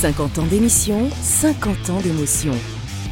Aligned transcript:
50 0.00 0.38
ans 0.38 0.46
d'émission, 0.46 1.08
50 1.22 1.90
ans 1.90 2.00
d'émotion. 2.02 2.52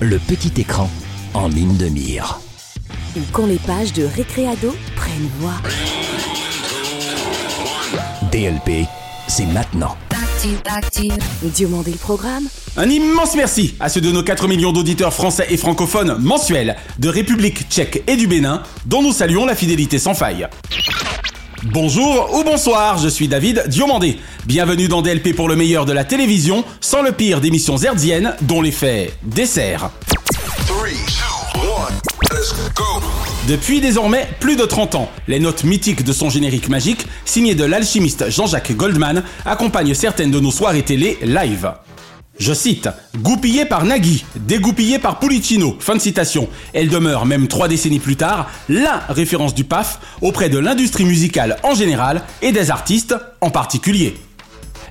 Le 0.00 0.18
petit 0.18 0.60
écran 0.60 0.90
en 1.32 1.46
ligne 1.46 1.76
de 1.76 1.86
mire. 1.86 2.40
Ou 3.16 3.20
quand 3.32 3.46
les 3.46 3.58
pages 3.58 3.92
de 3.92 4.04
Récréado 4.04 4.74
prennent 4.96 5.28
voix. 5.38 5.54
DLP, 8.32 8.86
c'est 9.28 9.46
maintenant. 9.46 9.96
Diomandé 11.42 11.92
le 11.92 11.98
programme 11.98 12.44
Un 12.76 12.88
immense 12.88 13.36
merci 13.36 13.76
à 13.78 13.88
ceux 13.88 14.00
de 14.00 14.10
nos 14.10 14.24
4 14.24 14.48
millions 14.48 14.72
d'auditeurs 14.72 15.14
français 15.14 15.46
et 15.50 15.56
francophones 15.56 16.16
mensuels 16.18 16.76
de 16.98 17.08
République 17.08 17.68
tchèque 17.68 18.02
et 18.08 18.16
du 18.16 18.26
Bénin, 18.26 18.62
dont 18.86 19.02
nous 19.02 19.12
saluons 19.12 19.46
la 19.46 19.54
fidélité 19.54 19.98
sans 19.98 20.14
faille. 20.14 20.48
Bonjour 21.64 22.34
ou 22.34 22.42
bonsoir, 22.42 22.96
je 22.96 23.08
suis 23.08 23.28
David 23.28 23.64
Diomandé. 23.68 24.18
Bienvenue 24.46 24.88
dans 24.88 25.02
DLP 25.02 25.36
pour 25.36 25.46
le 25.46 25.56
meilleur 25.56 25.84
de 25.84 25.92
la 25.92 26.04
télévision, 26.04 26.64
sans 26.80 27.02
le 27.02 27.12
pire 27.12 27.42
d'émissions 27.42 27.76
hertziennes, 27.76 28.34
dont 28.40 28.62
l'effet 28.62 29.12
dessert. 29.22 29.90
Depuis 33.46 33.82
désormais 33.82 34.26
plus 34.40 34.56
de 34.56 34.64
30 34.64 34.94
ans, 34.94 35.10
les 35.28 35.38
notes 35.38 35.64
mythiques 35.64 36.02
de 36.02 36.14
son 36.14 36.30
générique 36.30 36.70
magique, 36.70 37.06
signé 37.26 37.54
de 37.54 37.64
l'alchimiste 37.64 38.30
Jean-Jacques 38.30 38.74
Goldman, 38.74 39.22
accompagnent 39.44 39.94
certaines 39.94 40.30
de 40.30 40.40
nos 40.40 40.52
soirées 40.52 40.82
télé 40.82 41.18
live. 41.22 41.70
Je 42.40 42.54
cite, 42.54 42.88
goupillée 43.18 43.66
par 43.66 43.84
Nagui, 43.84 44.24
dégoupillée 44.34 44.98
par 44.98 45.18
Pulicino, 45.18 45.76
fin 45.78 45.94
de 45.94 46.00
citation. 46.00 46.48
Elle 46.72 46.88
demeure, 46.88 47.26
même 47.26 47.48
trois 47.48 47.68
décennies 47.68 47.98
plus 47.98 48.16
tard, 48.16 48.48
la 48.70 49.02
référence 49.10 49.54
du 49.54 49.64
PAF 49.64 50.00
auprès 50.22 50.48
de 50.48 50.56
l'industrie 50.56 51.04
musicale 51.04 51.58
en 51.62 51.74
général 51.74 52.22
et 52.40 52.52
des 52.52 52.70
artistes 52.70 53.14
en 53.42 53.50
particulier. 53.50 54.14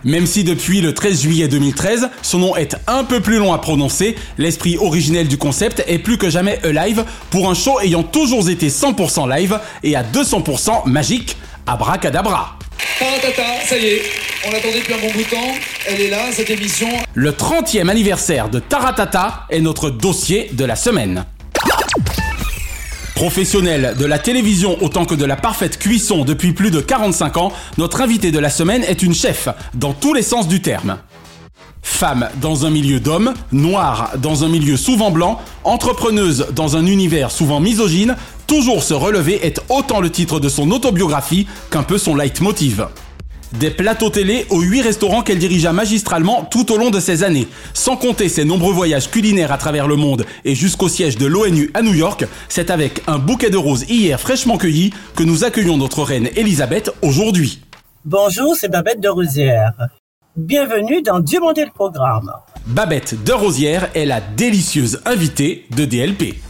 Même 0.03 0.27
si 0.27 0.43
depuis 0.43 0.79
le 0.79 0.93
13 0.93 1.23
juillet 1.23 1.47
2013, 1.47 2.09
son 2.21 2.37
nom 2.37 2.55
est 2.55 2.77
un 2.85 3.03
peu 3.03 3.19
plus 3.19 3.39
long 3.39 3.51
à 3.51 3.57
prononcer, 3.57 4.15
l'esprit 4.37 4.77
originel 4.77 5.27
du 5.27 5.39
concept 5.39 5.83
est 5.87 5.97
plus 5.97 6.19
que 6.19 6.29
jamais 6.29 6.59
live 6.63 7.03
pour 7.31 7.49
un 7.49 7.55
show 7.55 7.79
ayant 7.79 8.03
toujours 8.03 8.47
été 8.47 8.69
100% 8.69 9.27
live 9.27 9.59
et 9.81 9.95
à 9.95 10.03
200% 10.03 10.87
magique, 10.87 11.35
abracadabra. 11.65 12.58
Taratata, 12.99 13.65
ça 13.65 13.77
y 13.77 13.85
est, 13.85 14.01
on 14.45 14.51
l'attendait 14.51 14.79
depuis 14.79 14.93
un 14.93 14.97
bon 14.97 15.09
bout 15.13 15.23
de 15.23 15.29
temps, 15.29 15.55
elle 15.87 16.01
est 16.01 16.09
là, 16.09 16.33
cette 16.33 16.49
émission. 16.49 16.89
Le 17.13 17.31
30e 17.31 17.87
anniversaire 17.87 18.49
de 18.49 18.59
Taratata 18.59 19.45
est 19.49 19.61
notre 19.61 19.89
dossier 19.89 20.49
de 20.51 20.65
la 20.65 20.75
semaine. 20.75 21.23
Professionnel 23.15 23.95
de 23.97 24.05
la 24.05 24.19
télévision 24.19 24.77
autant 24.83 25.05
que 25.05 25.15
de 25.15 25.23
la 25.23 25.37
parfaite 25.37 25.79
cuisson 25.79 26.25
depuis 26.25 26.51
plus 26.51 26.71
de 26.71 26.81
45 26.81 27.37
ans, 27.37 27.53
notre 27.77 28.01
invité 28.01 28.31
de 28.31 28.39
la 28.39 28.49
semaine 28.49 28.83
est 28.83 29.01
une 29.01 29.13
chef, 29.13 29.47
dans 29.75 29.93
tous 29.93 30.13
les 30.13 30.21
sens 30.21 30.49
du 30.49 30.61
terme. 30.61 30.97
Femme 31.81 32.29
dans 32.41 32.65
un 32.65 32.69
milieu 32.69 32.99
d'hommes, 32.99 33.33
noire 33.53 34.11
dans 34.17 34.43
un 34.43 34.49
milieu 34.49 34.75
souvent 34.75 35.09
blanc, 35.11 35.39
entrepreneuse 35.63 36.47
dans 36.51 36.75
un 36.75 36.85
univers 36.85 37.31
souvent 37.31 37.61
misogyne, 37.61 38.17
toujours 38.49 38.81
se 38.81 38.95
relever 38.95 39.45
est 39.45 39.61
autant 39.69 40.01
le 40.01 40.09
titre 40.09 40.39
de 40.39 40.49
son 40.49 40.71
autobiographie 40.71 41.47
qu'un 41.69 41.83
peu 41.83 41.99
son 41.99 42.15
leitmotiv. 42.15 42.87
Des 43.53 43.69
plateaux 43.69 44.09
télé 44.09 44.47
aux 44.49 44.61
huit 44.61 44.81
restaurants 44.81 45.21
qu'elle 45.21 45.37
dirigea 45.37 45.71
magistralement 45.71 46.45
tout 46.49 46.71
au 46.71 46.77
long 46.77 46.89
de 46.89 46.99
ces 46.99 47.23
années. 47.23 47.47
Sans 47.75 47.95
compter 47.95 48.27
ses 48.27 48.45
nombreux 48.45 48.73
voyages 48.73 49.11
culinaires 49.11 49.51
à 49.51 49.59
travers 49.59 49.87
le 49.87 49.95
monde 49.97 50.25
et 50.45 50.55
jusqu'au 50.55 50.89
siège 50.89 51.17
de 51.17 51.27
l'ONU 51.27 51.69
à 51.75 51.83
New 51.83 51.93
York, 51.93 52.25
c'est 52.47 52.71
avec 52.71 53.03
un 53.05 53.19
bouquet 53.19 53.51
de 53.51 53.57
roses 53.57 53.85
hier 53.87 54.19
fraîchement 54.19 54.57
cueilli 54.57 54.91
que 55.15 55.23
nous 55.23 55.43
accueillons 55.43 55.77
notre 55.77 56.01
reine 56.01 56.29
Elisabeth 56.35 56.91
aujourd'hui. 57.03 57.61
Bonjour, 58.03 58.55
c'est 58.55 58.69
Babette 58.69 58.99
de 58.99 59.09
Rousière. 59.09 59.73
Bienvenue 60.35 61.03
dans 61.03 61.19
Dieu 61.19 61.39
le 61.39 61.71
programme. 61.71 62.31
Babette 62.65 63.23
de 63.23 63.31
Rosière 63.31 63.89
est 63.93 64.05
la 64.05 64.21
délicieuse 64.21 65.01
invitée 65.05 65.67
de 65.75 65.85
DLP. 65.85 66.48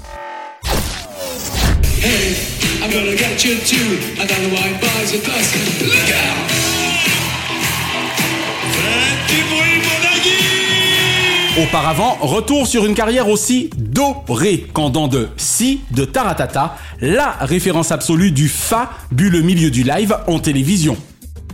Auparavant, 11.62 12.18
retour 12.22 12.68
sur 12.68 12.86
une 12.86 12.94
carrière 12.94 13.28
aussi 13.28 13.70
dorée 13.78 14.66
qu'en 14.72 14.90
dents 14.90 15.10
de 15.10 15.28
si 15.36 15.82
de 15.92 16.06
Taratata, 16.06 16.78
la 17.02 17.32
référence 17.42 17.92
absolue 17.92 18.32
du 18.32 18.48
fa 18.48 18.92
bu 19.12 19.30
le 19.30 19.42
milieu 19.42 19.70
du 19.70 19.84
live 19.84 20.16
en 20.28 20.40
télévision. 20.40 20.96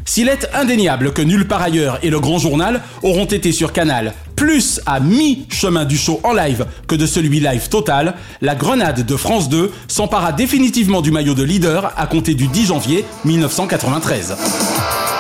S'il 0.06 0.30
est 0.30 0.48
indéniable 0.54 1.12
que 1.12 1.24
nulle 1.24 1.48
part 1.48 1.64
ailleurs 1.64 1.98
et 2.04 2.12
le 2.12 2.20
grand 2.20 2.38
journal 2.38 2.82
auront 3.02 3.26
été 3.26 3.52
sur 3.52 3.74
Canal, 3.74 4.14
plus 4.36 4.82
à 4.86 5.00
mi-chemin 5.00 5.86
du 5.86 5.98
show 5.98 6.20
en 6.24 6.34
live 6.34 6.66
que 6.88 6.96
de 6.96 7.06
celui 7.06 7.40
live 7.40 7.70
total, 7.70 8.16
la 8.42 8.56
grenade 8.56 9.06
de 9.06 9.16
France 9.16 9.50
2 9.50 9.72
s'empara 9.88 10.32
définitivement 10.32 11.02
du 11.02 11.12
maillot 11.12 11.34
de 11.34 11.44
leader 11.44 11.94
à 11.98 12.08
compter 12.08 12.34
du 12.34 12.48
10 12.48 12.68
janvier 12.68 13.06
1993. 13.24 15.15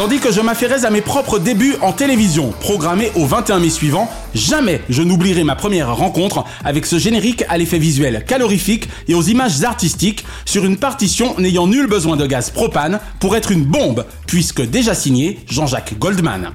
Tandis 0.00 0.18
que 0.18 0.32
je 0.32 0.40
m'affairais 0.40 0.86
à 0.86 0.90
mes 0.90 1.02
propres 1.02 1.38
débuts 1.38 1.76
en 1.82 1.92
télévision, 1.92 2.54
programmés 2.58 3.12
au 3.16 3.26
21 3.26 3.58
mai 3.58 3.68
suivant, 3.68 4.10
jamais 4.34 4.80
je 4.88 5.02
n'oublierai 5.02 5.44
ma 5.44 5.56
première 5.56 5.94
rencontre 5.94 6.42
avec 6.64 6.86
ce 6.86 6.98
générique 6.98 7.44
à 7.50 7.58
l'effet 7.58 7.76
visuel 7.76 8.24
calorifique 8.26 8.88
et 9.08 9.14
aux 9.14 9.20
images 9.20 9.62
artistiques 9.62 10.24
sur 10.46 10.64
une 10.64 10.78
partition 10.78 11.38
n'ayant 11.38 11.66
nul 11.66 11.86
besoin 11.86 12.16
de 12.16 12.24
gaz 12.24 12.48
propane 12.48 12.98
pour 13.18 13.36
être 13.36 13.52
une 13.52 13.64
bombe, 13.64 14.06
puisque 14.26 14.62
déjà 14.62 14.94
signé 14.94 15.40
Jean-Jacques 15.46 15.98
Goldman. 15.98 16.52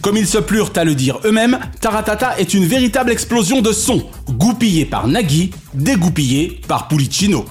Comme 0.00 0.16
ils 0.16 0.26
se 0.26 0.38
plurent 0.38 0.72
à 0.74 0.84
le 0.84 0.94
dire 0.94 1.20
eux-mêmes, 1.26 1.58
Taratata 1.82 2.38
est 2.38 2.54
une 2.54 2.64
véritable 2.64 3.10
explosion 3.10 3.60
de 3.60 3.72
sons, 3.72 4.06
goupillée 4.30 4.86
par 4.86 5.06
Nagui, 5.06 5.50
dégoupillée 5.74 6.62
par 6.66 6.88
Pulicino. 6.88 7.44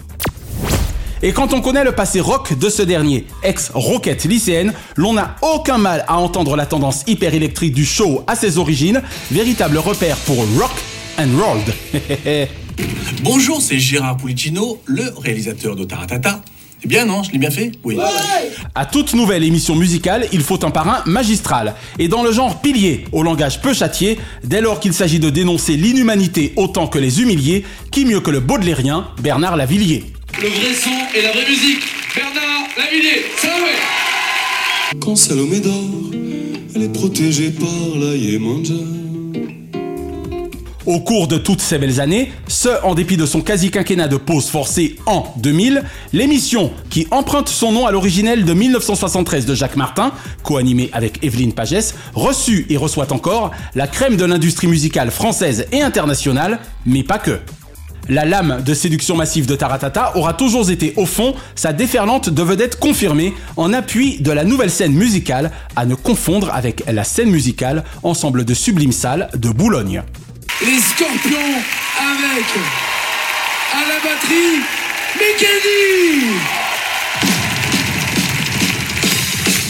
Et 1.22 1.34
quand 1.34 1.54
on 1.54 1.60
connaît 1.60 1.84
le 1.84 1.92
passé 1.92 2.22
rock 2.22 2.58
de 2.58 2.70
ce 2.70 2.82
dernier, 2.82 3.26
ex-roquette 3.44 4.24
lycéenne, 4.24 4.74
l'on 4.96 5.14
n'a 5.14 5.36
aucun 5.42 5.78
mal 5.78 6.06
à 6.08 6.18
entendre 6.18 6.56
la 6.56 6.66
tendance 6.66 7.04
hyper 7.08 7.34
électrique 7.34 7.74
du 7.74 7.84
show 7.84 8.24
à 8.26 8.36
ses 8.36 8.58
origines, 8.58 9.02
véritable 9.30 9.78
repère 9.80 10.16
pour 10.18 10.38
rock 10.38 10.72
and 11.20 11.28
rolled. 11.38 12.48
Bonjour, 13.24 13.62
c'est 13.62 13.80
Gérard 13.80 14.16
Pulicino, 14.16 14.82
le 14.86 15.04
réalisateur 15.22 15.76
de 15.76 15.84
Taratata. 15.84 16.42
C'est 16.82 16.88
bien, 16.88 17.06
non 17.06 17.24
Je 17.24 17.34
l'ai 17.34 17.38
bien 17.38 17.52
fait? 17.52 17.74
Oui. 17.84 17.98
À 18.74 18.86
toute 18.86 19.14
nouvelle 19.14 19.44
émission 19.44 19.76
musicale, 19.76 20.26
il 20.32 20.40
faut 20.40 20.64
un 20.64 20.72
parrain 20.72 21.04
magistral. 21.06 21.76
Et 21.98 22.08
dans 22.08 22.24
le 22.24 22.32
genre 22.32 22.62
pilier, 22.62 23.04
au 23.12 23.24
langage 23.24 23.62
peu 23.62 23.74
châtié, 23.74 24.18
dès 24.46 24.62
lors 24.62 24.80
qu'il 24.80 24.94
s'agit 24.94 25.20
de 25.20 25.30
dénoncer 25.30 25.76
l'inhumanité 25.76 26.54
autant 26.56 26.88
que 26.88 26.98
les 26.98 27.22
humiliés, 27.22 27.66
qui 27.92 28.06
mieux 28.06 28.22
que 28.22 28.32
le 28.32 28.40
baudelairien 28.40 29.10
Bernard 29.22 29.58
Lavillier? 29.58 30.06
Le 30.42 30.48
vrai 30.48 30.74
son 30.74 30.90
et 31.14 31.22
la 31.22 31.34
vraie 31.34 31.50
musique. 31.50 31.84
Bernard 32.16 32.68
Lavillier, 32.78 33.26
Salomé! 33.36 33.72
Quand 35.02 35.16
Salomé 35.18 35.60
dort, 35.60 36.14
elle 36.74 36.84
est 36.84 36.94
protégée 36.94 37.50
par 37.50 38.00
la 38.00 38.16
Yemanja. 38.16 38.74
Au 40.86 41.02
cours 41.02 41.28
de 41.28 41.38
toutes 41.38 41.60
ces 41.60 41.78
belles 41.78 42.00
années, 42.00 42.32
ce 42.48 42.70
en 42.86 42.96
dépit 42.96 43.18
de 43.18 43.26
son 43.26 43.42
quasi-quinquennat 43.42 44.08
de 44.08 44.16
pause 44.16 44.48
forcée 44.48 44.96
en 45.06 45.26
2000, 45.36 45.84
l'émission 46.14 46.72
qui 46.90 47.06
emprunte 47.12 47.50
son 47.50 47.74
nom 47.74 47.86
à 47.86 47.92
l'originel 47.92 48.46
de 48.46 48.54
1973 48.54 49.46
de 49.46 49.56
Jacques 49.56 49.76
Martin, 49.76 50.14
co-animée 50.44 50.90
avec 50.94 51.22
Evelyne 51.22 51.52
Pagès, 51.52 51.96
reçut 52.14 52.66
et 52.70 52.78
reçoit 52.78 53.12
encore 53.12 53.52
la 53.76 53.88
crème 53.88 54.16
de 54.16 54.24
l'industrie 54.24 54.68
musicale 54.68 55.12
française 55.12 55.68
et 55.74 55.82
internationale, 55.82 56.60
mais 56.86 57.04
pas 57.04 57.20
que. 57.20 57.40
La 58.10 58.26
lame 58.26 58.64
de 58.66 58.74
séduction 58.74 59.16
massive 59.16 59.46
de 59.46 59.56
Taratata 59.56 60.18
aura 60.18 60.34
toujours 60.34 60.72
été 60.72 60.94
au 60.98 61.06
fond 61.06 61.36
sa 61.54 61.74
déferlante 61.74 62.30
de 62.32 62.42
vedettes 62.42 62.80
confirmée 62.80 63.36
en 63.56 63.72
appui 63.72 64.20
de 64.20 64.32
la 64.32 64.44
nouvelle 64.44 64.72
scène 64.72 64.94
musicale 64.94 65.52
à 65.76 65.86
ne 65.86 65.94
confondre 65.94 66.52
avec 66.52 66.84
la 66.92 67.04
scène 67.04 67.30
musicale 67.30 67.84
ensemble 68.02 68.46
de 68.46 68.54
sublimes 68.56 68.92
salles 68.92 69.30
de 69.36 69.50
Boulogne. 69.50 70.02
Les 70.62 70.80
Scorpions 70.80 71.38
avec 72.00 72.46
à 73.74 73.88
la 73.88 74.00
batterie 74.00 74.58
Mickey 75.16 76.69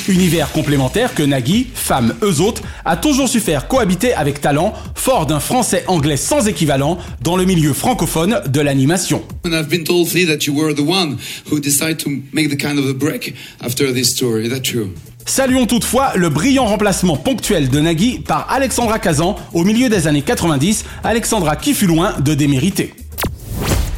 Univers 0.09 0.51
complémentaire 0.51 1.13
que 1.13 1.21
Nagui, 1.21 1.67
femme 1.71 2.15
eux 2.23 2.41
autres, 2.41 2.63
a 2.83 2.97
toujours 2.97 3.29
su 3.29 3.39
faire 3.39 3.67
cohabiter 3.67 4.11
avec 4.15 4.41
talent, 4.41 4.73
fort 4.95 5.27
d'un 5.27 5.39
français 5.39 5.83
anglais 5.85 6.17
sans 6.17 6.47
équivalent 6.47 6.97
dans 7.21 7.37
le 7.37 7.45
milieu 7.45 7.73
francophone 7.73 8.41
de 8.47 8.59
l'animation. 8.59 9.21
And 9.45 9.51
I've 9.51 9.69
been 9.69 9.83
told 9.83 10.11
Lee 10.13 10.25
that 10.25 10.47
you 10.47 10.55
were 10.55 10.73
the 10.73 10.79
one 10.79 11.17
who 11.51 11.59
decided 11.59 11.99
to 11.99 12.09
make 12.33 12.49
the 12.49 12.57
kind 12.59 12.79
of 12.79 12.89
a 12.89 12.93
break 12.93 13.35
after 13.61 13.93
this 13.93 14.09
story. 14.09 14.47
Is 14.47 14.49
that 14.49 14.61
true? 14.61 14.89
Saluons 15.27 15.67
toutefois 15.67 16.13
le 16.15 16.29
brillant 16.29 16.65
remplacement 16.65 17.15
ponctuel 17.15 17.69
de 17.69 17.79
Nagui 17.79 18.17
par 18.17 18.47
Alexandra 18.51 18.97
Kazan 18.97 19.35
au 19.53 19.63
milieu 19.63 19.89
des 19.89 20.07
années 20.07 20.23
90, 20.23 20.85
Alexandra 21.03 21.55
qui 21.55 21.75
fut 21.75 21.85
loin 21.85 22.15
de 22.19 22.33
démériter. 22.33 22.95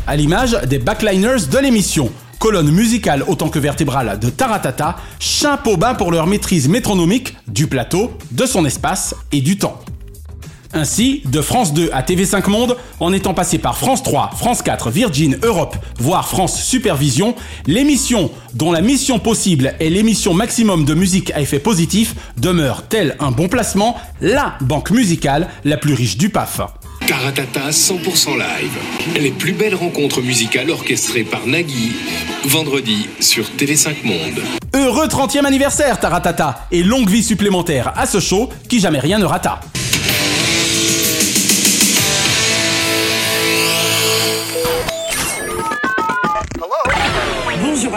À 0.08 0.18
l'image 0.18 0.58
des 0.68 0.78
backliners 0.78 1.48
de 1.50 1.58
l'émission, 1.58 2.12
colonne 2.42 2.72
musicale 2.72 3.24
autant 3.28 3.50
que 3.50 3.60
vertébrale 3.60 4.18
de 4.20 4.32
Taratata, 4.32 4.96
chapeau 5.20 5.78
bas 5.78 5.94
pour 5.94 6.12
leur 6.12 6.26
maîtrise 6.26 6.68
métronomique 6.68 7.38
du 7.48 7.68
plateau, 7.68 8.14
de 8.32 8.48
son 8.48 8.66
espace 8.66 9.16
et 9.32 9.42
du 9.42 9.60
temps. 9.60 9.80
Ainsi, 10.74 11.22
de 11.26 11.40
France 11.40 11.72
2 11.74 11.92
à 11.94 12.02
TV5 12.02 12.50
Monde, 12.50 12.78
en 13.00 13.14
étant 13.14 13.36
passé 13.36 13.60
par 13.60 13.78
France 13.78 14.02
3, 14.02 14.32
France 14.36 14.64
4, 14.64 14.90
Virgin, 14.90 15.38
Europe, 15.44 15.76
voire 16.00 16.28
France 16.28 16.60
Supervision, 16.64 17.36
l'émission 17.68 18.32
dont 18.56 18.72
la 18.72 18.82
mission 18.82 19.20
possible 19.20 19.76
est 19.80 19.90
l'émission 19.92 20.34
maximum 20.34 20.84
de 20.84 20.96
musique 20.96 21.32
à 21.36 21.42
effet 21.42 21.60
positif 21.60 22.16
demeure, 22.38 22.88
tel 22.88 23.18
un 23.20 23.30
bon 23.30 23.50
placement, 23.50 23.98
la 24.20 24.56
banque 24.62 24.90
musicale 24.90 25.48
la 25.64 25.78
plus 25.78 25.94
riche 25.94 26.18
du 26.18 26.30
PAF. 26.30 26.62
Taratata 27.12 27.72
100% 27.72 28.38
live. 28.38 29.20
Les 29.20 29.32
plus 29.32 29.52
belles 29.52 29.76
rencontres 29.76 30.22
musicales 30.22 30.70
orchestrées 30.70 31.26
par 31.26 31.46
Nagui. 31.46 31.92
Vendredi 32.46 33.10
sur 33.20 33.44
TV5 33.44 34.06
Monde. 34.06 34.42
Heureux 34.74 35.08
30e 35.08 35.44
anniversaire 35.44 36.00
Taratata 36.00 36.68
et 36.72 36.84
longue 36.84 37.10
vie 37.10 37.22
supplémentaire 37.22 37.92
à 37.98 38.06
ce 38.06 38.22
show 38.22 38.50
qui 38.70 38.80
jamais 38.80 39.00
rien 39.00 39.20
ne 39.20 39.26
rata. 39.26 39.60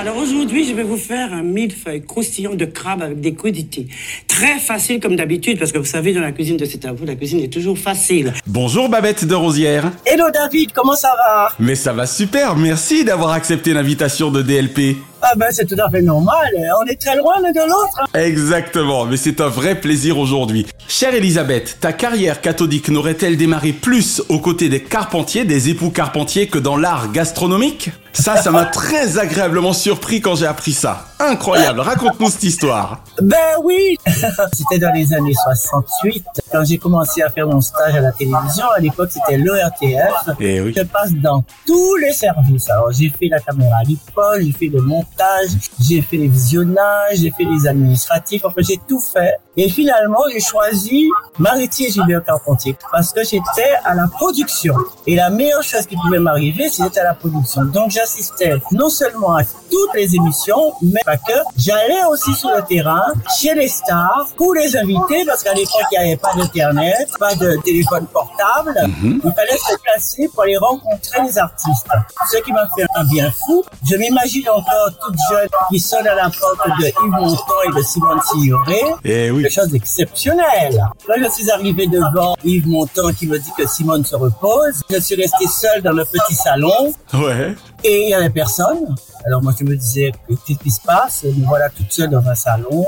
Alors 0.05 0.19
aujourd'hui, 0.19 0.69
je 0.69 0.75
vais 0.75 0.83
vous 0.83 0.99
faire 0.99 1.33
un 1.33 1.43
millefeuille 1.43 2.03
croustillant 2.05 2.53
de 2.55 2.67
crabe 2.67 3.01
avec 3.01 3.23
des 3.23 3.33
crudités. 3.33 3.89
Très 4.29 4.59
facile 4.59 5.01
comme 5.01 5.17
d'habitude, 5.17 5.59
parce 5.59 5.73
que 5.73 5.79
vous 5.79 5.87
savez, 5.87 6.13
dans 6.13 6.21
la 6.21 6.33
cuisine 6.33 6.59
de 6.59 6.67
C'est 6.67 6.85
à 6.85 6.93
vous, 6.93 7.07
la 7.07 7.15
cuisine 7.15 7.41
est 7.41 7.51
toujours 7.51 7.79
facile. 7.79 8.35
Bonjour 8.47 8.91
Babette 8.91 9.25
de 9.25 9.35
Rosière. 9.35 9.91
Hello 10.05 10.25
David, 10.31 10.73
comment 10.75 10.95
ça 10.95 11.09
va? 11.17 11.49
Mais 11.59 11.75
ça 11.75 11.95
va 11.95 12.07
super, 12.07 12.55
merci 12.55 13.07
d'avoir 13.07 13.31
accepté 13.31 13.73
l'invitation 13.73 14.31
de 14.31 14.43
DLP. 14.43 14.99
Ah 15.23 15.33
ben 15.39 15.47
c'est 15.53 15.65
tout 15.65 15.81
à 15.83 15.89
fait 15.91 16.03
normal, 16.03 16.53
on 16.83 16.87
est 16.87 17.01
très 17.01 17.17
loin 17.17 17.41
l'un 17.41 17.53
de 17.53 17.67
l'autre. 17.67 17.99
hein. 18.03 18.19
Exactement, 18.21 19.07
mais 19.07 19.17
c'est 19.17 19.41
un 19.41 19.49
vrai 19.49 19.81
plaisir 19.81 20.19
aujourd'hui. 20.19 20.67
Chère 20.87 21.15
Elisabeth, 21.15 21.79
ta 21.81 21.95
carrière 21.95 22.43
cathodique 22.43 22.91
n'aurait-elle 22.91 23.39
démarré 23.39 23.73
plus 23.73 24.21
aux 24.29 24.41
côtés 24.41 24.69
des 24.69 24.81
carpentiers, 24.83 25.45
des 25.45 25.71
époux 25.71 25.89
carpentiers 25.89 26.49
que 26.49 26.59
dans 26.59 26.77
l'art 26.77 27.11
gastronomique? 27.11 27.89
Ça, 28.15 28.37
ça 28.37 28.51
m'a 28.53 28.65
très 28.65 29.19
agréablement 29.19 29.73
surpris 29.73 30.21
quand 30.21 30.37
j'ai 30.37 30.47
appris 30.47 30.73
ça. 30.73 31.09
Incroyable, 31.19 31.81
raconte-nous 31.81 32.31
cette 32.31 32.45
histoire. 32.45 33.03
Ben 33.21 33.37
oui 33.63 33.99
C'était 34.53 34.79
dans 34.79 34.93
les 34.93 35.13
années 35.13 35.35
68, 35.35 36.25
quand 36.53 36.65
j'ai 36.65 36.79
commencé 36.79 37.23
à 37.23 37.31
faire 37.31 37.49
mon 37.49 37.61
stage 37.61 37.95
à 37.95 38.01
la 38.01 38.13
télévision. 38.13 38.67
À 38.77 38.79
l'époque, 38.79 39.11
c'était 39.11 39.37
l'ORTF. 39.37 40.37
Eh 40.39 40.61
oui. 40.61 40.73
Je 40.77 40.83
passe 40.83 41.13
dans 41.13 41.43
tous 41.67 41.97
les 41.97 42.13
services. 42.13 42.71
Alors, 42.71 42.93
j'ai 42.93 43.11
fait 43.11 43.29
la 43.29 43.41
caméra 43.41 43.79
à 43.79 43.83
l'école, 43.83 44.43
j'ai 44.45 44.53
fait 44.53 44.69
le 44.69 44.81
montage, 44.81 45.51
j'ai 45.81 46.01
fait 46.01 46.17
les 46.17 46.29
visionnages, 46.29 47.17
j'ai 47.17 47.33
fait 47.33 47.45
les 47.45 47.67
administratifs. 47.67 48.45
Enfin, 48.45 48.61
j'ai 48.61 48.81
tout 48.89 49.01
fait. 49.01 49.35
Et 49.57 49.69
finalement, 49.69 50.23
j'ai 50.33 50.41
choisi 50.41 51.09
Maritier 51.39 51.91
Gilbert 51.91 52.25
Carpentier 52.25 52.77
parce 52.91 53.13
que 53.13 53.23
j'étais 53.23 53.75
à 53.85 53.95
la 53.95 54.09
production. 54.09 54.75
Et 55.07 55.15
la 55.17 55.31
meilleure 55.31 55.63
chose 55.63 55.87
qui 55.87 55.97
pouvait 55.97 56.19
m'arriver, 56.19 56.69
c'était 56.69 57.01
à 57.01 57.05
la 57.05 57.15
production. 57.15 57.65
Donc, 57.65 57.91
j'assistais 58.05 58.55
non 58.73 58.89
seulement 58.89 59.37
à 59.37 59.45
toutes 59.45 59.95
les 59.95 60.15
émissions, 60.15 60.73
mais 60.83 61.01
pas 61.05 61.17
que. 61.17 61.33
J'allais 61.57 62.05
aussi 62.11 62.33
sur 62.35 62.51
le 62.51 62.63
terrain, 62.63 63.03
chez 63.39 63.55
les 63.55 63.69
stars, 63.69 64.27
pour 64.37 64.55
les 64.55 64.77
invités, 64.77 65.25
parce 65.27 65.43
qu'à 65.43 65.55
l'époque, 65.55 65.83
il 65.93 65.99
n'y 65.99 66.05
avait 66.13 66.17
pas 66.17 66.35
d'internet, 66.37 67.09
pas 67.19 67.35
de 67.35 67.57
téléphone 67.65 68.07
portable. 68.13 68.75
Il 69.03 69.21
fallait 69.35 69.57
se 69.57 69.77
placer 69.83 70.29
pour 70.33 70.43
aller 70.43 70.57
rencontrer 70.57 71.23
les 71.27 71.39
artistes. 71.39 71.87
Ce 72.31 72.37
qui 72.39 72.53
m'a 72.53 72.69
fait 72.77 72.85
un 72.95 73.05
bien 73.05 73.31
fou. 73.31 73.65
Je 73.89 73.97
m'imagine 73.97 74.49
encore 74.49 74.91
toute 75.05 75.17
jeune 75.31 75.49
qui 75.71 75.81
sonne 75.81 76.07
à 76.07 76.15
la 76.15 76.25
porte 76.25 76.69
de 76.81 76.87
Yves 76.87 77.11
Montand 77.11 77.63
et 77.69 77.77
de 77.77 77.83
Simone 77.83 78.21
Signoret. 78.31 78.83
Eh 79.05 79.31
oui. 79.31 79.43
Quelque 79.43 79.53
chose 79.55 79.69
d'exceptionnel. 79.69 80.85
Quand 81.07 81.15
je 81.19 81.31
suis 81.31 81.51
arrivé 81.51 81.87
devant 81.87 82.37
Yves 82.45 82.69
Montand 82.69 83.13
qui 83.19 83.27
me 83.27 83.39
dit 83.39 83.51
que 83.57 83.67
Simone 83.67 84.05
se 84.05 84.17
repose, 84.17 84.83
je 84.91 85.01
suis 85.01 85.15
resté 85.17 85.47
seul 85.47 85.83
dans 85.83 85.93
le 85.93 86.05
petit 86.05 86.35
salon 86.35 86.93
Ouais. 87.15 87.55
Et 87.85 88.05
il 88.05 88.09
y 88.09 88.15
avait 88.15 88.31
personne. 88.31 88.97
Alors 89.27 89.43
moi 89.43 89.53
je 89.59 89.65
me 89.65 89.77
disais, 89.77 90.11
qu'est-ce 90.29 90.59
qui 90.59 90.71
se 90.71 90.81
passe? 90.81 91.25
Me 91.25 91.47
voilà 91.47 91.69
toute 91.69 91.93
seule 91.93 92.11
dans 92.11 92.27
un 92.27 92.35
salon, 92.35 92.85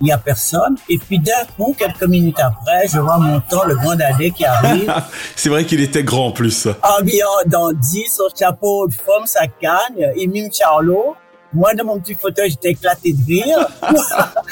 il 0.00 0.08
y 0.08 0.12
a 0.12 0.18
personne. 0.18 0.76
Et 0.88 0.98
puis 0.98 1.18
d'un 1.18 1.44
coup, 1.56 1.74
quelques 1.78 2.04
minutes 2.04 2.38
après, 2.40 2.86
je 2.88 2.98
vois 2.98 3.18
Montand, 3.18 3.64
le 3.64 3.76
grand 3.76 3.94
dadais 3.94 4.30
qui 4.30 4.44
arrive, 4.44 4.92
C'est 5.36 5.48
vrai 5.48 5.64
qu'il 5.64 5.80
était 5.80 6.04
grand 6.04 6.26
en 6.26 6.32
plus. 6.32 6.68
habillé 6.82 7.22
en 7.24 7.48
dandy, 7.48 8.04
son 8.06 8.28
chapeau 8.36 8.86
de 8.88 8.94
forme, 8.94 9.26
sa 9.26 9.46
canne, 9.46 10.12
il 10.16 10.28
mime 10.28 10.50
Charlot. 10.52 11.16
Moi, 11.52 11.74
dans 11.74 11.84
mon 11.84 11.98
petit 11.98 12.14
fauteuil, 12.14 12.50
j'étais 12.50 12.70
éclaté 12.70 13.12
de 13.12 13.24
rire. 13.26 13.66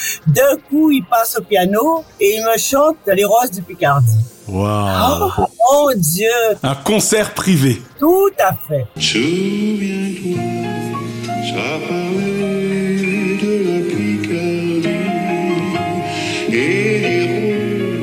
D'un 0.26 0.56
coup, 0.68 0.90
il 0.90 1.04
passe 1.04 1.36
au 1.38 1.42
piano 1.42 2.04
et 2.20 2.36
il 2.36 2.44
me 2.44 2.58
chante 2.58 2.96
Les 3.06 3.24
Roses 3.24 3.52
du 3.52 3.62
Picardie. 3.62 4.18
Waouh. 4.48 5.30
Oh, 5.38 5.90
mon 5.90 5.94
Dieu, 5.96 6.30
Un 6.62 6.74
concert 6.76 7.34
privé. 7.34 7.82
tout 7.98 8.30
à 8.38 8.54
fait. 8.66 8.86
Souviens-toi, 8.96 10.38
ça 11.44 11.78
parlait 11.88 13.36
de 13.42 13.52
la 13.66 13.78
Picardie 13.88 14.88
et 16.48 17.00
des 17.00 17.24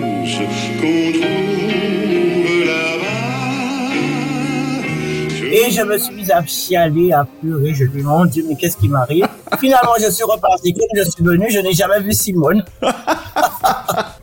roses 0.04 0.70
qu'on 0.80 1.08
trouve 1.20 2.66
là-bas. 2.66 3.16
Et 5.52 5.72
je 5.72 5.82
me 5.82 5.98
suis 5.98 6.14
mis 6.16 6.32
à 6.32 6.46
chialer, 6.46 7.12
à 7.12 7.26
pleurer. 7.42 7.74
Je 7.74 7.86
lui 7.86 7.92
ai 8.00 8.02
dit, 8.02 8.04
mon 8.08 8.26
Dieu, 8.26 8.46
mais 8.48 8.56
qu'est-ce 8.56 8.78
qui 8.78 8.88
m'arrive? 8.88 9.28
Finalement, 9.60 9.94
je 10.00 10.12
suis 10.12 10.24
reparti. 10.24 10.74
Comme 10.74 10.88
je 10.96 11.04
suis 11.10 11.24
venu, 11.24 11.48
je 11.50 11.60
n'ai 11.60 11.74
jamais 11.74 12.02
vu 12.02 12.14
Simone. 12.14 12.64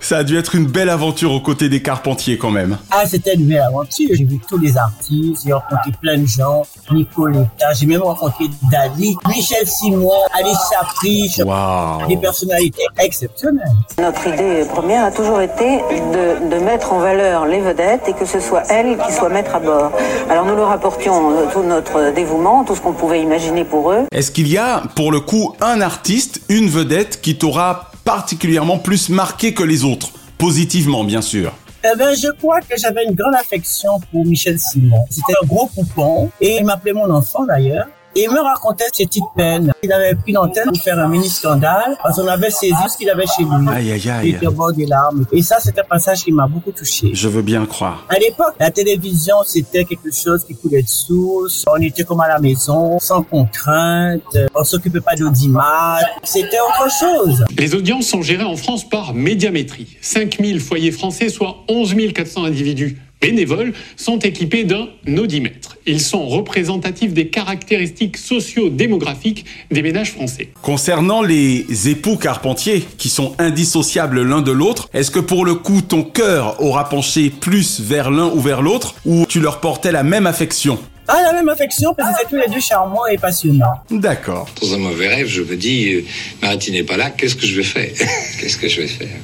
Ça 0.03 0.19
a 0.19 0.25
dû 0.25 0.37
être 0.37 0.57
une 0.57 0.67
belle 0.67 0.91
aventure 0.91 1.33
aux 1.33 1.41
côtés 1.41 1.69
des 1.69 1.81
Carpentiers 1.81 2.37
quand 2.37 2.51
même. 2.51 2.77
Ah, 2.91 3.05
c'était 3.07 3.35
une 3.35 3.47
belle 3.47 3.61
aventure. 3.61 4.09
J'ai 4.13 4.25
vu 4.25 4.41
tous 4.49 4.59
les 4.59 4.77
artistes, 4.77 5.43
j'ai 5.47 5.53
rencontré 5.53 5.93
plein 6.01 6.19
de 6.19 6.27
gens. 6.27 6.63
Nicoletta, 6.91 7.73
j'ai 7.73 7.87
même 7.87 8.03
rencontré 8.03 8.47
Dali, 8.71 9.17
Michel 9.29 9.67
Simon, 9.67 10.11
Alice 10.39 10.59
Chapriche, 10.73 11.39
Waouh. 11.39 12.07
des 12.09 12.17
personnalités 12.17 12.83
exceptionnelles. 12.99 13.63
Notre 13.99 14.27
idée 14.27 14.65
première 14.75 15.05
a 15.05 15.13
toujours 15.13 15.41
été 15.41 15.79
de, 15.79 16.51
de 16.51 16.65
mettre 16.65 16.93
en 16.93 16.99
valeur 16.99 17.47
les 17.47 17.61
vedettes 17.61 18.03
et 18.09 18.13
que 18.13 18.27
ce 18.27 18.41
soit 18.41 18.65
elles 18.71 18.99
qui 19.07 19.13
soient 19.13 19.29
maîtres 19.29 19.55
à 19.55 19.61
bord. 19.61 19.93
Alors 20.29 20.45
nous 20.47 20.57
leur 20.57 20.71
apportions 20.73 21.31
euh, 21.31 21.45
tout 21.53 21.63
notre 21.63 22.13
dévouement, 22.13 22.65
tout 22.65 22.75
ce 22.75 22.81
qu'on 22.81 22.93
pouvait 22.93 23.23
imaginer 23.23 23.65
pour 23.65 23.93
eux. 23.93 24.05
Est-ce 24.11 24.33
qu'il 24.33 24.49
y 24.49 24.59
a, 24.59 24.83
pour 24.97 25.13
le 25.13 25.21
coup, 25.21 25.55
un 25.61 25.81
artiste, 25.81 26.41
une 26.49 26.69
vedette 26.69 27.21
qui 27.21 27.39
t'aura 27.39 27.92
particulièrement 28.05 28.79
plus 28.79 29.09
marqué 29.09 29.55
que 29.55 29.63
les 29.63 29.85
autres 29.85 30.13
Positivement, 30.43 31.05
bien 31.05 31.23
sûr. 31.23 31.53
Eh 31.85 31.97
ben, 31.97 32.17
je 32.17 32.29
crois 32.33 32.61
que 32.61 32.77
j'avais 32.77 33.05
une 33.05 33.15
grande 33.15 33.37
affection 33.37 34.01
pour 34.11 34.25
Michel 34.25 34.59
Simon. 34.59 35.05
C'était 35.09 35.35
un 35.41 35.47
gros 35.47 35.67
poupon 35.69 36.31
et 36.41 36.57
il 36.57 36.65
m'appelait 36.65 36.93
mon 36.93 37.09
enfant 37.11 37.45
d'ailleurs. 37.45 37.87
Et 38.15 38.25
il 38.25 38.31
me 38.31 38.41
racontait 38.41 38.85
ses 38.93 39.07
petites 39.07 39.23
peines. 39.35 39.73
Il 39.83 39.91
avait 39.93 40.15
pris 40.15 40.33
l'antenne 40.33 40.69
pour 40.69 40.83
faire 40.83 40.99
un 40.99 41.09
mini-scandale 41.09 41.97
parce 42.03 42.17
qu'on 42.21 42.27
avait 42.29 42.51
saisi 42.51 42.75
ce 42.91 42.97
qu'il 42.99 43.09
avait 43.09 43.25
chez 43.27 43.43
lui. 43.45 43.69
Aïe, 43.69 43.93
aïe, 43.93 44.01
Il 44.05 44.11
aïe. 44.11 44.31
était 44.31 44.47
au 44.47 44.53
bord 44.53 44.73
des 44.73 44.85
larmes. 44.87 45.25
Et 45.33 45.43
ça, 45.43 45.57
c'est 45.61 45.79
un 45.79 45.85
passage 45.85 46.25
qui 46.25 46.33
m'a 46.33 46.47
beaucoup 46.47 46.73
touché. 46.73 47.11
Je 47.15 47.29
veux 47.29 47.43
bien 47.43 47.65
croire. 47.65 48.05
À 48.11 48.19
l'époque, 48.19 48.55
la 48.61 48.71
télévision, 48.71 49.37
c'était 49.47 49.85
quelque 49.85 50.11
chose 50.13 50.45
qui 50.45 50.55
coulait 50.55 50.83
de 50.83 50.89
source. 50.89 51.65
On 51.67 51.77
était 51.81 52.05
comme 52.05 52.21
à 52.21 52.29
la 52.29 52.39
maison, 52.39 52.99
sans 52.99 53.23
contrainte. 53.23 54.23
On 54.55 54.65
s'occupait 54.65 55.01
pas 55.01 55.15
d'audimat. 55.17 55.99
C'était 56.23 56.59
autre 56.61 56.91
chose. 56.93 57.45
Les 57.59 57.75
audiences 57.75 58.07
sont 58.07 58.23
gérées 58.23 58.45
en 58.45 58.57
France 58.57 58.87
par 58.89 59.15
médiamétrie. 59.15 59.97
5000 60.03 60.61
foyers 60.61 60.93
français, 60.93 61.29
soit 61.29 61.57
11 61.69 61.95
400 62.15 62.45
individus 62.45 62.99
bénévoles, 63.23 63.73
sont 63.97 64.19
équipés 64.19 64.65
d'un 64.65 64.89
audimètre. 65.17 65.79
Ils 65.87 66.01
sont 66.01 66.27
représentatifs 66.27 67.15
des 67.15 67.29
caractéristiques 67.29 68.19
socio-démographiques 68.19 69.47
des 69.71 69.81
ménages 69.81 70.13
français. 70.13 70.51
Concernant 70.61 71.23
les 71.23 71.89
époux 71.89 72.17
Carpentiers, 72.17 72.85
qui 72.99 73.09
sont 73.09 73.35
indissociables 73.39 74.23
l'un 74.23 74.43
de 74.43 74.53
l'autre, 74.53 74.91
est-ce 74.93 75.11
que 75.11 75.21
pour 75.21 75.45
le 75.45 75.55
coup 75.55 75.81
ton 75.81 76.03
cœur 76.03 76.61
aura 76.61 76.89
penché 76.89 77.31
plus 77.31 77.81
vers 77.81 78.11
l'un 78.11 78.27
ou 78.27 78.41
vers 78.41 78.61
l'autre, 78.61 78.97
ou 79.07 79.25
tu 79.29 79.41
leur 79.41 79.61
portais 79.61 79.93
la 79.93 80.03
même 80.03 80.27
affection? 80.27 80.79
Ah, 81.09 81.21
la 81.21 81.33
même 81.33 81.49
affection 81.49 81.95
parce 81.95 82.11
que 82.11 82.15
c'est 82.21 82.29
tous 82.29 82.41
les 82.41 82.53
deux 82.53 82.61
charmants 82.61 83.07
et 83.07 83.19
passionnants. 83.19 83.83
D'accord. 83.91 84.49
Dans 84.61 84.75
un 84.75 84.79
mauvais 84.79 85.09
rêve, 85.09 85.27
je 85.27 85.43
me 85.43 85.57
dis, 85.57 85.95
euh, 85.95 86.05
Mariti 86.41 86.71
n'est 86.71 86.85
pas 86.85 86.97
là, 86.97 87.11
qu'est-ce 87.11 87.35
que 87.35 87.47
je 87.47 87.57
vais 87.57 87.65
faire? 87.65 87.91
Qu'est-ce 88.41 88.57
que 88.57 88.69
je 88.69 88.83
vais 88.83 88.87
faire? 88.87 89.17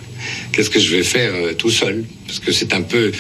Qu'est-ce 0.52 0.70
que 0.70 0.80
je 0.80 0.96
vais 0.96 1.02
faire 1.02 1.32
euh, 1.34 1.54
tout 1.54 1.70
seul? 1.70 2.04
Parce 2.26 2.40
que 2.40 2.52
c'est 2.52 2.72
un 2.74 2.82
peu 2.82 3.12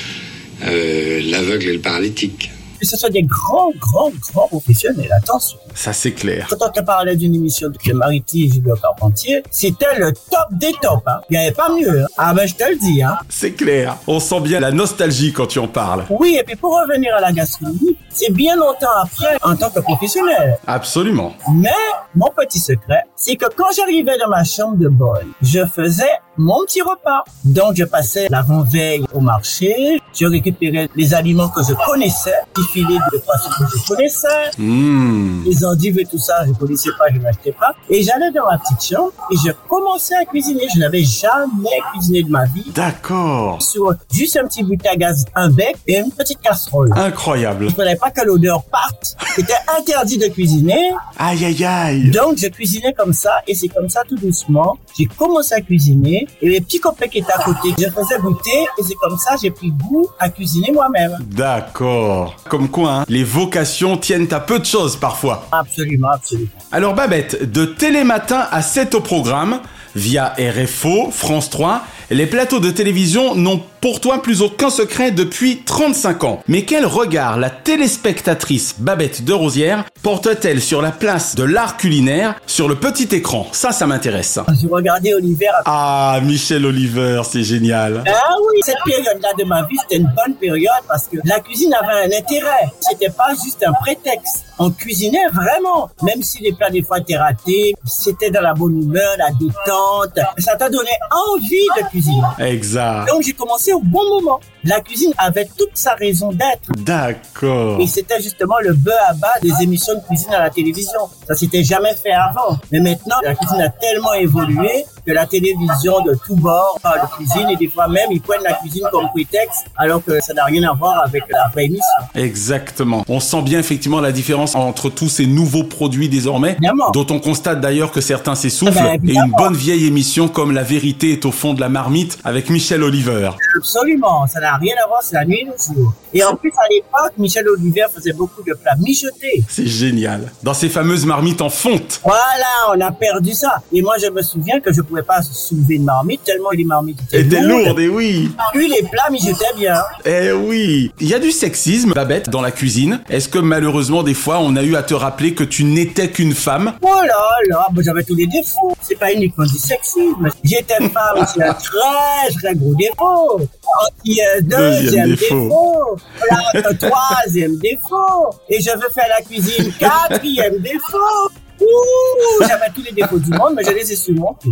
euh, 0.66 1.20
l'aveugle 1.30 1.68
et 1.68 1.72
le 1.74 1.80
paralytique. 1.80 2.50
Que 2.80 2.86
ce 2.86 2.96
soit 2.96 3.10
des 3.10 3.24
grands, 3.24 3.72
grands, 3.76 4.12
grands 4.32 4.46
professionnels, 4.46 5.10
attention. 5.20 5.58
Ça, 5.74 5.92
c'est 5.92 6.12
clair. 6.12 6.46
Quand 6.48 6.68
on 6.68 6.70
te 6.70 6.80
parlait 6.80 7.16
d'une 7.16 7.34
émission 7.34 7.68
de 7.68 7.92
Mariti 7.92 8.44
et 8.44 8.48
Julien 8.52 8.74
Carpentier, 8.80 9.42
c'était 9.50 9.98
le 9.98 10.12
top 10.12 10.48
des 10.52 10.72
tops. 10.80 11.02
Hein. 11.06 11.20
Il 11.28 11.32
n'y 11.32 11.44
avait 11.44 11.54
pas 11.54 11.70
mieux. 11.74 12.02
Hein. 12.02 12.06
Ah 12.16 12.32
ben 12.34 12.46
je 12.46 12.54
te 12.54 12.62
le 12.70 12.76
dis. 12.76 13.02
Hein. 13.02 13.18
C'est 13.28 13.52
clair. 13.52 13.96
On 14.06 14.20
sent 14.20 14.40
bien 14.40 14.60
la 14.60 14.70
nostalgie 14.70 15.32
quand 15.32 15.46
tu 15.46 15.58
en 15.58 15.66
parles. 15.66 16.04
Oui, 16.08 16.36
et 16.40 16.44
puis 16.44 16.54
pour 16.54 16.70
revenir 16.80 17.16
à 17.16 17.20
la 17.20 17.32
gastronomie, 17.32 17.96
c'est 18.18 18.32
bien 18.32 18.56
longtemps 18.56 18.86
après 19.02 19.36
en 19.42 19.54
tant 19.56 19.70
que 19.70 19.80
professionnel. 19.80 20.58
Absolument. 20.66 21.32
Mais 21.54 21.70
mon 22.14 22.28
petit 22.36 22.58
secret, 22.58 23.02
c'est 23.16 23.36
que 23.36 23.46
quand 23.56 23.66
j'arrivais 23.76 24.18
dans 24.18 24.28
ma 24.28 24.44
chambre 24.44 24.76
de 24.76 24.88
bonne, 24.88 25.28
je 25.42 25.64
faisais 25.66 26.10
mon 26.36 26.64
petit 26.64 26.82
repas. 26.82 27.24
Donc 27.44 27.74
je 27.74 27.84
passais 27.84 28.28
l'avant-veille 28.30 29.04
au 29.12 29.20
marché, 29.20 30.00
je 30.14 30.26
récupérais 30.26 30.88
les 30.94 31.14
aliments 31.14 31.48
que 31.48 31.62
je 31.62 31.74
connaissais, 31.86 32.34
les 32.56 32.62
filets 32.72 32.98
de 33.12 33.18
poisson 33.18 33.50
que 33.58 33.64
je 33.76 33.86
connaissais, 33.86 34.28
Mmh. 34.58 35.44
les 35.44 35.64
endives 35.64 35.98
et 35.98 36.04
tout 36.04 36.18
ça, 36.18 36.44
je 36.46 36.52
connaissais 36.52 36.90
pas, 36.98 37.06
je 37.12 37.18
n'achetais 37.18 37.52
pas. 37.52 37.74
Et 37.90 38.02
j'allais 38.02 38.30
dans 38.32 38.46
ma 38.46 38.58
petite 38.58 38.94
chambre 38.94 39.12
et 39.30 39.36
je 39.44 39.50
commençais 39.68 40.14
à 40.16 40.24
cuisiner. 40.24 40.64
Je 40.74 40.78
n'avais 40.80 41.02
jamais 41.02 41.78
cuisiné 41.92 42.22
de 42.22 42.30
ma 42.30 42.44
vie. 42.46 42.70
D'accord. 42.74 43.60
Sur 43.62 43.94
juste 44.10 44.36
un 44.36 44.46
petit 44.46 44.62
bouteille 44.62 44.92
à 44.92 44.96
gaz, 44.96 45.24
un 45.34 45.48
bec 45.50 45.76
et 45.86 45.98
une 45.98 46.10
petite 46.10 46.40
casserole. 46.40 46.90
Incroyable. 46.96 47.68
Je 47.70 47.74
voulais 47.74 47.96
pas 47.96 48.07
que 48.10 48.24
l'odeur 48.24 48.62
parte. 48.64 49.16
C'était 49.34 49.52
interdit 49.78 50.18
de 50.18 50.26
cuisiner. 50.26 50.92
Aïe, 51.18 51.44
aïe, 51.44 51.64
aïe. 51.64 52.10
Donc, 52.10 52.38
je 52.38 52.48
cuisinais 52.48 52.92
comme 52.92 53.12
ça, 53.12 53.30
et 53.46 53.54
c'est 53.54 53.68
comme 53.68 53.88
ça, 53.88 54.02
tout 54.08 54.16
doucement. 54.16 54.78
J'ai 54.98 55.06
commencé 55.06 55.54
à 55.54 55.60
cuisiner, 55.60 56.26
et 56.42 56.48
les 56.48 56.60
petits 56.60 56.80
copains 56.80 57.08
qui 57.08 57.18
étaient 57.18 57.32
à 57.32 57.42
côté, 57.42 57.68
je 57.78 57.88
faisais 57.88 58.18
goûter, 58.20 58.66
et 58.78 58.82
c'est 58.82 58.94
comme 58.94 59.16
ça, 59.18 59.36
j'ai 59.40 59.50
pris 59.50 59.70
goût 59.70 60.08
à 60.18 60.28
cuisiner 60.28 60.72
moi-même. 60.72 61.16
D'accord. 61.20 62.36
Comme 62.48 62.68
quoi, 62.68 62.92
hein, 62.92 63.04
les 63.08 63.24
vocations 63.24 63.96
tiennent 63.96 64.32
à 64.32 64.40
peu 64.40 64.58
de 64.58 64.64
choses 64.64 64.96
parfois. 64.96 65.46
Absolument, 65.52 66.08
absolument. 66.08 66.50
Alors 66.72 66.94
Babette, 66.94 67.50
de 67.50 67.64
Télématin 67.64 68.46
à 68.50 68.62
7 68.62 68.94
au 68.94 69.00
programme, 69.00 69.60
via 69.94 70.34
RFO, 70.38 71.10
France 71.10 71.50
3, 71.50 71.82
les 72.10 72.26
plateaux 72.26 72.58
de 72.58 72.70
télévision 72.70 73.34
n'ont 73.34 73.62
pour 73.82 74.00
toi 74.00 74.22
plus 74.22 74.40
aucun 74.40 74.70
secret 74.70 75.10
depuis 75.10 75.62
35 75.64 76.24
ans. 76.24 76.42
Mais 76.48 76.62
quel 76.62 76.86
regard 76.86 77.36
la 77.36 77.50
téléspectatrice 77.50 78.76
Babette 78.78 79.24
de 79.24 79.32
Rosière 79.34 79.84
porte-t-elle 80.02 80.62
sur 80.62 80.80
la 80.80 80.90
place 80.90 81.34
de 81.34 81.44
l'art 81.44 81.76
culinaire 81.76 82.34
sur 82.46 82.66
le 82.66 82.76
petit 82.76 83.14
écran? 83.14 83.46
Ça, 83.52 83.72
ça 83.72 83.86
m'intéresse. 83.86 84.38
Je 84.60 84.66
regardais 84.68 85.12
Oliver. 85.14 85.50
Ah, 85.66 86.18
Michel 86.22 86.64
Oliver, 86.64 87.22
c'est 87.30 87.44
génial. 87.44 88.02
Ah 88.06 88.34
oui, 88.40 88.60
cette 88.64 88.82
période-là 88.86 89.28
de 89.38 89.44
ma 89.44 89.62
vie, 89.66 89.76
c'était 89.82 90.02
une 90.02 90.10
bonne 90.16 90.34
période 90.34 90.72
parce 90.88 91.06
que 91.06 91.18
la 91.24 91.40
cuisine 91.40 91.74
avait 91.74 92.06
un 92.06 92.18
intérêt. 92.18 92.72
C'était 92.80 93.10
pas 93.10 93.34
juste 93.44 93.62
un 93.66 93.72
prétexte. 93.82 94.44
On 94.58 94.70
cuisinait 94.70 95.28
vraiment. 95.32 95.90
Même 96.02 96.22
si 96.22 96.42
les 96.42 96.52
plats 96.52 96.70
des 96.70 96.82
fois 96.82 96.98
étaient 96.98 97.16
ratés, 97.16 97.74
c'était 97.86 98.30
dans 98.30 98.40
la 98.40 98.54
bonne 98.54 98.82
humeur, 98.82 99.14
la 99.18 99.30
détente. 99.30 100.18
Ça 100.38 100.56
t'a 100.56 100.68
donné 100.68 100.90
envie 101.12 101.68
de 101.76 101.88
cuisiner. 101.88 101.97
Exact. 102.38 103.08
Donc 103.08 103.22
j'ai 103.22 103.32
commencé 103.32 103.72
au 103.72 103.80
bon 103.80 104.02
moment. 104.08 104.40
La 104.64 104.80
cuisine 104.80 105.12
avait 105.18 105.48
toute 105.56 105.70
sa 105.74 105.94
raison 105.94 106.32
d'être. 106.32 106.70
D'accord. 106.76 107.80
Et 107.80 107.86
c'était 107.86 108.20
justement 108.20 108.56
le 108.60 108.74
bœuf 108.74 108.94
à 109.08 109.14
bas 109.14 109.28
des 109.42 109.52
émissions 109.62 109.94
de 109.94 110.00
cuisine 110.00 110.32
à 110.34 110.40
la 110.40 110.50
télévision. 110.50 111.00
Ça 111.26 111.34
s'était 111.34 111.62
jamais 111.62 111.94
fait 111.94 112.12
avant. 112.12 112.58
Mais 112.72 112.80
maintenant, 112.80 113.16
la 113.22 113.34
cuisine 113.34 113.60
a 113.60 113.70
tellement 113.70 114.14
évolué 114.14 114.84
que 115.08 115.14
la 115.14 115.24
télévision 115.26 116.02
de 116.04 116.14
tous 116.26 116.36
bords 116.36 116.78
parle 116.82 117.00
de 117.00 117.06
cuisine 117.16 117.48
et 117.50 117.56
des 117.56 117.68
fois 117.68 117.88
même 117.88 118.08
ils 118.10 118.20
prennent 118.20 118.42
la 118.42 118.52
cuisine 118.54 118.84
comme 118.92 119.08
prétexte 119.14 119.64
alors 119.78 120.04
que 120.04 120.20
ça 120.20 120.34
n'a 120.34 120.44
rien 120.44 120.62
à 120.68 120.74
voir 120.74 121.02
avec 121.02 121.22
la 121.30 121.48
vraie 121.50 121.64
émission. 121.64 121.82
Exactement. 122.14 123.04
On 123.08 123.18
sent 123.18 123.40
bien 123.40 123.58
effectivement 123.58 124.00
la 124.00 124.12
différence 124.12 124.54
entre 124.54 124.90
tous 124.90 125.08
ces 125.08 125.26
nouveaux 125.26 125.64
produits 125.64 126.10
désormais, 126.10 126.52
Évidemment. 126.52 126.90
dont 126.90 127.06
on 127.08 127.20
constate 127.20 127.60
d'ailleurs 127.62 127.90
que 127.90 128.02
certains 128.02 128.34
s'essoufflent, 128.34 128.78
Eh 128.94 128.98
ben, 128.98 129.08
et 129.10 129.14
une 129.14 129.32
bonne 129.38 129.54
vieille 129.54 129.86
émission 129.86 130.28
comme 130.28 130.52
La 130.52 130.62
vérité 130.62 131.12
est 131.12 131.24
au 131.24 131.32
fond 131.32 131.54
de 131.54 131.60
la 131.60 131.70
marmite 131.70 132.18
avec 132.24 132.50
Michel 132.50 132.82
Oliver. 132.82 133.30
Absolument, 133.56 134.26
ça 134.26 134.40
n'a 134.40 134.56
rien 134.56 134.74
à 134.84 134.86
voir, 134.88 135.02
c'est 135.02 135.14
la 135.16 135.24
nuit 135.24 135.40
et 135.40 135.44
le 135.46 135.52
jour. 135.74 135.94
Et 136.12 136.22
en 136.24 136.34
plus, 136.36 136.50
à 136.50 136.68
l'époque, 136.70 137.12
Michel 137.16 137.48
Olivier 137.48 137.84
faisait 137.94 138.12
beaucoup 138.12 138.42
de 138.42 138.52
plats 138.54 138.76
mijotés. 138.78 139.42
C'est 139.48 139.66
génial. 139.66 140.32
Dans 140.42 140.54
ces 140.54 140.68
fameuses 140.68 141.06
marmites 141.06 141.40
en 141.40 141.50
fonte. 141.50 142.00
Voilà, 142.02 142.74
on 142.74 142.80
a 142.80 142.90
perdu 142.92 143.32
ça. 143.32 143.62
Et 143.72 143.82
moi, 143.82 143.94
je 144.02 144.08
me 144.10 144.22
souviens 144.22 144.60
que 144.60 144.72
je 144.72 144.80
pouvais 144.82 144.97
pas 145.02 145.22
soulever 145.22 145.76
une 145.76 145.84
marmite 145.84 146.22
tellement 146.24 146.50
les 146.50 146.64
marmites 146.64 146.98
étaient 147.08 147.20
Était 147.22 147.40
lourdes. 147.40 147.66
lourde, 147.66 147.80
et 147.80 147.88
oui. 147.88 148.30
Puis 148.52 148.68
les 148.68 148.82
plats 148.88 149.10
mijotaient 149.10 149.54
bien. 149.56 149.76
Eh 150.04 150.32
oui. 150.32 150.92
Il 151.00 151.08
y 151.08 151.14
a 151.14 151.18
du 151.18 151.30
sexisme, 151.32 151.92
Babette, 151.92 152.28
dans 152.30 152.40
la 152.42 152.50
cuisine. 152.50 153.00
Est-ce 153.08 153.28
que 153.28 153.38
malheureusement, 153.38 154.02
des 154.02 154.14
fois, 154.14 154.38
on 154.40 154.56
a 154.56 154.62
eu 154.62 154.76
à 154.76 154.82
te 154.82 154.94
rappeler 154.94 155.34
que 155.34 155.44
tu 155.44 155.64
n'étais 155.64 156.10
qu'une 156.10 156.34
femme? 156.34 156.74
Oh 156.82 156.88
là 157.06 157.28
là, 157.48 157.66
bah, 157.72 157.82
j'avais 157.84 158.02
tous 158.02 158.14
les 158.14 158.26
défauts. 158.26 158.74
C'est 158.80 158.98
pas 158.98 159.12
uniquement 159.12 159.44
du 159.44 159.58
sexisme. 159.58 160.28
J'étais 160.44 160.74
femme, 160.88 161.26
c'est 161.34 161.42
un 161.42 161.54
très 161.54 162.34
très 162.40 162.54
gros 162.54 162.74
défaut. 162.74 163.40
Ensuite, 163.80 164.20
euh, 164.36 164.40
Deuxième 164.40 164.82
deuxième 164.82 165.10
défaut. 165.10 165.96
Voilà, 166.18 166.42
euh, 166.70 166.72
troisième 166.78 167.56
défaut. 167.58 168.30
Et 168.48 168.60
je 168.60 168.70
veux 168.70 168.88
faire 168.94 169.06
la 169.08 169.22
cuisine, 169.24 169.72
quatrième 169.78 170.58
défaut. 170.58 171.30
Ouh, 171.60 172.44
j'avais 172.46 172.70
tous 172.74 172.82
les 172.82 172.92
défauts 172.92 173.18
du 173.18 173.30
monde, 173.30 173.54
mais 173.56 173.64
je 173.64 173.70
les 173.70 173.92
ai 173.92 173.96
surmontés. 173.96 174.50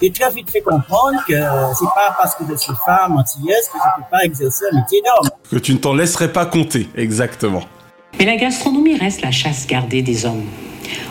J'ai 0.00 0.12
très 0.12 0.30
vite 0.30 0.50
fait 0.50 0.60
comprendre 0.60 1.18
que 1.26 1.34
c'est 1.34 1.84
pas 1.86 2.16
parce 2.16 2.34
que 2.36 2.44
je 2.48 2.54
suis 2.56 2.72
femme 2.86 3.16
antillaise 3.16 3.68
que 3.72 3.78
je 3.78 4.02
peux 4.02 4.08
pas 4.10 4.24
exercer 4.24 4.64
un 4.72 4.76
métier 4.76 5.02
d'homme. 5.02 5.30
Que 5.50 5.56
tu 5.56 5.74
ne 5.74 5.78
t'en 5.78 5.94
laisserais 5.94 6.32
pas 6.32 6.46
compter. 6.46 6.88
Exactement. 6.96 7.62
Mais 8.18 8.24
la 8.24 8.36
gastronomie 8.36 8.96
reste 8.96 9.22
la 9.22 9.30
chasse 9.30 9.66
gardée 9.66 10.02
des 10.02 10.24
hommes. 10.24 10.44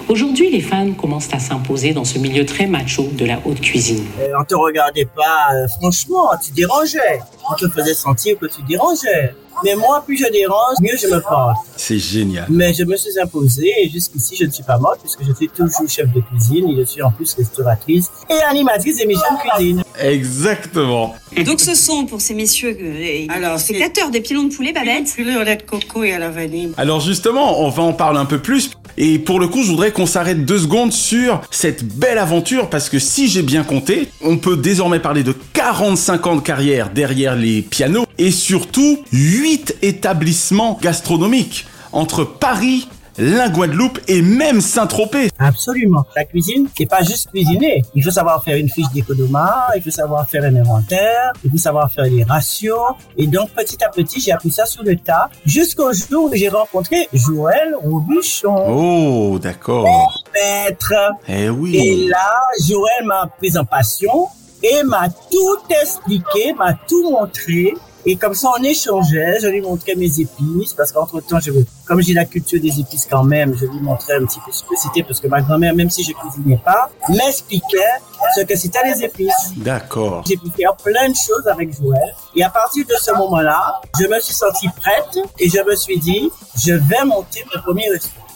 Aujourd'hui, 0.09 0.49
les 0.49 0.61
femmes 0.61 0.95
commencent 0.95 1.33
à 1.33 1.39
s'imposer 1.39 1.93
dans 1.93 2.05
ce 2.05 2.19
milieu 2.19 2.45
très 2.45 2.67
macho 2.67 3.03
de 3.13 3.25
la 3.25 3.39
haute 3.45 3.61
cuisine. 3.61 4.05
Euh, 4.19 4.31
on 4.39 4.43
te 4.43 4.55
regardait 4.55 5.07
pas, 5.15 5.53
euh, 5.53 5.67
franchement, 5.79 6.29
tu 6.43 6.51
dérangeais. 6.51 7.19
On 7.49 7.55
te 7.55 7.67
faisait 7.69 7.93
sentir 7.93 8.37
que 8.39 8.45
tu 8.45 8.61
dérangeais. 8.67 9.33
Mais 9.63 9.75
moi, 9.75 10.03
plus 10.05 10.17
je 10.17 10.31
dérange, 10.31 10.75
mieux 10.81 10.95
je 11.01 11.07
me 11.07 11.19
porte. 11.19 11.57
C'est 11.75 11.97
génial. 11.97 12.45
Mais 12.49 12.73
je 12.73 12.83
me 12.83 12.95
suis 12.95 13.19
imposée 13.19 13.73
et 13.81 13.89
jusqu'ici, 13.89 14.35
je 14.39 14.45
ne 14.45 14.51
suis 14.51 14.63
pas 14.63 14.77
morte 14.77 14.99
puisque 15.01 15.23
je 15.23 15.33
suis 15.33 15.49
toujours 15.49 15.89
chef 15.89 16.11
de 16.13 16.21
cuisine 16.21 16.69
et 16.69 16.75
je 16.75 16.83
suis 16.83 17.01
en 17.01 17.11
plus 17.11 17.33
restauratrice 17.33 18.07
et 18.29 18.39
animatrice 18.49 18.97
d'émissions 18.97 19.33
de 19.33 19.49
cuisine. 19.49 19.83
Exactement. 19.99 21.15
Donc 21.43 21.59
ce 21.59 21.73
sont 21.73 22.05
pour 22.05 22.21
ces 22.21 22.35
messieurs 22.35 22.77
euh, 22.79 23.25
Alors, 23.29 23.59
spectateurs 23.59 24.11
des 24.11 24.21
pilons 24.21 24.43
de 24.43 24.55
poulet 24.55 24.73
babettes. 24.73 25.11
Puis 25.13 25.23
le 25.23 25.43
lait 25.43 25.55
de 25.55 25.63
coco 25.63 26.03
et 26.03 26.13
à 26.13 26.19
la 26.19 26.29
vanille. 26.29 26.73
Alors 26.77 26.99
justement, 26.99 27.61
on 27.61 27.69
va 27.69 27.83
en 27.83 27.93
parler 27.93 28.19
un 28.19 28.25
peu 28.25 28.39
plus. 28.39 28.71
Et 28.97 29.19
pour 29.19 29.39
le 29.39 29.47
coup, 29.47 29.63
je 29.63 29.69
voudrais 29.69 29.91
qu'on 29.91 30.07
s'arrête 30.07 30.43
deux 30.43 30.57
secondes 30.57 30.91
sur 30.91 31.41
cette 31.51 31.83
belle 31.83 32.17
aventure 32.17 32.69
parce 32.69 32.89
que 32.89 32.97
si 32.97 33.27
j'ai 33.27 33.43
bien 33.43 33.63
compté, 33.63 34.09
on 34.21 34.37
peut 34.37 34.57
désormais 34.57 34.99
parler 34.99 35.23
de 35.23 35.35
45 35.53 36.27
ans 36.27 36.35
de 36.35 36.41
carrière 36.41 36.89
derrière 36.89 37.35
les 37.35 37.61
pianos 37.61 38.05
et 38.17 38.31
surtout 38.31 38.99
8 39.11 39.77
établissements 39.83 40.79
gastronomiques 40.81 41.67
entre 41.91 42.23
Paris, 42.23 42.87
la 43.17 43.49
Guadeloupe 43.49 43.99
et 44.07 44.21
même 44.21 44.61
Saint-Tropez. 44.61 45.29
Absolument. 45.39 46.05
La 46.15 46.23
cuisine, 46.25 46.67
c'est 46.77 46.85
pas 46.85 47.01
juste 47.01 47.29
cuisiner. 47.31 47.83
Il 47.95 48.03
faut 48.03 48.11
savoir 48.11 48.43
faire 48.43 48.57
une 48.57 48.69
fiche 48.69 48.89
d'économie, 48.93 49.33
il 49.75 49.81
faut 49.81 49.91
savoir 49.91 50.29
faire 50.29 50.43
un 50.43 50.55
inventaire, 50.55 51.33
il 51.43 51.51
faut 51.51 51.57
savoir 51.57 51.91
faire 51.91 52.05
les 52.05 52.23
ratios. 52.23 52.95
Et 53.17 53.27
donc, 53.27 53.49
petit 53.51 53.83
à 53.83 53.89
petit, 53.89 54.19
j'ai 54.19 54.31
appris 54.31 54.51
ça 54.51 54.65
sur 54.65 54.83
le 54.83 54.95
tas 54.95 55.29
jusqu'au 55.45 55.91
jour 55.93 56.29
où 56.31 56.35
j'ai 56.35 56.49
rencontré 56.49 57.09
Joël 57.13 57.75
Robuchon. 57.81 58.55
Oh, 58.69 59.39
d'accord. 59.39 60.23
Maître. 60.33 60.93
Eh 61.27 61.49
oui. 61.49 61.75
Et 61.75 62.07
là, 62.07 62.41
Joël 62.67 63.05
m'a 63.05 63.29
pris 63.37 63.57
en 63.57 63.65
passion 63.65 64.27
et 64.63 64.83
m'a 64.83 65.09
tout 65.09 65.73
expliqué, 65.81 66.53
m'a 66.53 66.73
tout 66.87 67.09
montré. 67.09 67.73
Et 68.09 68.15
comme 68.15 68.33
ça, 68.33 68.47
on 68.57 68.63
échangeait, 68.63 69.37
je 69.41 69.47
lui 69.47 69.59
montrais 69.59 69.93
mes 69.95 70.21
épices, 70.21 70.73
parce 70.77 70.93
qu'entre 70.93 71.19
temps, 71.19 71.41
je, 71.41 71.51
comme 71.85 72.01
j'ai 72.01 72.13
la 72.13 72.23
culture 72.23 72.61
des 72.61 72.79
épices 72.79 73.05
quand 73.05 73.25
même, 73.25 73.53
je 73.53 73.65
lui 73.65 73.81
montrais 73.81 74.15
un 74.15 74.25
petit 74.25 74.39
peu 74.45 74.49
ce 74.49 74.63
que 74.63 74.75
c'était, 74.81 75.03
parce 75.03 75.19
que 75.19 75.27
ma 75.27 75.41
grand-mère, 75.41 75.75
même 75.75 75.89
si 75.89 76.03
je 76.03 76.13
cuisinais 76.13 76.61
pas, 76.63 76.89
m'expliquait 77.09 77.99
ce 78.33 78.45
que 78.45 78.55
c'était 78.55 78.79
les 78.85 79.03
épices. 79.03 79.51
D'accord. 79.57 80.23
J'ai 80.25 80.37
pu 80.37 80.49
faire 80.57 80.73
plein 80.77 81.09
de 81.09 81.15
choses 81.15 81.45
avec 81.47 81.77
Joël. 81.77 82.15
Et 82.33 82.43
à 82.45 82.49
partir 82.49 82.85
de 82.85 82.93
ce 82.97 83.11
moment-là, 83.11 83.81
je 83.99 84.07
me 84.07 84.17
suis 84.21 84.33
sentie 84.33 84.69
prête 84.69 85.19
et 85.37 85.49
je 85.49 85.61
me 85.69 85.75
suis 85.75 85.99
dit, 85.99 86.31
je 86.57 86.75
vais 86.75 87.03
monter 87.05 87.43
mon 87.53 87.61
premier 87.61 87.89
restaurant. 87.89 88.26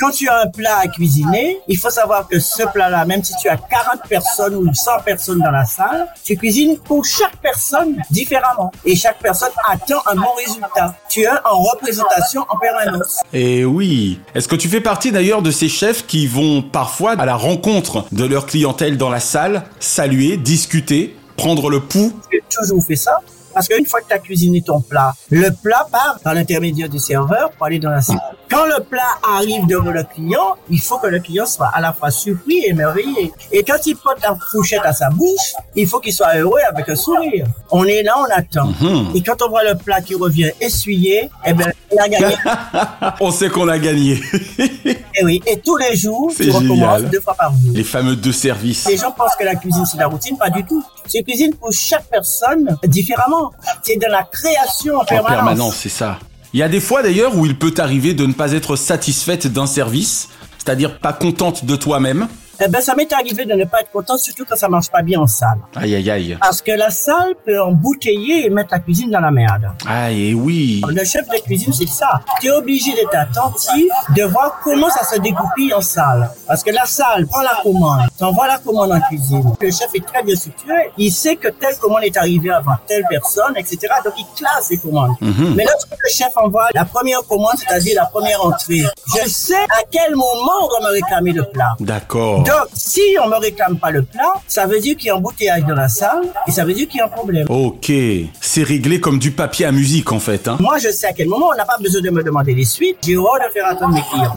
Quand 0.00 0.12
tu 0.12 0.30
as 0.30 0.40
un 0.40 0.46
plat 0.46 0.78
à 0.78 0.88
cuisiner, 0.88 1.60
il 1.68 1.76
faut 1.76 1.90
savoir 1.90 2.26
que 2.26 2.38
ce 2.38 2.62
plat-là, 2.62 3.04
même 3.04 3.22
si 3.22 3.34
tu 3.36 3.50
as 3.50 3.58
40 3.58 4.08
personnes 4.08 4.54
ou 4.54 4.72
100 4.72 4.90
personnes 5.04 5.40
dans 5.40 5.50
la 5.50 5.66
salle, 5.66 6.06
tu 6.24 6.38
cuisines 6.38 6.78
pour 6.78 7.04
chaque 7.04 7.36
personne 7.42 7.96
différemment. 8.10 8.72
Et 8.86 8.96
chaque 8.96 9.18
personne 9.18 9.50
attend 9.68 10.00
un 10.06 10.14
bon 10.14 10.32
résultat. 10.38 10.96
Tu 11.10 11.20
es 11.20 11.28
en 11.28 11.58
représentation 11.58 12.46
en 12.48 12.56
permanence. 12.56 13.20
Et 13.34 13.66
oui. 13.66 14.18
Est-ce 14.34 14.48
que 14.48 14.56
tu 14.56 14.68
fais 14.68 14.80
partie 14.80 15.12
d'ailleurs 15.12 15.42
de 15.42 15.50
ces 15.50 15.68
chefs 15.68 16.06
qui 16.06 16.26
vont 16.26 16.62
parfois 16.62 17.12
à 17.20 17.26
la 17.26 17.36
rencontre 17.36 18.06
de 18.10 18.24
leur 18.24 18.46
clientèle 18.46 18.96
dans 18.96 19.10
la 19.10 19.20
salle, 19.20 19.64
saluer, 19.80 20.38
discuter, 20.38 21.14
prendre 21.36 21.68
le 21.68 21.80
pouls? 21.80 22.18
J'ai 22.32 22.42
toujours 22.48 22.82
fait 22.82 22.96
ça. 22.96 23.18
Parce 23.52 23.68
qu'une 23.68 23.84
fois 23.84 24.00
que 24.00 24.06
tu 24.06 24.14
as 24.14 24.18
cuisiné 24.18 24.62
ton 24.62 24.80
plat, 24.80 25.12
le 25.28 25.50
plat 25.50 25.86
part 25.92 26.20
par 26.24 26.32
l'intermédiaire 26.32 26.88
du 26.88 26.98
serveur 26.98 27.50
pour 27.50 27.66
aller 27.66 27.80
dans 27.80 27.90
la 27.90 28.00
salle. 28.00 28.16
Quand 28.50 28.66
le 28.66 28.82
plat 28.82 29.00
arrive 29.22 29.66
devant 29.66 29.92
le 29.92 30.02
client, 30.02 30.56
il 30.68 30.80
faut 30.80 30.98
que 30.98 31.06
le 31.06 31.20
client 31.20 31.46
soit 31.46 31.68
à 31.72 31.80
la 31.80 31.92
fois 31.92 32.10
surpris 32.10 32.58
et 32.58 32.70
émerveillé. 32.70 33.32
Et 33.52 33.62
quand 33.62 33.76
il 33.86 33.94
porte 33.96 34.20
la 34.22 34.36
fourchette 34.50 34.80
à 34.84 34.92
sa 34.92 35.08
bouche, 35.10 35.52
il 35.76 35.86
faut 35.86 36.00
qu'il 36.00 36.12
soit 36.12 36.34
heureux 36.36 36.58
avec 36.68 36.88
un 36.88 36.96
sourire. 36.96 37.46
On 37.70 37.84
est 37.84 38.02
là, 38.02 38.14
on 38.18 38.24
attend. 38.36 38.66
Mhm. 38.80 39.12
Et 39.14 39.22
quand 39.22 39.40
on 39.42 39.48
voit 39.50 39.62
le 39.62 39.76
plat 39.76 40.00
qui 40.00 40.16
revient 40.16 40.50
essuyé, 40.60 41.30
eh 41.46 41.52
bien, 41.52 41.68
on 41.92 41.96
a 42.02 42.08
gagné. 42.08 42.34
On 43.20 43.30
sait 43.30 43.48
qu'on 43.50 43.68
a 43.68 43.78
gagné. 43.78 44.20
et 44.58 45.24
oui, 45.24 45.40
et 45.46 45.58
tous 45.60 45.76
les 45.76 45.96
jours, 45.96 46.32
tu 46.36 46.50
recommences 46.50 47.02
deux 47.02 47.20
fois 47.20 47.34
par 47.34 47.50
jour. 47.52 47.72
Les 47.74 47.84
fameux 47.84 48.16
deux 48.16 48.32
services. 48.32 48.86
Les 48.88 48.96
gens 48.96 49.12
pensent 49.12 49.36
que 49.38 49.44
la 49.44 49.54
cuisine 49.56 49.84
c'est 49.86 49.98
la 49.98 50.06
routine, 50.06 50.36
pas 50.38 50.50
du 50.50 50.64
tout. 50.64 50.82
C'est 51.06 51.22
cuisine 51.22 51.54
pour 51.54 51.72
chaque 51.72 52.04
personne 52.08 52.76
différemment. 52.84 53.50
C'est 53.82 53.96
de 53.96 54.06
la 54.06 54.22
création 54.24 54.96
en 54.96 55.00
En 55.00 55.04
permanence. 55.04 55.34
permanence, 55.36 55.76
c'est 55.76 55.88
ça. 55.88 56.18
Il 56.52 56.58
y 56.58 56.62
a 56.64 56.68
des 56.68 56.80
fois 56.80 57.02
d'ailleurs 57.02 57.36
où 57.36 57.46
il 57.46 57.56
peut 57.56 57.70
t'arriver 57.70 58.12
de 58.12 58.26
ne 58.26 58.32
pas 58.32 58.52
être 58.52 58.74
satisfaite 58.74 59.46
d'un 59.46 59.66
service, 59.66 60.28
c'est-à-dire 60.58 60.98
pas 60.98 61.12
contente 61.12 61.64
de 61.64 61.76
toi-même. 61.76 62.26
Eh 62.62 62.68
ben, 62.68 62.80
ça 62.82 62.94
m'est 62.94 63.10
arrivé 63.12 63.46
de 63.46 63.54
ne 63.54 63.64
pas 63.64 63.80
être 63.80 63.90
content, 63.90 64.18
surtout 64.18 64.44
quand 64.48 64.56
ça 64.56 64.68
marche 64.68 64.90
pas 64.90 65.00
bien 65.02 65.18
en 65.20 65.26
salle. 65.26 65.58
Aïe 65.76 65.94
aïe 65.94 66.10
aïe. 66.10 66.36
Parce 66.40 66.60
que 66.60 66.72
la 66.72 66.90
salle 66.90 67.34
peut 67.46 67.60
embouteiller 67.60 68.44
et 68.46 68.50
mettre 68.50 68.68
la 68.72 68.80
cuisine 68.80 69.10
dans 69.10 69.20
la 69.20 69.30
merde. 69.30 69.70
Aïe 69.88 70.30
et 70.30 70.34
oui. 70.34 70.82
Le 70.86 71.04
chef 71.04 71.26
de 71.28 71.38
cuisine, 71.42 71.72
c'est 71.72 71.88
ça. 71.88 72.20
Tu 72.40 72.48
es 72.48 72.50
obligé 72.50 72.92
d'être 72.94 73.14
attentif, 73.16 73.90
de 74.14 74.22
voir 74.24 74.60
comment 74.62 74.90
ça 74.90 75.04
se 75.04 75.18
dégoupille 75.20 75.72
en 75.72 75.80
salle. 75.80 76.30
Parce 76.46 76.62
que 76.62 76.70
la 76.70 76.84
salle 76.84 77.26
prend 77.26 77.40
la 77.40 77.60
commande, 77.62 78.02
t'envoie 78.18 78.46
la 78.46 78.58
commande 78.58 78.92
en 78.92 79.00
cuisine. 79.00 79.52
Le 79.58 79.70
chef 79.70 79.88
est 79.94 80.04
très 80.04 80.22
bien 80.22 80.36
structuré. 80.36 80.92
Il 80.98 81.10
sait 81.10 81.36
que 81.36 81.48
telle 81.48 81.76
commande 81.78 82.04
est 82.04 82.16
arrivée 82.18 82.50
avant 82.50 82.76
telle 82.86 83.04
personne, 83.08 83.54
etc. 83.56 83.78
Donc 84.04 84.14
il 84.18 84.26
classe 84.36 84.68
les 84.70 84.76
commandes. 84.76 85.12
Mhm. 85.20 85.54
Mais 85.56 85.64
lorsque 85.64 85.90
le 85.90 86.10
chef 86.12 86.32
envoie 86.36 86.68
la 86.74 86.84
première 86.84 87.22
commande, 87.26 87.54
c'est-à-dire 87.56 87.94
la 87.96 88.06
première 88.06 88.44
entrée, 88.44 88.84
je 89.16 89.28
sais 89.30 89.54
à 89.54 89.82
quel 89.90 90.14
moment 90.14 90.52
on 90.64 90.68
doit 90.68 90.80
me 90.82 90.92
réclamer 90.92 91.32
le 91.32 91.44
plat. 91.44 91.74
D'accord. 91.80 92.42
Donc, 92.50 92.66
si 92.74 93.00
on 93.22 93.28
me 93.28 93.36
réclame 93.36 93.78
pas 93.78 93.92
le 93.92 94.02
plat, 94.02 94.34
ça 94.48 94.66
veut 94.66 94.80
dire 94.80 94.96
qu'il 94.96 95.06
y 95.06 95.10
a 95.10 95.16
embouteillage 95.16 95.64
dans 95.66 95.74
la 95.76 95.88
salle 95.88 96.24
et 96.48 96.50
ça 96.50 96.64
veut 96.64 96.74
dire 96.74 96.88
qu'il 96.88 96.98
y 96.98 97.00
a 97.00 97.04
un 97.04 97.08
problème. 97.08 97.46
Ok. 97.48 97.92
C'est 98.40 98.64
réglé 98.64 98.98
comme 98.98 99.20
du 99.20 99.30
papier 99.30 99.66
à 99.66 99.72
musique 99.72 100.10
en 100.10 100.18
fait. 100.18 100.48
Hein. 100.48 100.56
Moi, 100.58 100.78
je 100.78 100.90
sais 100.90 101.06
à 101.06 101.12
quel 101.12 101.28
moment 101.28 101.50
on 101.52 101.56
n'a 101.56 101.64
pas 101.64 101.78
besoin 101.78 102.00
de 102.00 102.10
me 102.10 102.24
demander 102.24 102.52
les 102.54 102.64
suites. 102.64 102.98
J'ai 103.04 103.16
horreur 103.16 103.38
de 103.46 103.52
faire 103.52 103.66
attendre 103.66 103.94
mes 103.94 104.02
clients. 104.02 104.36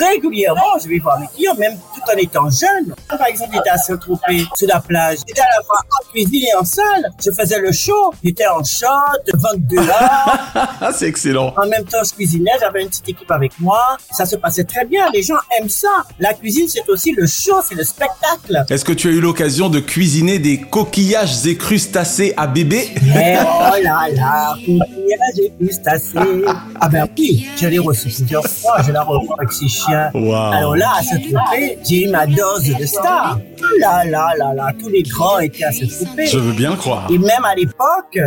Régulièrement, 0.00 0.78
je 0.82 0.88
vais 0.88 0.98
voir 0.98 1.20
mes 1.20 1.28
clients, 1.28 1.54
même 1.56 1.76
en 2.12 2.16
étant 2.16 2.50
jeune. 2.50 2.94
Par 3.08 3.26
exemple, 3.26 3.50
j'étais 3.54 3.70
à 3.70 3.78
Saint-Tropez, 3.78 4.46
sur 4.56 4.68
la 4.68 4.80
plage, 4.80 5.18
j'étais 5.26 5.40
à 5.40 5.58
la 5.58 5.64
fois 5.64 5.78
en 5.78 6.10
cuisine 6.10 6.44
et 6.50 6.54
en 6.56 6.64
salle. 6.64 7.10
Je 7.24 7.30
faisais 7.30 7.58
le 7.58 7.72
show. 7.72 8.12
J'étais 8.22 8.46
en 8.46 8.62
short, 8.62 9.20
22 9.32 9.78
heures. 9.78 10.92
C'est 10.94 11.08
excellent. 11.08 11.52
En 11.56 11.66
même 11.66 11.84
temps, 11.84 12.02
je 12.04 12.12
cuisinais, 12.12 12.50
j'avais 12.60 12.82
une 12.82 12.88
petite 12.88 13.08
équipe 13.08 13.30
avec 13.30 13.52
moi. 13.60 13.96
Ça 14.10 14.26
se 14.26 14.36
passait 14.36 14.64
très 14.64 14.84
bien. 14.84 15.06
Les 15.12 15.22
gens 15.22 15.36
aiment 15.58 15.68
ça. 15.68 15.88
La 16.18 16.34
cuisine, 16.34 16.66
c'est 16.68 16.88
aussi 16.88 17.12
le 17.12 17.26
show, 17.26 17.56
c'est 17.66 17.74
le 17.74 17.84
spectacle. 17.84 18.64
Est-ce 18.68 18.84
que 18.84 18.92
tu 18.92 19.08
as 19.08 19.12
eu 19.12 19.20
l'occasion 19.20 19.68
de 19.68 19.80
cuisiner 19.80 20.38
des 20.38 20.60
coquillages 20.60 21.46
et 21.46 21.56
crustacés 21.56 22.34
à 22.36 22.46
bébé? 22.46 22.88
Mais 23.14 23.38
oh 23.42 23.82
là 23.82 24.08
là, 24.12 24.54
coquillage 24.54 25.38
et 25.38 25.52
crustacés. 25.58 26.44
Ah 26.80 26.88
ben 26.88 27.06
oui, 27.18 27.46
je 27.60 27.66
l'ai 27.66 27.78
reçu 27.78 28.08
plusieurs 28.08 28.46
fois, 28.46 28.82
je 28.86 28.92
l'ai 28.92 28.98
reçu 28.98 29.28
avec 29.38 29.52
ses 29.52 29.68
chiens. 29.68 30.10
Wow. 30.14 30.34
Alors 30.34 30.76
là, 30.76 30.92
à 30.98 31.02
se 31.02 31.16
tromper, 31.16 31.78
j'ai 31.94 32.04
eu 32.04 32.08
ma 32.08 32.26
dose 32.26 32.68
de 32.78 32.86
star. 32.86 33.38
Là, 33.78 34.04
là, 34.04 34.32
là, 34.36 34.54
là, 34.54 34.72
tous 34.78 34.88
les 34.88 35.02
grands 35.02 35.38
étaient 35.38 35.64
à 35.64 35.72
se 35.72 35.84
tromper. 35.84 36.26
Je 36.26 36.38
veux 36.38 36.52
bien 36.52 36.70
le 36.70 36.76
croire. 36.76 37.06
Et 37.10 37.18
même 37.18 37.44
à 37.44 37.54
l'époque, 37.54 38.18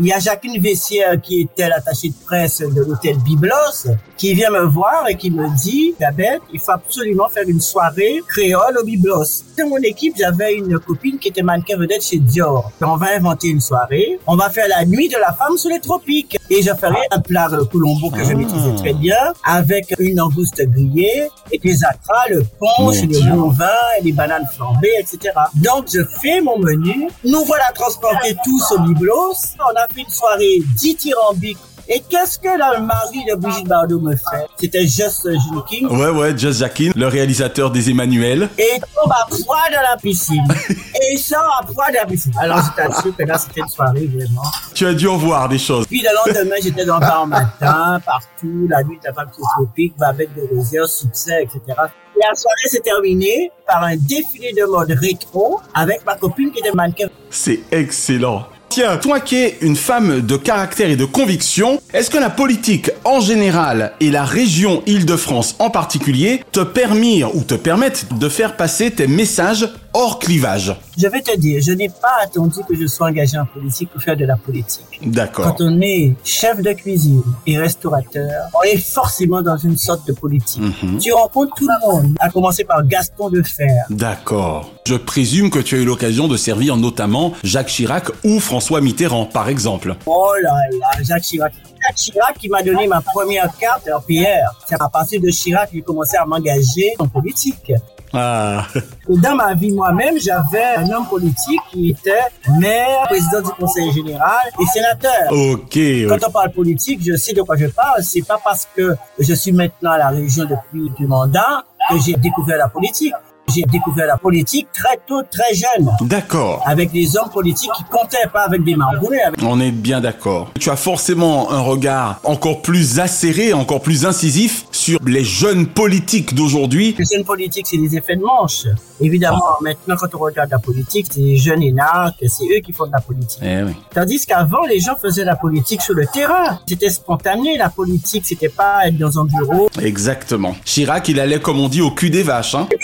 il 0.00 0.06
y 0.06 0.12
a 0.12 0.18
Jacqueline 0.18 0.62
Vessière 0.62 1.20
qui 1.20 1.42
était 1.42 1.68
l'attachée 1.68 2.08
de 2.08 2.14
presse 2.24 2.60
de 2.60 2.80
l'hôtel 2.80 3.18
Biblos 3.18 3.86
qui 4.16 4.34
vient 4.34 4.50
me 4.50 4.64
voir 4.66 5.06
et 5.08 5.14
qui 5.14 5.30
me 5.30 5.46
dit, 5.56 5.94
Babette, 6.00 6.40
il 6.52 6.60
faut 6.60 6.72
absolument 6.72 7.28
faire 7.28 7.44
une 7.46 7.60
soirée 7.60 8.20
créole 8.28 8.78
au 8.78 8.84
Biblos. 8.84 9.44
Dans 9.58 9.68
mon 9.68 9.78
équipe, 9.78 10.14
j'avais 10.18 10.54
une 10.54 10.78
copine 10.78 11.18
qui 11.18 11.28
était 11.28 11.42
mannequin 11.42 11.76
vedette 11.76 12.02
chez 12.02 12.18
Dior. 12.18 12.70
On 12.80 12.96
va 12.96 13.14
inventer 13.16 13.48
une 13.48 13.60
soirée. 13.60 14.18
On 14.26 14.36
va 14.36 14.48
faire 14.48 14.68
la 14.68 14.86
nuit 14.86 15.08
de 15.08 15.16
la 15.18 15.32
femme 15.32 15.56
sous 15.56 15.68
les 15.68 15.80
tropiques. 15.80 16.38
Et 16.48 16.62
je 16.62 16.70
ferai 16.74 16.98
un 17.10 17.20
plat 17.20 17.48
de 17.48 17.62
colombo 17.62 18.10
que 18.10 18.24
je 18.24 18.32
maîtrisais 18.34 18.74
très 18.76 18.92
bien 18.94 19.32
avec 19.44 19.94
une 19.98 20.16
langouste 20.16 20.62
grillée 20.66 21.28
et 21.52 21.58
des 21.58 21.84
acras, 21.84 22.28
le 22.28 22.40
punch, 22.58 23.02
le 23.02 23.36
bon 23.36 23.50
vin 23.50 23.66
et 23.98 24.04
les 24.04 24.12
bananes 24.12 24.46
flambées, 24.54 24.88
etc. 24.98 25.32
Donc, 25.54 25.86
je 25.92 26.00
fais 26.20 26.40
mon 26.40 26.58
menu. 26.58 27.08
Nous 27.24 27.44
voilà 27.44 27.70
transportés 27.74 28.36
tous 28.44 28.72
au 28.72 28.80
Biblos. 28.80 29.34
On 29.60 29.76
a 29.76 29.86
une 29.96 30.08
soirée 30.08 30.62
dithyrambique. 30.76 31.58
Et 31.92 32.00
qu'est-ce 32.08 32.38
que 32.38 32.56
là, 32.56 32.78
le 32.78 32.86
mari 32.86 33.24
de 33.28 33.34
Brigitte 33.34 33.66
Bardot 33.66 33.98
me 33.98 34.14
fait 34.14 34.46
C'était 34.56 34.86
juste 34.86 35.24
Gene 35.24 35.62
King. 35.68 35.88
Ouais, 35.88 36.10
ouais, 36.10 36.38
Just 36.38 36.60
Jackin, 36.60 36.92
le 36.94 37.08
réalisateur 37.08 37.68
des 37.68 37.90
Emmanuel. 37.90 38.48
Et 38.56 38.78
tombe 38.78 39.10
à 39.10 39.26
poids 39.26 39.68
de 39.70 39.74
la 39.74 39.96
piscine. 40.00 40.44
et 41.12 41.16
sort 41.16 41.58
à 41.60 41.66
poids 41.66 41.88
de 41.88 41.94
la 41.94 42.06
piscine. 42.06 42.32
Alors, 42.38 42.58
je 42.58 42.80
t'assure 42.80 43.16
que 43.16 43.24
là, 43.24 43.36
c'était 43.38 43.62
une 43.62 43.68
soirée 43.68 44.06
vraiment. 44.06 44.42
Tu 44.72 44.86
as 44.86 44.94
dû 44.94 45.08
en 45.08 45.16
voir 45.16 45.48
des 45.48 45.58
choses. 45.58 45.84
Puis 45.88 46.00
le 46.00 46.32
lendemain, 46.32 46.54
j'étais 46.62 46.84
dans 46.84 46.94
le 46.94 47.00
bar 47.00 47.26
matin, 47.26 48.00
partout, 48.06 48.68
la 48.68 48.84
nuit 48.84 49.00
la 49.02 49.12
femme 49.12 49.30
tropique, 49.56 49.96
Babette 49.98 50.30
de 50.36 50.42
Rosière, 50.54 50.88
succès, 50.88 51.42
etc. 51.42 51.60
Et 51.66 52.20
la 52.20 52.36
soirée 52.36 52.68
s'est 52.68 52.80
terminée 52.80 53.50
par 53.66 53.82
un 53.82 53.96
défilé 53.96 54.52
de 54.52 54.64
mode 54.64 54.92
rétro 54.92 55.60
avec 55.74 56.04
ma 56.06 56.14
copine 56.14 56.52
qui 56.52 56.60
était 56.60 56.72
mannequin. 56.72 57.08
C'est 57.30 57.60
excellent. 57.72 58.46
Tiens, 58.70 58.98
toi 58.98 59.18
qui 59.18 59.34
es 59.34 59.58
une 59.62 59.74
femme 59.74 60.20
de 60.20 60.36
caractère 60.36 60.88
et 60.90 60.94
de 60.94 61.04
conviction, 61.04 61.82
est-ce 61.92 62.08
que 62.08 62.18
la 62.18 62.30
politique 62.30 62.92
en 63.02 63.18
général 63.18 63.94
et 63.98 64.12
la 64.12 64.22
région 64.22 64.84
Île-de-France 64.86 65.56
en 65.58 65.70
particulier 65.70 66.44
te 66.52 66.60
permirent 66.60 67.34
ou 67.34 67.42
te 67.42 67.56
permettent 67.56 68.06
de 68.16 68.28
faire 68.28 68.56
passer 68.56 68.92
tes 68.92 69.08
messages 69.08 69.68
hors 69.92 70.18
clivage 70.18 70.74
Je 70.96 71.06
vais 71.08 71.20
te 71.20 71.36
dire, 71.36 71.62
je 71.62 71.72
n'ai 71.72 71.88
pas 71.88 72.18
attendu 72.22 72.60
que 72.68 72.74
je 72.74 72.86
sois 72.86 73.08
engagé 73.08 73.38
en 73.38 73.46
politique 73.46 73.90
pour 73.90 74.02
faire 74.02 74.16
de 74.16 74.24
la 74.24 74.36
politique. 74.36 75.00
D'accord. 75.02 75.44
Quand 75.46 75.64
on 75.64 75.80
est 75.80 76.14
chef 76.24 76.60
de 76.60 76.72
cuisine 76.72 77.22
et 77.46 77.58
restaurateur, 77.58 78.48
on 78.54 78.62
est 78.62 78.76
forcément 78.76 79.42
dans 79.42 79.56
une 79.56 79.76
sorte 79.76 80.06
de 80.06 80.12
politique. 80.12 80.62
Mhm. 80.82 80.98
Tu 80.98 81.12
rencontres 81.12 81.54
tout 81.56 81.68
le 81.68 81.86
monde, 81.86 82.16
à 82.20 82.30
commencer 82.30 82.64
par 82.64 82.86
Gaston 82.86 83.30
Defer. 83.30 83.66
D'accord. 83.90 84.70
Je 84.86 84.94
présume 84.94 85.50
que 85.50 85.58
tu 85.58 85.76
as 85.76 85.78
eu 85.78 85.84
l'occasion 85.84 86.28
de 86.28 86.36
servir 86.36 86.76
notamment 86.76 87.32
Jacques 87.44 87.68
Chirac 87.68 88.10
ou 88.24 88.40
François 88.40 88.80
Mitterrand, 88.80 89.26
par 89.26 89.48
exemple. 89.48 89.94
Oh 90.06 90.32
là 90.42 90.54
là, 90.80 91.02
Jacques 91.02 91.22
Chirac. 91.22 91.52
Jacques 91.82 91.96
Chirac 91.96 92.38
qui 92.38 92.48
m'a 92.48 92.62
donné 92.62 92.86
ma 92.86 93.00
première 93.00 93.50
carte 93.58 93.88
RPR. 93.88 94.54
C'est 94.68 94.80
à 94.80 94.88
partir 94.88 95.20
de 95.20 95.28
Chirac 95.30 95.70
que 95.70 95.76
j'ai 95.76 95.82
commencé 95.82 96.16
à 96.16 96.26
m'engager 96.26 96.94
en 96.98 97.08
politique. 97.08 97.72
Ah, 98.12 98.66
dans 99.08 99.36
ma 99.36 99.54
vie 99.54 99.72
moi-même, 99.72 100.18
j'avais 100.18 100.64
un 100.76 100.90
homme 100.90 101.06
politique 101.06 101.60
qui 101.70 101.90
était 101.90 102.18
maire, 102.58 103.02
président 103.04 103.40
du 103.40 103.50
conseil 103.50 103.92
général 103.92 104.38
et 104.60 104.66
sénateur. 104.66 105.30
ok. 105.30 105.78
Quand 106.08 106.28
on 106.28 106.32
parle 106.32 106.50
politique, 106.50 107.00
je 107.04 107.14
sais 107.16 107.32
de 107.32 107.42
quoi 107.42 107.56
je 107.56 107.66
parle. 107.66 108.02
C'est 108.02 108.22
pas 108.22 108.40
parce 108.42 108.66
que 108.74 108.96
je 109.18 109.34
suis 109.34 109.52
maintenant 109.52 109.92
à 109.92 109.98
la 109.98 110.08
région 110.08 110.44
depuis 110.44 110.90
du 110.98 111.06
mandat 111.06 111.64
que 111.88 111.98
j'ai 111.98 112.14
découvert 112.14 112.58
la 112.58 112.68
politique. 112.68 113.14
J'ai 113.54 113.62
découvert 113.62 114.06
la 114.06 114.16
politique 114.16 114.68
très 114.72 114.98
tôt, 115.06 115.22
très 115.30 115.54
jeune. 115.54 115.90
D'accord. 116.02 116.62
Avec 116.66 116.92
des 116.92 117.16
hommes 117.16 117.30
politiques 117.30 117.70
qui 117.76 117.84
comptaient 117.84 118.28
pas 118.32 118.42
avec 118.42 118.62
des 118.62 118.76
margoulets. 118.76 119.22
Avec... 119.22 119.40
On 119.42 119.60
est 119.60 119.72
bien 119.72 120.00
d'accord. 120.00 120.50
Tu 120.58 120.70
as 120.70 120.76
forcément 120.76 121.50
un 121.50 121.60
regard 121.60 122.20
encore 122.24 122.62
plus 122.62 123.00
acéré, 123.00 123.52
encore 123.52 123.80
plus 123.80 124.06
incisif 124.06 124.66
sur 124.70 124.98
les 125.04 125.24
jeunes 125.24 125.66
politiques 125.66 126.34
d'aujourd'hui. 126.34 126.94
Les 126.98 127.04
jeunes 127.04 127.24
politiques, 127.24 127.66
c'est 127.66 127.78
des 127.78 127.96
effets 127.96 128.16
de 128.16 128.22
manche. 128.22 128.66
Évidemment, 129.00 129.42
maintenant, 129.62 129.96
quand 129.98 130.14
on 130.14 130.18
regarde 130.18 130.50
la 130.50 130.58
politique, 130.58 131.06
c'est 131.10 131.20
les 131.20 131.36
jeunes 131.36 131.62
énarques, 131.62 132.22
c'est 132.26 132.44
eux 132.44 132.60
qui 132.64 132.72
font 132.72 132.86
de 132.86 132.92
la 132.92 133.00
politique. 133.00 133.40
Eh 133.42 133.62
oui. 133.62 133.72
Tandis 133.94 134.24
qu'avant, 134.26 134.64
les 134.68 134.78
gens 134.78 134.94
faisaient 135.00 135.24
la 135.24 135.36
politique 135.36 135.82
sur 135.82 135.94
le 135.94 136.06
terrain. 136.06 136.58
C'était 136.68 136.90
spontané, 136.90 137.56
la 137.56 137.70
politique, 137.70 138.26
c'était 138.26 138.48
pas 138.48 138.86
être 138.86 138.98
dans 138.98 139.18
un 139.18 139.24
bureau. 139.24 139.68
Exactement. 139.80 140.54
Chirac, 140.64 141.08
il 141.08 141.18
allait, 141.18 141.40
comme 141.40 141.60
on 141.60 141.68
dit, 141.68 141.80
au 141.80 141.90
cul 141.90 142.10
des 142.10 142.22
vaches. 142.22 142.54
Hein. 142.54 142.68
Et 142.70 142.78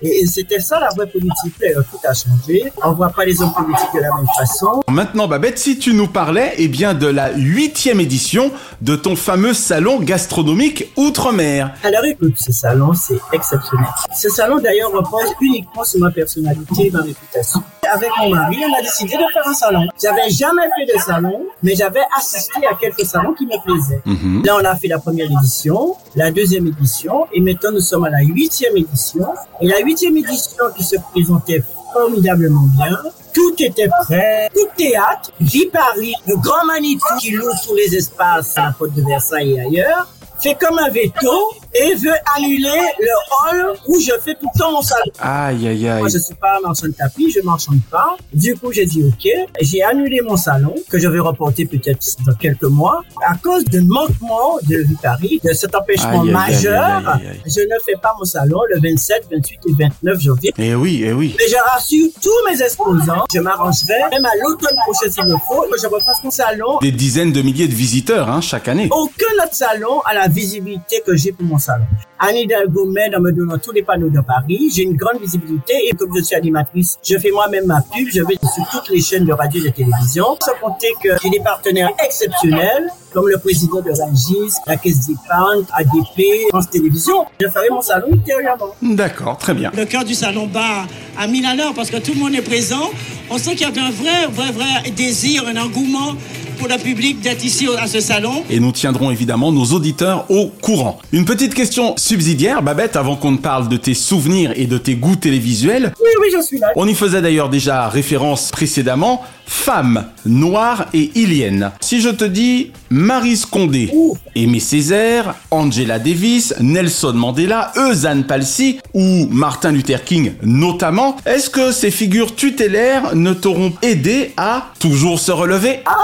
Et, 0.00 0.22
et 0.22 0.26
c'était 0.26 0.60
ça 0.60 0.80
la 0.80 0.88
vraie 0.90 1.06
politique. 1.06 1.54
D'ailleurs, 1.60 1.84
tout 1.90 1.98
a 2.06 2.14
changé. 2.14 2.72
On 2.82 2.92
voit 2.92 3.10
pas 3.10 3.24
les 3.24 3.40
hommes 3.42 3.52
politiques 3.52 3.94
de 3.94 4.00
la 4.00 4.14
même 4.14 4.26
façon. 4.38 4.82
Maintenant, 4.88 5.28
Babette, 5.28 5.58
si 5.58 5.78
tu 5.78 5.94
nous 5.94 6.08
parlais, 6.08 6.54
eh 6.58 6.68
bien, 6.68 6.94
de 6.94 7.06
la 7.06 7.32
huitième 7.32 8.00
édition 8.00 8.50
de 8.80 8.96
ton 8.96 9.16
fameux 9.16 9.54
salon 9.54 10.00
gastronomique 10.00 10.92
Outre-mer. 10.96 11.74
Alors 11.82 12.04
écoute, 12.04 12.34
ce 12.36 12.52
salon, 12.52 12.92
c'est 12.94 13.18
exceptionnel. 13.32 13.86
Ce 14.14 14.28
salon, 14.28 14.58
d'ailleurs, 14.58 14.92
repose 14.92 15.32
uniquement 15.40 15.84
sur 15.84 16.00
ma 16.00 16.10
personnalité 16.10 16.86
et 16.86 16.90
ma 16.90 17.00
réputation. 17.02 17.62
Avec 17.92 18.10
mon 18.20 18.30
mari, 18.30 18.58
on 18.68 18.78
a 18.78 18.82
décidé 18.82 19.14
de 19.14 19.32
faire 19.32 19.46
un 19.46 19.54
salon. 19.54 19.86
J'avais 20.00 20.30
jamais 20.30 20.62
fait 20.76 20.94
de 20.94 20.98
salon, 21.00 21.46
mais 21.62 21.74
j'avais 21.74 22.00
assisté 22.16 22.60
à 22.70 22.74
quelques 22.74 23.04
salons 23.04 23.34
qui 23.34 23.44
me 23.46 23.60
plaisaient. 23.62 24.00
Mhm. 24.04 24.42
Là, 24.44 24.56
on 24.60 24.64
a 24.64 24.76
fait 24.76 24.88
la 24.88 24.98
première 24.98 25.26
édition, 25.30 25.96
la 26.14 26.30
deuxième 26.30 26.66
édition, 26.68 27.26
et 27.32 27.40
maintenant 27.40 27.72
nous 27.72 27.80
sommes 27.80 28.04
à 28.04 28.10
la 28.10 28.22
huitième 28.22 28.76
édition. 28.76 29.26
Et 29.60 29.71
la 29.72 29.80
huitième 29.80 30.16
édition 30.18 30.64
qui 30.76 30.84
se 30.84 30.96
présentait 31.12 31.62
formidablement 31.92 32.66
bien. 32.76 32.98
Tout 33.32 33.54
était 33.58 33.88
prêt, 34.02 34.50
tout 34.54 34.68
théâtre, 34.76 35.32
J 35.40 35.70
Paris, 35.72 36.14
le 36.26 36.36
grand 36.36 36.66
Manitou 36.66 37.06
qui 37.18 37.30
loue 37.30 37.48
tous 37.66 37.74
les 37.74 37.96
espaces 37.96 38.58
à 38.58 38.66
la 38.66 38.72
porte 38.72 38.92
de 38.92 39.02
Versailles 39.02 39.52
et 39.52 39.60
ailleurs, 39.60 40.06
fait 40.42 40.56
comme 40.60 40.78
un 40.78 40.88
veto 40.90 41.30
et 41.74 41.94
veut 41.94 42.12
annuler 42.36 42.80
le 43.00 43.08
hall 43.30 43.76
où 43.86 43.98
je 44.00 44.12
fais 44.22 44.34
tout 44.34 44.48
le 44.54 44.58
temps 44.58 44.72
mon 44.72 44.82
salon. 44.82 45.10
Aïe, 45.20 45.68
aïe, 45.68 45.88
aïe. 45.88 46.00
Moi, 46.00 46.08
je 46.08 46.18
suis 46.18 46.34
pas 46.34 46.58
marchand 46.62 46.86
de 46.86 46.92
tapis, 46.92 47.30
je 47.30 47.40
marchande 47.40 47.78
pas. 47.90 48.16
Du 48.34 48.54
coup, 48.56 48.72
j'ai 48.72 48.84
dit 48.84 49.02
OK. 49.04 49.28
J'ai 49.60 49.82
annulé 49.82 50.20
mon 50.20 50.36
salon, 50.36 50.74
que 50.90 50.98
je 50.98 51.08
vais 51.08 51.18
reporter 51.20 51.64
peut-être 51.66 52.04
dans 52.26 52.34
quelques 52.34 52.62
mois, 52.64 53.02
à 53.26 53.36
cause 53.36 53.64
de 53.64 53.80
manquement 53.80 54.58
de 54.68 54.76
Vie 54.78 54.96
Paris, 55.02 55.40
de 55.44 55.52
cet 55.52 55.74
empêchement 55.74 56.22
Aïe, 56.22 56.28
aïe, 56.28 56.28
aïe, 56.28 56.32
majeur. 56.32 57.08
aïe. 57.08 57.40
Je 57.46 57.60
ne 57.60 57.78
fais 57.86 57.96
pas 58.02 58.14
mon 58.18 58.24
salon 58.24 58.58
le 58.74 58.80
27, 58.80 59.28
28 59.30 59.60
et 59.68 59.72
29 60.02 60.20
janvier. 60.20 60.52
Eh 60.58 60.74
oui, 60.74 61.02
eh 61.04 61.12
oui. 61.12 61.34
Mais 61.38 61.48
je 61.48 61.56
rassure 61.72 62.08
tous 62.20 62.50
mes 62.50 62.60
exposants. 62.62 63.24
Je 63.32 63.38
m'arrangerai, 63.40 63.94
même 64.10 64.24
à 64.24 64.30
l'automne 64.42 64.76
prochain 64.84 65.10
s'il 65.10 65.24
me 65.24 65.36
faut, 65.48 65.62
que 65.70 65.78
je 65.80 65.86
refasse 65.86 66.22
mon 66.24 66.30
salon. 66.30 66.78
Des 66.82 66.92
dizaines 66.92 67.32
de 67.32 67.40
milliers 67.42 67.68
de 67.68 67.74
visiteurs, 67.74 68.28
hein, 68.28 68.40
chaque 68.40 68.68
année. 68.68 68.88
Aucun 68.90 69.44
autre 69.44 69.54
salon 69.54 70.00
a 70.04 70.14
la 70.14 70.28
visibilité 70.32 71.02
que 71.06 71.14
j'ai 71.14 71.32
pour 71.32 71.44
mon 71.44 71.58
salon. 71.58 71.86
Anne 72.24 72.36
Hidalgo 72.36 72.86
m'aide 72.86 73.16
en 73.16 73.20
me 73.20 73.32
donnant 73.32 73.58
tous 73.58 73.72
les 73.72 73.82
panneaux 73.82 74.08
de 74.08 74.20
Paris. 74.20 74.70
J'ai 74.72 74.84
une 74.84 74.94
grande 74.94 75.20
visibilité 75.20 75.74
et 75.90 75.96
comme 75.96 76.16
je 76.16 76.22
suis 76.22 76.36
animatrice, 76.36 76.96
je 77.02 77.18
fais 77.18 77.32
moi-même 77.32 77.66
ma 77.66 77.80
pub. 77.80 78.06
Je 78.14 78.22
vais 78.22 78.36
sur 78.54 78.64
toutes 78.70 78.90
les 78.90 79.00
chaînes 79.00 79.24
de 79.24 79.32
radio 79.32 79.60
et 79.60 79.70
de 79.70 79.74
télévision. 79.74 80.24
Sans 80.40 80.54
compter 80.60 80.86
que 81.02 81.08
j'ai 81.20 81.30
des 81.30 81.40
partenaires 81.40 81.90
exceptionnels 82.04 82.86
comme 83.12 83.28
le 83.28 83.38
président 83.38 83.80
de 83.80 83.90
Rangis, 83.90 84.54
la 84.68 84.76
Caisse 84.76 85.08
d'épargne, 85.08 85.64
ADP, 85.74 86.48
France 86.50 86.70
Télévisions. 86.70 87.26
Je 87.40 87.48
ferai 87.48 87.68
mon 87.70 87.82
salon 87.82 88.06
ultérieurement. 88.12 88.72
D'accord, 88.80 89.36
très 89.36 89.54
bien. 89.54 89.72
Le 89.76 89.84
cœur 89.84 90.04
du 90.04 90.14
salon 90.14 90.46
bat 90.46 90.86
à 91.18 91.26
mille 91.26 91.44
à 91.44 91.56
l'heure 91.56 91.74
parce 91.74 91.90
que 91.90 91.96
tout 91.96 92.14
le 92.14 92.20
monde 92.20 92.36
est 92.36 92.42
présent. 92.42 92.88
On 93.30 93.38
sent 93.38 93.56
qu'il 93.56 93.66
y 93.66 93.70
avait 93.70 93.80
un 93.80 93.90
vrai, 93.90 94.26
vrai, 94.30 94.52
vrai 94.52 94.90
désir, 94.92 95.44
un 95.48 95.60
engouement 95.60 96.14
pour 96.58 96.68
le 96.68 96.76
public 96.78 97.20
d'être 97.20 97.44
ici 97.44 97.66
à 97.76 97.88
ce 97.88 98.00
salon. 98.00 98.44
Et 98.48 98.60
nous 98.60 98.70
tiendrons 98.70 99.10
évidemment 99.10 99.50
nos 99.50 99.64
auditeurs 99.64 100.26
au 100.30 100.46
courant. 100.60 100.98
Une 101.10 101.24
petite 101.24 101.54
question 101.54 101.94
subsidiaire, 102.12 102.60
Babette, 102.60 102.96
avant 102.96 103.16
qu'on 103.16 103.30
ne 103.30 103.38
parle 103.38 103.70
de 103.70 103.78
tes 103.78 103.94
souvenirs 103.94 104.52
et 104.54 104.66
de 104.66 104.76
tes 104.76 104.96
goûts 104.96 105.16
télévisuels. 105.16 105.94
Oui, 105.98 106.10
oui, 106.20 106.28
je 106.30 106.42
suis 106.42 106.58
là. 106.58 106.66
On 106.76 106.86
y 106.86 106.92
faisait 106.94 107.22
d'ailleurs 107.22 107.48
déjà 107.48 107.88
référence 107.88 108.50
précédemment. 108.50 109.24
Femme, 109.46 110.06
noire 110.24 110.86
et 110.92 111.10
ilienne. 111.14 111.72
Si 111.80 112.00
je 112.00 112.08
te 112.10 112.24
dis 112.24 112.70
Marie 112.90 113.36
Scondé, 113.36 113.90
Aimé 114.34 114.60
Césaire, 114.60 115.34
Angela 115.50 115.98
Davis, 115.98 116.54
Nelson 116.60 117.12
Mandela, 117.14 117.72
Eusanne 117.76 118.24
Palsy 118.24 118.78
ou 118.94 119.26
Martin 119.30 119.72
Luther 119.72 120.04
King 120.04 120.32
notamment, 120.42 121.16
est-ce 121.26 121.50
que 121.50 121.70
ces 121.72 121.90
figures 121.90 122.34
tutélaires 122.34 123.14
ne 123.14 123.32
t'auront 123.34 123.72
aidé 123.82 124.32
à 124.36 124.66
toujours 124.78 125.18
se 125.18 125.32
relever? 125.32 125.80
Ah, 125.86 125.96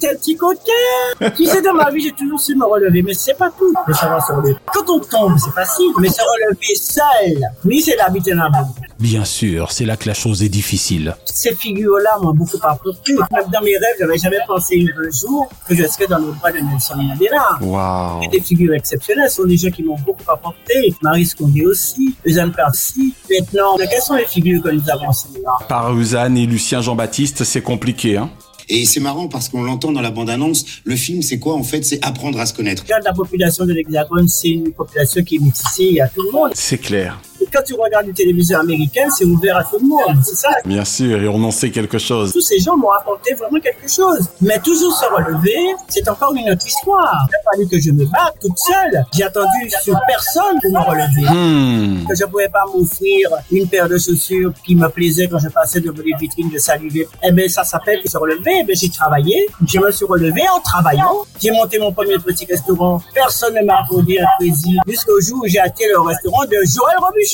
quel 0.00 0.16
petit 0.16 0.36
coquin 0.36 1.30
Tu 1.36 1.44
sais, 1.44 1.62
dans 1.62 1.74
ma 1.74 1.90
vie, 1.90 2.02
j'ai 2.02 2.12
toujours 2.12 2.40
su 2.40 2.54
me 2.54 2.64
relever, 2.64 3.02
mais 3.02 3.14
c'est 3.14 3.36
pas 3.36 3.50
tout 3.50 3.72
de 3.86 3.92
savoir 3.92 4.26
se 4.26 4.32
relever. 4.32 4.56
Quand 4.72 4.88
on 4.88 5.00
tombe, 5.00 5.35
c'est 5.38 5.52
facile, 5.52 5.92
mais 5.98 6.08
se 6.08 6.20
relever 6.20 6.74
seul, 6.74 7.42
oui, 7.64 7.80
c'est 7.80 7.96
l'habitude 7.96 8.36
d'un 8.36 8.50
Bien 8.98 9.24
sûr, 9.24 9.72
c'est 9.72 9.84
là 9.84 9.96
que 9.96 10.08
la 10.08 10.14
chose 10.14 10.42
est 10.42 10.48
difficile. 10.48 11.14
Ces 11.24 11.54
figures-là 11.54 12.18
m'ont 12.22 12.32
beaucoup 12.32 12.56
apporté. 12.62 13.12
Même 13.12 13.50
dans 13.52 13.60
mes 13.60 13.76
rêves, 13.76 13.96
j'avais 14.00 14.18
jamais 14.18 14.38
pensé 14.46 14.84
un 14.96 15.10
jour 15.10 15.48
que 15.68 15.74
je 15.74 15.86
serais 15.86 16.06
dans 16.06 16.18
le 16.18 16.32
bras 16.32 16.50
de 16.50 16.58
Nelson 16.58 16.96
Mandela. 16.96 17.58
Waouh 17.60 18.22
Et 18.22 18.28
des 18.28 18.40
figures 18.40 18.72
exceptionnelles 18.74 19.28
ce 19.28 19.36
sont 19.36 19.44
des 19.46 19.56
gens 19.56 19.70
qui 19.70 19.82
m'ont 19.82 19.98
beaucoup 19.98 20.30
apporté. 20.30 20.94
Marie 21.02 21.26
Scondé 21.26 21.64
aussi, 21.66 22.14
Eusanne 22.26 22.52
Percy. 22.52 23.14
Maintenant, 23.30 23.76
quelles 23.76 24.00
sont 24.00 24.14
les 24.14 24.26
figures 24.26 24.62
que 24.62 24.70
nous 24.70 24.88
avons 24.88 25.10
là 25.42 25.66
Par 25.68 25.92
Eusanne 25.92 26.36
et 26.38 26.46
Lucien 26.46 26.80
Jean-Baptiste, 26.80 27.44
c'est 27.44 27.62
compliqué, 27.62 28.16
hein 28.16 28.30
Et 28.68 28.84
c'est 28.84 29.00
marrant 29.00 29.28
parce 29.28 29.48
qu'on 29.48 29.62
l'entend 29.62 29.92
dans 29.92 30.00
la 30.00 30.10
bande-annonce. 30.10 30.64
Le 30.84 30.96
film, 30.96 31.22
c'est 31.22 31.38
quoi 31.38 31.54
en 31.54 31.62
fait? 31.62 31.84
C'est 31.84 32.04
apprendre 32.04 32.40
à 32.40 32.46
se 32.46 32.54
connaître. 32.54 32.84
La 33.04 33.12
population 33.12 33.64
de 33.64 33.72
l'Hexagone, 33.72 34.28
c'est 34.28 34.48
une 34.48 34.72
population 34.72 35.22
qui 35.22 35.36
est 35.36 35.40
métissée, 35.40 35.84
il 35.84 35.94
y 35.94 36.00
a 36.00 36.08
tout 36.08 36.22
le 36.22 36.32
monde. 36.32 36.50
C'est 36.54 36.78
clair. 36.78 37.20
Quand 37.52 37.62
tu 37.64 37.74
regardes 37.74 38.06
une 38.06 38.14
télévision 38.14 38.60
américaine, 38.60 39.08
c'est 39.16 39.24
ouvert 39.24 39.56
à 39.56 39.64
tout 39.64 39.78
le 39.80 39.86
monde, 39.86 40.22
c'est 40.22 40.36
ça. 40.36 40.48
Bien 40.64 40.84
sûr, 40.84 41.22
et 41.22 41.28
on 41.28 41.42
en 41.44 41.50
sait 41.50 41.70
quelque 41.70 41.98
chose. 41.98 42.32
Tous 42.32 42.40
ces 42.40 42.58
gens 42.58 42.76
m'ont 42.76 42.90
apporté 42.90 43.34
vraiment 43.34 43.60
quelque 43.60 43.88
chose. 43.88 44.28
Mais 44.40 44.58
toujours 44.60 44.96
se 44.96 45.04
relever, 45.06 45.74
c'est 45.88 46.08
encore 46.08 46.34
une 46.34 46.50
autre 46.50 46.66
histoire. 46.66 47.26
Il 47.28 47.34
a 47.34 47.50
fallu 47.50 47.68
que 47.68 47.80
je 47.80 47.90
me 47.90 48.04
batte 48.04 48.36
toute 48.40 48.58
seule. 48.58 49.04
J'ai 49.14 49.24
attendu 49.24 49.70
sur 49.82 49.98
personne 50.06 50.58
pour 50.60 50.72
me 50.72 50.80
relever. 50.80 51.26
Hmm. 51.28 52.06
Que 52.06 52.14
je 52.14 52.24
pouvais 52.24 52.48
pas 52.48 52.64
m'offrir 52.72 53.30
une 53.50 53.68
paire 53.68 53.88
de 53.88 53.98
chaussures 53.98 54.52
qui 54.64 54.74
me 54.74 54.88
plaisait 54.88 55.28
quand 55.28 55.38
je 55.38 55.48
passais 55.48 55.80
devant 55.80 56.02
les 56.04 56.14
vitrines 56.18 56.50
de 56.50 56.58
saluer. 56.58 57.08
Eh 57.22 57.32
ben, 57.32 57.48
ça 57.48 57.64
s'appelle 57.64 58.00
se 58.06 58.16
relever. 58.16 58.52
Eh 58.60 58.64
ben, 58.64 58.76
j'ai 58.76 58.90
travaillé. 58.90 59.46
Je 59.66 59.78
me 59.78 59.90
suis 59.90 60.04
relevé 60.04 60.42
en 60.54 60.60
travaillant. 60.60 61.24
J'ai 61.40 61.50
monté 61.50 61.78
mon 61.78 61.92
premier 61.92 62.18
petit 62.18 62.46
restaurant. 62.46 63.00
Personne 63.14 63.54
ne 63.54 63.64
m'a 63.64 63.80
accordé 63.82 64.18
un 64.18 64.26
plaisir. 64.38 64.82
Jusqu'au 64.86 65.20
jour 65.20 65.40
où 65.42 65.46
j'ai 65.46 65.60
acheté 65.60 65.84
le 65.88 66.00
restaurant 66.00 66.44
de 66.44 66.56
Joël 66.64 66.96
Robuchon. 66.98 67.25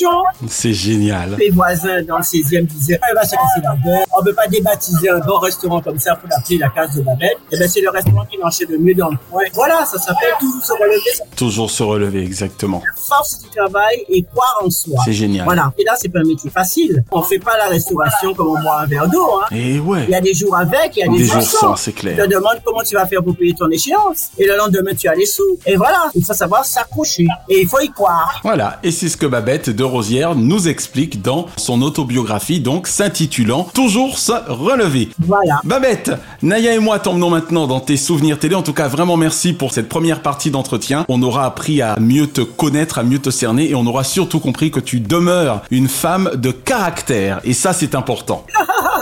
C'est 0.47 0.73
génial. 0.73 1.35
Mes 1.37 1.49
voisins 1.49 2.01
dans 2.03 2.17
le 2.17 2.23
16e 2.23 2.65
disaient, 2.65 2.99
elle 3.09 3.15
va 3.15 3.23
se 3.23 3.31
casser 3.31 3.61
la 3.63 3.75
gueule. 3.83 4.03
On 4.17 4.23
peut 4.23 4.33
pas 4.33 4.47
débaptiser 4.47 5.09
un 5.09 5.19
bon 5.19 5.37
restaurant 5.39 5.81
comme 5.81 5.99
ça 5.99 6.15
pour 6.15 6.29
l'appeler 6.29 6.57
la 6.57 6.69
case 6.69 6.95
de 6.95 7.01
Babette. 7.01 7.37
Eh 7.51 7.57
ben, 7.57 7.67
c'est 7.67 7.81
le 7.81 7.89
restaurant 7.89 8.25
qui 8.25 8.37
marchait 8.37 8.65
le 8.69 8.77
mieux 8.77 8.93
dans 8.93 9.09
le 9.09 9.17
coin. 9.29 9.43
Voilà, 9.53 9.85
ça 9.85 9.97
s'appelle 9.97 10.33
toujours 10.39 10.63
se 10.63 10.73
relever. 10.73 11.35
Toujours 11.35 11.71
se 11.71 11.83
relever, 11.83 12.21
exactement. 12.23 12.81
force 12.95 13.39
du 13.41 13.49
travail 13.49 14.03
et 14.09 14.23
croire 14.23 14.61
en 14.63 14.69
soi. 14.69 14.99
C'est 15.05 15.13
génial. 15.13 15.45
Voilà. 15.45 15.71
Et 15.77 15.83
là, 15.83 15.93
c'est 15.97 16.09
pas 16.09 16.19
un 16.19 16.27
métier 16.27 16.49
facile. 16.49 17.03
On 17.11 17.21
fait 17.21 17.39
pas 17.39 17.57
la 17.57 17.65
restauration 17.67 18.33
comme 18.33 18.47
on 18.49 18.61
boit 18.61 18.81
un 18.81 18.85
verre 18.85 19.07
d'eau, 19.07 19.27
hein. 19.41 19.47
Et 19.55 19.79
ouais. 19.79 20.03
Il 20.07 20.11
y 20.11 20.15
a 20.15 20.21
des 20.21 20.33
jours 20.33 20.55
avec, 20.55 20.95
il 20.95 20.99
y 20.99 21.03
a 21.03 21.07
des, 21.07 21.17
Des 21.19 21.25
jours 21.25 21.41
sans. 21.41 21.75
c'est 21.75 21.93
clair. 21.93 22.15
Je 22.17 22.23
te 22.23 22.29
demande 22.29 22.61
comment 22.63 22.81
tu 22.83 22.95
vas 22.95 23.05
faire 23.05 23.23
pour 23.23 23.35
payer 23.35 23.53
ton 23.53 23.69
échéance. 23.69 24.29
Et 24.37 24.45
le 24.45 24.55
lendemain, 24.57 24.91
tu 24.97 25.07
as 25.07 25.15
les 25.15 25.25
sous. 25.25 25.57
Et 25.65 25.75
voilà. 25.75 26.09
Il 26.15 26.23
faut 26.25 26.33
savoir 26.33 26.65
s'accrocher. 26.65 27.27
Et 27.49 27.61
il 27.61 27.67
faut 27.67 27.79
y 27.79 27.89
croire. 27.89 28.39
Voilà, 28.43 28.79
et 28.83 28.91
c'est 28.91 29.09
ce 29.09 29.17
que 29.17 29.25
Babette 29.25 29.69
de 29.83 29.85
Rosière 29.85 30.33
nous 30.35 30.69
explique 30.69 31.21
dans 31.21 31.47
son 31.57 31.81
autobiographie, 31.81 32.61
donc 32.61 32.87
s'intitulant 32.87 33.67
Toujours 33.73 34.17
se 34.17 34.31
relever. 34.47 35.09
Voilà. 35.19 35.59
Babette, 35.65 36.11
Naya 36.41 36.73
et 36.73 36.79
moi 36.79 36.99
t'emmenons 36.99 37.29
maintenant 37.29 37.67
dans 37.67 37.81
tes 37.81 37.97
souvenirs 37.97 38.39
télé. 38.39 38.55
En 38.55 38.61
tout 38.61 38.71
cas, 38.71 38.87
vraiment 38.87 39.17
merci 39.17 39.51
pour 39.51 39.73
cette 39.73 39.89
première 39.89 40.21
partie 40.21 40.51
d'entretien. 40.51 41.03
On 41.09 41.21
aura 41.21 41.45
appris 41.45 41.81
à 41.81 41.97
mieux 41.99 42.27
te 42.27 42.39
connaître, 42.39 42.97
à 42.97 43.03
mieux 43.03 43.19
te 43.19 43.29
cerner, 43.29 43.71
et 43.71 43.75
on 43.75 43.85
aura 43.85 44.05
surtout 44.05 44.39
compris 44.39 44.71
que 44.71 44.79
tu 44.79 45.01
demeures 45.01 45.63
une 45.69 45.89
femme 45.89 46.31
de 46.35 46.51
caractère. 46.51 47.41
Et 47.43 47.53
ça, 47.53 47.73
c'est 47.73 47.93
important. 47.93 48.45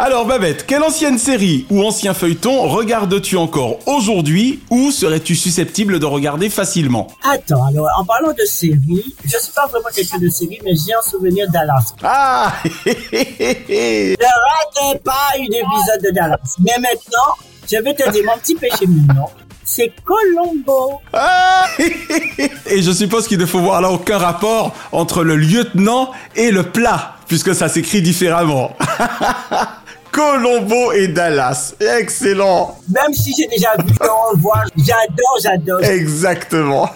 Alors 0.00 0.26
Babette, 0.26 0.64
quelle 0.64 0.84
ancienne 0.84 1.18
série 1.18 1.66
ou 1.70 1.82
ancien 1.82 2.14
feuilleton 2.14 2.68
regardes-tu 2.68 3.36
encore 3.36 3.80
aujourd'hui 3.86 4.60
ou 4.70 4.92
serais-tu 4.92 5.34
susceptible 5.34 5.98
de 5.98 6.06
regarder 6.06 6.50
facilement? 6.50 7.08
Attends, 7.24 7.64
alors, 7.66 7.88
en 7.98 8.04
parlant 8.04 8.32
de 8.32 8.44
série, 8.44 9.16
je 9.24 9.36
suis 9.36 9.52
pas 9.52 9.66
vraiment 9.66 9.88
quelqu'un 9.92 10.18
de 10.18 10.28
série, 10.28 10.60
mais 10.64 10.74
j'ai 10.76 10.94
un 10.94 11.02
souvenir 11.02 11.50
Dallas. 11.50 11.94
Ah 12.04 12.52
Ne 12.86 14.14
ratez 14.14 14.98
pas 15.00 15.36
une 15.36 15.52
épisode 15.52 16.02
de 16.04 16.10
Dallas. 16.10 16.54
Mais 16.60 16.76
maintenant, 16.78 17.34
je 17.68 17.82
vais 17.82 17.94
te 17.94 18.08
dire 18.12 18.22
mon 18.24 18.38
petit 18.38 18.54
péché 18.54 18.86
mignon. 18.86 19.26
C'est 19.64 19.92
Colombo. 20.04 21.00
Ah 21.12 21.66
Et 22.66 22.82
je 22.82 22.92
suppose 22.92 23.26
qu'il 23.26 23.38
ne 23.38 23.46
faut 23.46 23.58
voir 23.58 23.80
là 23.80 23.90
aucun 23.90 24.18
rapport 24.18 24.76
entre 24.92 25.24
le 25.24 25.34
lieutenant 25.34 26.12
et 26.36 26.52
le 26.52 26.62
plat, 26.70 27.16
puisque 27.26 27.52
ça 27.52 27.68
s'écrit 27.68 28.00
différemment. 28.00 28.76
Colombo 30.12 30.92
et 30.92 31.08
Dallas. 31.08 31.74
Excellent. 31.80 32.78
Même 32.88 33.14
si 33.14 33.34
j'ai 33.36 33.46
déjà 33.46 33.70
vu, 33.78 33.94
on 34.00 34.36
le 34.36 34.40
voit. 34.40 34.64
J'adore, 34.76 35.38
j'adore. 35.42 35.82
Exactement. 35.82 36.90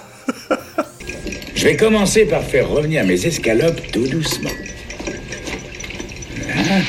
Je 1.54 1.64
vais 1.64 1.76
commencer 1.76 2.24
par 2.24 2.42
faire 2.42 2.68
revenir 2.68 3.04
mes 3.04 3.24
escalopes 3.26 3.80
tout 3.92 4.06
doucement. 4.06 4.50
Voilà. 6.44 6.80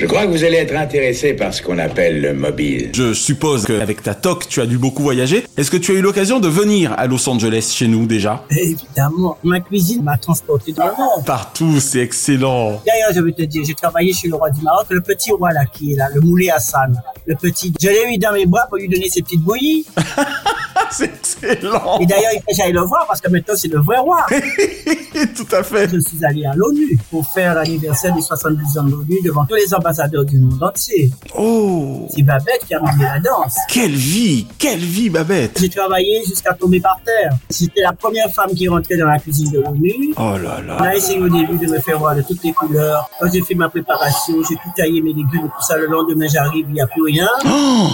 Je 0.00 0.06
crois 0.06 0.24
que 0.24 0.30
vous 0.30 0.44
allez 0.44 0.56
être 0.56 0.74
intéressé 0.74 1.34
par 1.34 1.52
ce 1.52 1.60
qu'on 1.60 1.76
appelle 1.76 2.22
le 2.22 2.32
mobile. 2.32 2.90
Je 2.94 3.12
suppose 3.12 3.66
qu'avec 3.66 4.02
ta 4.02 4.14
toque, 4.14 4.48
tu 4.48 4.62
as 4.62 4.66
dû 4.66 4.78
beaucoup 4.78 5.02
voyager. 5.02 5.44
Est-ce 5.58 5.70
que 5.70 5.76
tu 5.76 5.92
as 5.92 5.96
eu 5.96 6.00
l'occasion 6.00 6.40
de 6.40 6.48
venir 6.48 6.94
à 6.96 7.06
Los 7.06 7.28
Angeles 7.28 7.70
chez 7.70 7.86
nous 7.86 8.06
déjà? 8.06 8.42
Évidemment, 8.48 9.36
ma 9.44 9.60
cuisine 9.60 10.02
m'a 10.02 10.16
transporté 10.16 10.72
dans 10.72 10.86
le 10.86 10.92
monde. 10.92 11.26
Partout, 11.26 11.80
c'est 11.80 11.98
excellent. 11.98 12.80
D'ailleurs, 12.86 13.12
je 13.14 13.20
vais 13.20 13.32
te 13.32 13.42
dire, 13.42 13.62
j'ai 13.62 13.74
travaillé 13.74 14.14
chez 14.14 14.28
le 14.28 14.36
roi 14.36 14.48
du 14.48 14.62
Maroc, 14.62 14.86
le 14.88 15.02
petit 15.02 15.32
roi 15.32 15.52
là 15.52 15.66
qui 15.70 15.92
est 15.92 15.96
là, 15.96 16.08
le 16.14 16.22
moulé 16.22 16.48
Hassan. 16.48 16.98
Le 17.26 17.34
petit, 17.34 17.70
je 17.78 17.88
l'ai 17.88 18.14
eu 18.14 18.16
dans 18.16 18.32
mes 18.32 18.46
bras 18.46 18.68
pour 18.70 18.78
lui 18.78 18.88
donner 18.88 19.10
ses 19.10 19.20
petites 19.20 19.42
bouillies. 19.42 19.84
c'est 20.90 21.04
excellent. 21.04 21.98
Et 22.00 22.06
d'ailleurs, 22.06 22.30
il 22.34 22.40
faut 22.40 22.50
que 22.50 22.56
j'aille 22.56 22.72
le 22.72 22.82
voir 22.82 23.06
parce 23.06 23.20
que 23.20 23.30
maintenant 23.30 23.54
c'est 23.56 23.68
le 23.68 23.80
vrai 23.80 23.98
roi. 23.98 24.26
Tout 25.36 25.56
à 25.56 25.62
fait. 25.62 25.88
Je 25.88 25.98
suis 26.00 26.24
allé 26.24 26.44
à 26.44 26.54
l'ONU 26.54 26.98
pour 27.10 27.26
faire 27.26 27.54
l'anniversaire 27.54 28.14
des 28.14 28.22
70 28.22 28.78
ans 28.78 28.84
de 28.84 28.90
l'ONU 28.92 29.16
devant 29.24 29.44
tous 29.44 29.54
les 29.54 29.72
ambassadeurs 29.74 30.24
du 30.24 30.38
monde 30.38 30.62
entier. 30.62 31.10
Oh 31.36 32.06
C'est 32.14 32.22
Babette 32.22 32.64
qui 32.66 32.74
a 32.74 32.80
mené 32.80 33.04
la 33.04 33.18
danse. 33.20 33.56
Quelle 33.68 33.94
vie 33.94 34.46
Quelle 34.58 34.78
vie, 34.80 35.10
Babette 35.10 35.58
J'ai 35.60 35.68
travaillé 35.68 36.22
jusqu'à 36.24 36.54
tomber 36.54 36.80
par 36.80 37.00
terre. 37.04 37.32
J'étais 37.50 37.82
la 37.82 37.92
première 37.92 38.30
femme 38.30 38.50
qui 38.54 38.68
rentrait 38.68 38.96
dans 38.96 39.06
la 39.06 39.18
cuisine 39.18 39.50
de 39.50 39.60
l'ONU. 39.60 40.14
Oh 40.16 40.36
là 40.42 40.60
là. 40.60 40.78
On 40.80 40.84
a 40.84 40.94
essayé 40.94 41.20
au 41.20 41.28
début 41.28 41.58
de 41.58 41.70
me 41.70 41.80
faire 41.80 41.98
voir 41.98 42.14
de 42.14 42.22
toutes 42.22 42.42
les 42.42 42.52
couleurs. 42.52 43.08
Quand 43.18 43.30
j'ai 43.32 43.42
fait 43.42 43.54
ma 43.54 43.68
préparation, 43.68 44.34
j'ai 44.48 44.56
tout 44.56 44.70
taillé 44.76 45.02
mes 45.02 45.12
légumes 45.12 45.46
et 45.46 45.48
tout 45.48 45.66
ça. 45.66 45.76
Le 45.76 45.86
lendemain, 45.86 46.26
j'arrive, 46.28 46.66
il 46.68 46.74
n'y 46.74 46.80
a 46.80 46.86
plus 46.86 47.02
rien. 47.02 47.28
Oh 47.44 47.88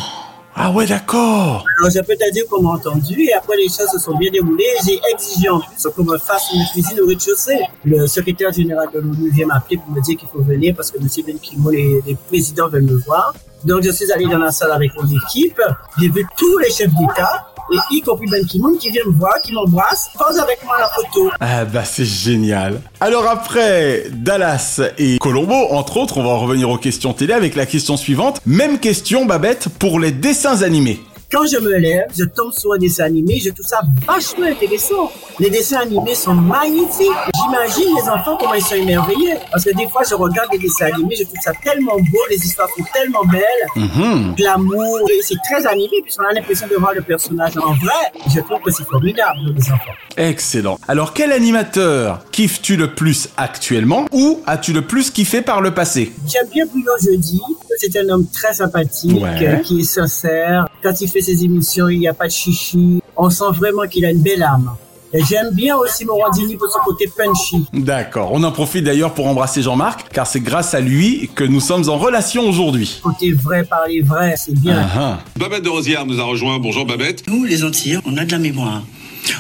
ah 0.59 0.71
ouais, 0.73 0.87
d'accord. 0.87 1.67
Alors, 1.79 1.91
je 1.91 2.01
peux 2.01 2.17
te 2.17 2.33
dire 2.33 2.45
qu'on 2.49 2.63
m'a 2.63 2.71
entendu 2.71 3.21
et 3.21 3.35
après 3.35 3.59
les 3.59 3.69
choses 3.69 3.91
se 3.93 3.99
sont 3.99 4.17
bien 4.17 4.31
déroulées. 4.31 4.65
J'ai 4.87 4.99
exigé 5.13 5.51
en 5.51 5.61
qu'on 5.95 6.05
me 6.05 6.17
fasse 6.17 6.51
une 6.55 6.65
cuisine 6.73 6.99
au 7.01 7.07
rez-de-chaussée. 7.07 7.61
Le 7.85 8.07
secrétaire 8.07 8.51
général 8.53 8.89
de 8.95 9.01
l'ONU 9.01 9.31
vient 9.31 9.47
m'appeler 9.47 9.77
pour 9.77 9.91
me 9.91 10.01
dire 10.01 10.17
qu'il 10.17 10.29
faut 10.29 10.41
venir 10.41 10.75
parce 10.75 10.91
que 10.91 10.97
M. 10.97 11.07
Ben 11.27 11.39
Ki-moon 11.39 11.73
et 11.73 12.03
les 12.07 12.15
présidents 12.15 12.69
veulent 12.69 12.85
me 12.85 12.97
voir. 12.97 13.35
Donc, 13.67 13.83
je 13.83 13.91
suis 13.91 14.11
allé 14.13 14.27
dans 14.27 14.39
la 14.39 14.53
salle 14.53 14.71
avec 14.71 14.93
mon 14.95 15.09
équipe. 15.11 15.61
J'ai 15.99 16.09
vu 16.09 16.25
tous 16.39 16.59
les 16.59 16.71
chefs 16.71 16.93
d'État 16.95 17.49
et 17.73 17.97
y 17.97 18.01
compris 18.01 18.27
Ben 18.31 18.47
Ki-moon 18.47 18.77
qui 18.77 18.91
vient 18.91 19.05
me 19.07 19.11
voir, 19.11 19.35
qui 19.43 19.53
m'embrasse, 19.53 20.09
pose 20.17 20.39
avec 20.39 20.65
moi 20.65 20.77
la 20.79 20.89
photo. 20.89 21.31
Ah 21.41 21.65
bah 21.65 21.85
c'est 21.85 22.05
génial. 22.05 22.81
Alors 23.01 23.27
après 23.27 24.05
Dallas 24.13 24.81
et 24.99 25.19
Colombo, 25.19 25.55
entre 25.73 25.97
autres, 25.97 26.19
on 26.19 26.23
va 26.23 26.35
revenir 26.35 26.71
aux 26.71 26.79
questions 26.79 27.13
télé 27.13 27.33
avec 27.33 27.57
la 27.57 27.67
question 27.67 27.97
suivante. 27.97 28.41
Même 28.47 28.79
question 28.79 29.27
Babette 29.27 29.69
pour 29.81 29.99
les 29.99 30.13
dessins 30.13 30.63
animés. 30.63 31.01
Quand 31.31 31.45
je 31.45 31.59
me 31.59 31.77
lève, 31.77 32.07
je 32.17 32.23
tombe 32.25 32.53
sur 32.53 32.73
un 32.73 32.79
dessin 32.79 33.05
animé, 33.05 33.41
je 33.45 33.51
trouve 33.51 33.67
ça 33.67 33.81
vachement 34.07 34.47
intéressant. 34.47 35.11
Les 35.41 35.51
dessins 35.51 35.81
animés 35.81 36.15
sont 36.15 36.35
magnifiques. 36.35 37.11
J'imagine 37.35 37.95
les 37.97 38.09
enfants 38.09 38.37
comment 38.39 38.55
ils 38.55 38.63
sont 38.63 38.77
émerveillés. 38.77 39.35
Parce 39.51 39.65
que 39.65 39.75
des 39.77 39.89
fois, 39.89 40.03
je 40.09 40.15
regarde 40.15 40.49
les 40.53 40.59
dessins 40.59 40.87
animés, 40.95 41.17
je 41.17 41.25
trouve 41.25 41.41
ça 41.43 41.51
tellement 41.65 41.97
beau, 41.97 42.19
les 42.31 42.37
histoires 42.37 42.69
sont 42.77 42.85
tellement 42.95 43.25
belles. 43.25 43.43
Mhm. 43.75 44.37
L'amour, 44.39 45.01
c'est 45.23 45.35
très 45.51 45.67
animé, 45.67 46.01
puisqu'on 46.05 46.27
a 46.27 46.33
l'impression 46.33 46.69
de 46.69 46.77
voir 46.77 46.95
le 46.95 47.03
personnage 47.03 47.57
en 47.59 47.73
vrai. 47.75 48.23
Je 48.33 48.41
trouve 48.41 48.61
que 48.65 48.71
c'est 48.71 48.85
formidable, 48.87 49.39
les 49.57 49.63
enfants. 49.73 49.93
Excellent. 50.17 50.79
Alors 50.87 51.13
quel 51.13 51.33
animateur 51.33 52.21
kiffes-tu 52.31 52.77
le 52.77 52.95
plus 52.95 53.29
actuellement 53.37 54.07
ou 54.13 54.41
as-tu 54.47 54.73
le 54.73 54.83
plus 54.83 55.11
kiffé 55.11 55.43
par 55.43 55.61
le 55.61 55.73
passé? 55.75 56.13
J'aime 56.29 56.47
bien 56.53 56.67
Bruno 56.67 56.93
Jeudi. 57.05 57.43
C'est 57.79 57.95
un 57.99 58.09
homme 58.11 58.27
très 58.33 58.55
sympathique, 58.55 59.21
Ouais. 59.21 59.61
qui 59.65 59.81
est 59.81 59.85
sincère. 59.85 60.67
Quand 60.87 61.01
il 61.01 61.09
fait 61.09 61.21
ses 61.21 61.43
émissions, 61.43 61.89
il 61.89 61.99
n'y 61.99 62.07
a 62.07 62.15
pas 62.15 62.29
de 62.29 62.31
chichi. 62.31 63.03
On 63.17 63.29
sent 63.29 63.51
vraiment 63.55 63.89
qu'il 63.89 64.05
a 64.05 64.13
une 64.13 64.23
belle 64.23 64.45
âme. 64.45 64.71
Et 65.13 65.19
J'aime 65.25 65.51
bien 65.53 65.77
aussi 65.77 66.05
Morandini 66.05 66.55
pour 66.55 66.71
son 66.71 66.79
côté 66.85 67.09
punchy. 67.09 67.67
D'accord. 67.73 68.31
On 68.33 68.41
en 68.45 68.53
profite 68.53 68.85
d'ailleurs 68.85 69.13
pour 69.13 69.27
embrasser 69.27 69.63
Jean-Marc 69.63 70.09
car 70.13 70.29
c'est 70.29 70.39
grâce 70.39 70.75
à 70.75 70.81
lui 70.81 71.29
que 71.35 71.43
nous 71.43 71.59
sommes 71.59 71.89
en 71.89 71.97
relation 71.97 72.49
aujourd'hui. 72.49 73.01
Côté 73.03 73.33
vrai, 73.33 73.65
parler 73.65 74.01
vrai, 74.01 74.37
c'est 74.37 74.55
bien. 74.55 74.77
Ah, 74.79 74.91
ah. 74.97 75.19
Babette 75.37 75.65
de 75.65 75.71
Rosière 75.71 76.07
nous 76.07 76.21
a 76.21 76.25
rejoint. 76.25 76.61
Bonjour 76.61 76.87
Babette. 76.87 77.27
Nous, 77.27 77.43
les 77.43 77.65
Antillais, 77.65 77.99
on 78.07 78.17
a 78.17 78.25
de 78.25 78.31
la 78.31 78.39
mémoire. 78.39 78.85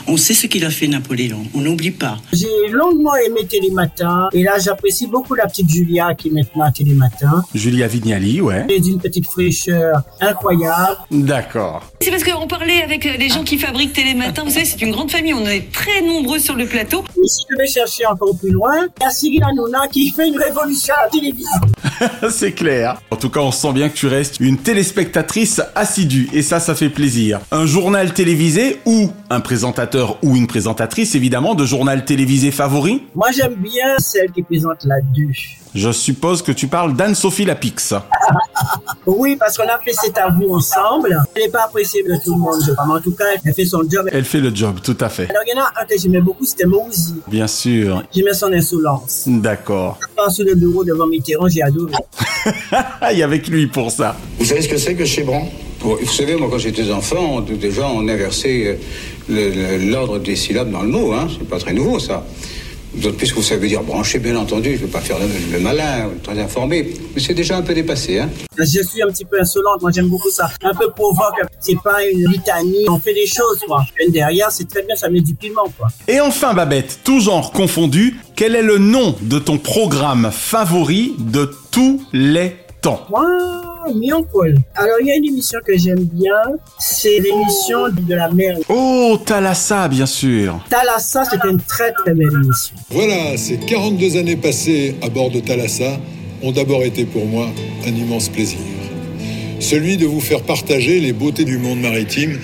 On 0.06 0.16
sait 0.16 0.34
ce 0.34 0.46
qu'il 0.46 0.64
a 0.64 0.70
fait 0.70 0.86
Napoléon. 0.86 1.44
On 1.54 1.60
n'oublie 1.60 1.90
pas. 1.90 2.18
J'ai 2.32 2.68
longuement 2.70 3.14
aimé 3.16 3.46
Télématin. 3.48 4.28
Et 4.32 4.42
là, 4.42 4.58
j'apprécie 4.58 5.06
beaucoup 5.06 5.34
la 5.34 5.46
petite 5.46 5.68
Julia 5.68 6.14
qui 6.14 6.28
est 6.28 6.32
maintenant 6.32 6.64
à 6.64 6.70
Télématin. 6.72 7.42
Julia 7.54 7.86
Vignali, 7.86 8.40
ouais. 8.40 8.64
Elle 8.68 8.76
est 8.76 8.80
d'une 8.80 9.00
petite 9.00 9.26
fraîcheur 9.26 10.02
incroyable. 10.20 10.98
D'accord. 11.10 11.82
C'est 12.00 12.10
parce 12.10 12.24
qu'on 12.24 12.46
parlait 12.46 12.82
avec 12.82 13.04
les 13.04 13.28
gens 13.28 13.44
qui 13.44 13.58
fabriquent 13.58 13.92
Télématin. 13.92 14.44
Vous 14.44 14.50
savez, 14.50 14.64
c'est 14.64 14.80
une 14.82 14.92
grande 14.92 15.10
famille. 15.10 15.34
On 15.34 15.46
est 15.46 15.72
très 15.72 16.00
nombreux 16.02 16.38
sur 16.38 16.54
le 16.54 16.66
plateau. 16.66 17.04
Et 17.22 17.26
si 17.28 17.44
je 17.50 17.56
vais 17.56 17.68
chercher 17.68 18.06
encore 18.06 18.36
plus 18.36 18.50
loin, 18.50 18.86
il 19.00 19.02
y 19.02 19.06
a 19.06 19.10
Cyril 19.10 19.44
Hanouna 19.44 19.88
qui 19.88 20.10
fait 20.10 20.28
une 20.28 20.38
révolution 20.38 20.94
à 20.94 21.04
la 21.04 21.10
télévision. 21.10 21.60
c'est 22.30 22.52
clair. 22.52 23.00
En 23.10 23.16
tout 23.16 23.30
cas, 23.30 23.40
on 23.40 23.52
sent 23.52 23.72
bien 23.72 23.88
que 23.88 23.94
tu 23.94 24.06
restes 24.06 24.40
une 24.40 24.58
téléspectatrice 24.58 25.60
assidue 25.74 26.28
et 26.32 26.42
ça, 26.42 26.60
ça 26.60 26.74
fait 26.74 26.88
plaisir. 26.88 27.40
Un 27.50 27.66
journal 27.66 28.12
télévisé 28.12 28.80
ou 28.86 29.10
un 29.30 29.40
présentateur 29.40 30.18
ou 30.22 30.36
une 30.36 30.46
présentatrice, 30.46 31.14
évidemment, 31.14 31.54
de 31.54 31.64
journal 31.64 32.04
télévisé 32.04 32.50
favori? 32.50 33.02
Moi, 33.14 33.28
j'aime 33.32 33.54
bien 33.54 33.96
celle 33.98 34.30
qui 34.32 34.42
présente 34.42 34.84
la 34.84 35.00
duche. 35.00 35.58
Je 35.74 35.92
suppose 35.92 36.40
que 36.42 36.52
tu 36.52 36.68
parles 36.68 36.94
d'Anne-Sophie 36.94 37.44
Lapix. 37.44 37.94
Oui, 39.06 39.36
parce 39.36 39.56
qu'on 39.56 39.68
a 39.68 39.78
fait 39.78 39.92
cet 39.92 40.18
avou 40.18 40.56
ensemble. 40.56 41.16
Elle 41.34 41.44
n'est 41.44 41.48
pas 41.48 41.64
appréciée 41.66 42.02
de 42.02 42.16
tout 42.24 42.34
le 42.34 42.40
monde, 42.40 42.60
je 42.66 42.72
crois. 42.72 42.86
Mais 42.86 42.94
en 42.94 43.00
tout 43.00 43.12
cas, 43.12 43.24
elle 43.44 43.54
fait 43.54 43.64
son 43.64 43.82
job. 43.88 44.08
Elle 44.10 44.24
fait 44.24 44.40
le 44.40 44.52
job, 44.52 44.80
tout 44.82 44.96
à 45.00 45.08
fait. 45.08 45.30
Alors, 45.30 45.42
il 45.46 45.56
y 45.56 45.58
en 45.58 45.62
a 45.62 45.72
un 45.80 45.84
que 45.84 45.96
j'aimais 45.96 46.20
beaucoup, 46.20 46.44
c'était 46.44 46.66
Mouzi. 46.66 47.14
Bien 47.28 47.46
sûr. 47.46 48.02
J'aimais 48.12 48.34
son 48.34 48.52
insolence. 48.52 49.24
D'accord. 49.28 50.00
Quand 50.16 50.28
sur 50.30 50.44
le 50.44 50.56
bureau 50.56 50.82
devant 50.84 51.06
Mitterrand, 51.06 51.46
j'ai 51.48 51.62
adoré. 51.62 51.85
Il 53.12 53.18
y 53.18 53.22
avec 53.22 53.48
lui 53.48 53.66
pour 53.66 53.90
ça. 53.90 54.16
Vous 54.38 54.44
savez 54.44 54.62
ce 54.62 54.68
que 54.68 54.76
c'est 54.78 54.94
que 54.94 55.04
Chébron 55.04 55.48
Vous 55.80 56.06
savez, 56.06 56.36
moi, 56.36 56.48
quand 56.50 56.58
j'étais 56.58 56.90
enfant, 56.90 57.36
on- 57.36 57.40
déjà, 57.40 57.88
on 57.88 58.06
inversait 58.08 58.78
euh, 59.30 59.78
l'ordre 59.90 60.18
des 60.18 60.36
syllabes 60.36 60.70
dans 60.70 60.82
le 60.82 60.88
mot. 60.88 61.12
Hein. 61.12 61.28
C'est 61.30 61.48
pas 61.48 61.58
très 61.58 61.72
nouveau, 61.72 61.98
ça. 61.98 62.24
D'autant 62.96 63.16
plus 63.16 63.30
que 63.30 63.36
vous 63.36 63.42
savez 63.42 63.68
dire 63.68 63.82
brancher, 63.82 64.18
bien 64.18 64.36
entendu. 64.36 64.70
Je 64.76 64.82
ne 64.82 64.86
veux 64.86 64.92
pas 64.92 65.00
faire 65.00 65.18
le, 65.18 65.26
le 65.52 65.60
malin, 65.60 66.10
très 66.22 66.38
informé. 66.38 66.94
Mais 67.14 67.20
c'est 67.20 67.34
déjà 67.34 67.56
un 67.58 67.62
peu 67.62 67.74
dépassé. 67.74 68.18
Hein. 68.18 68.30
Je 68.58 68.64
suis 68.64 69.02
un 69.02 69.08
petit 69.08 69.24
peu 69.24 69.40
insolente, 69.40 69.82
moi 69.82 69.90
j'aime 69.90 70.08
beaucoup 70.08 70.30
ça. 70.30 70.50
Un 70.62 70.72
peu 70.74 70.90
provoque, 70.90 71.34
c'est 71.60 71.78
pas 71.82 72.04
une 72.06 72.28
litanie, 72.30 72.86
on 72.88 72.98
fait 72.98 73.14
des 73.14 73.26
choses, 73.26 73.60
quoi. 73.66 73.84
Et 74.00 74.10
derrière, 74.10 74.50
c'est 74.50 74.68
très 74.68 74.82
bien, 74.82 74.96
ça 74.96 75.08
met 75.10 75.20
du 75.20 75.34
piment, 75.34 75.70
quoi. 75.78 75.88
Et 76.08 76.20
enfin, 76.20 76.54
Babette, 76.54 77.00
tout 77.04 77.20
genre 77.20 77.52
confondu, 77.52 78.18
quel 78.34 78.54
est 78.54 78.62
le 78.62 78.78
nom 78.78 79.14
de 79.20 79.38
ton 79.38 79.58
programme 79.58 80.30
favori 80.32 81.14
de 81.18 81.50
tous 81.70 82.02
les 82.12 82.56
temps? 82.80 83.06
Wow, 83.10 83.20
Mion 83.94 84.22
Paul. 84.24 84.56
Alors, 84.74 84.96
il 85.00 85.06
y 85.06 85.10
a 85.10 85.16
une 85.16 85.26
émission 85.26 85.58
que 85.64 85.76
j'aime 85.76 86.04
bien, 86.04 86.34
c'est 86.78 87.18
l'émission 87.20 87.88
de 87.88 88.14
la 88.14 88.30
mer. 88.30 88.58
Oh, 88.68 89.18
Thalassa, 89.24 89.88
bien 89.88 90.06
sûr. 90.06 90.58
Thalassa, 90.68 91.24
c'était 91.24 91.48
une 91.48 91.60
très 91.60 91.92
très 91.92 92.14
belle 92.14 92.32
émission. 92.32 92.76
Voilà, 92.90 93.36
ces 93.36 93.58
42 93.58 94.16
années 94.16 94.36
passées 94.36 94.96
à 95.02 95.08
bord 95.08 95.30
de 95.30 95.40
Thalassa 95.40 95.98
ont 96.42 96.52
d'abord 96.52 96.82
été 96.82 97.04
pour 97.04 97.26
moi 97.26 97.48
un 97.86 97.90
immense 97.90 98.28
plaisir. 98.28 98.58
Celui 99.60 99.96
de 99.96 100.06
vous 100.06 100.20
faire 100.20 100.42
partager 100.42 101.00
les 101.00 101.12
beautés 101.12 101.44
du 101.44 101.58
monde 101.58 101.80
maritime 101.80 102.38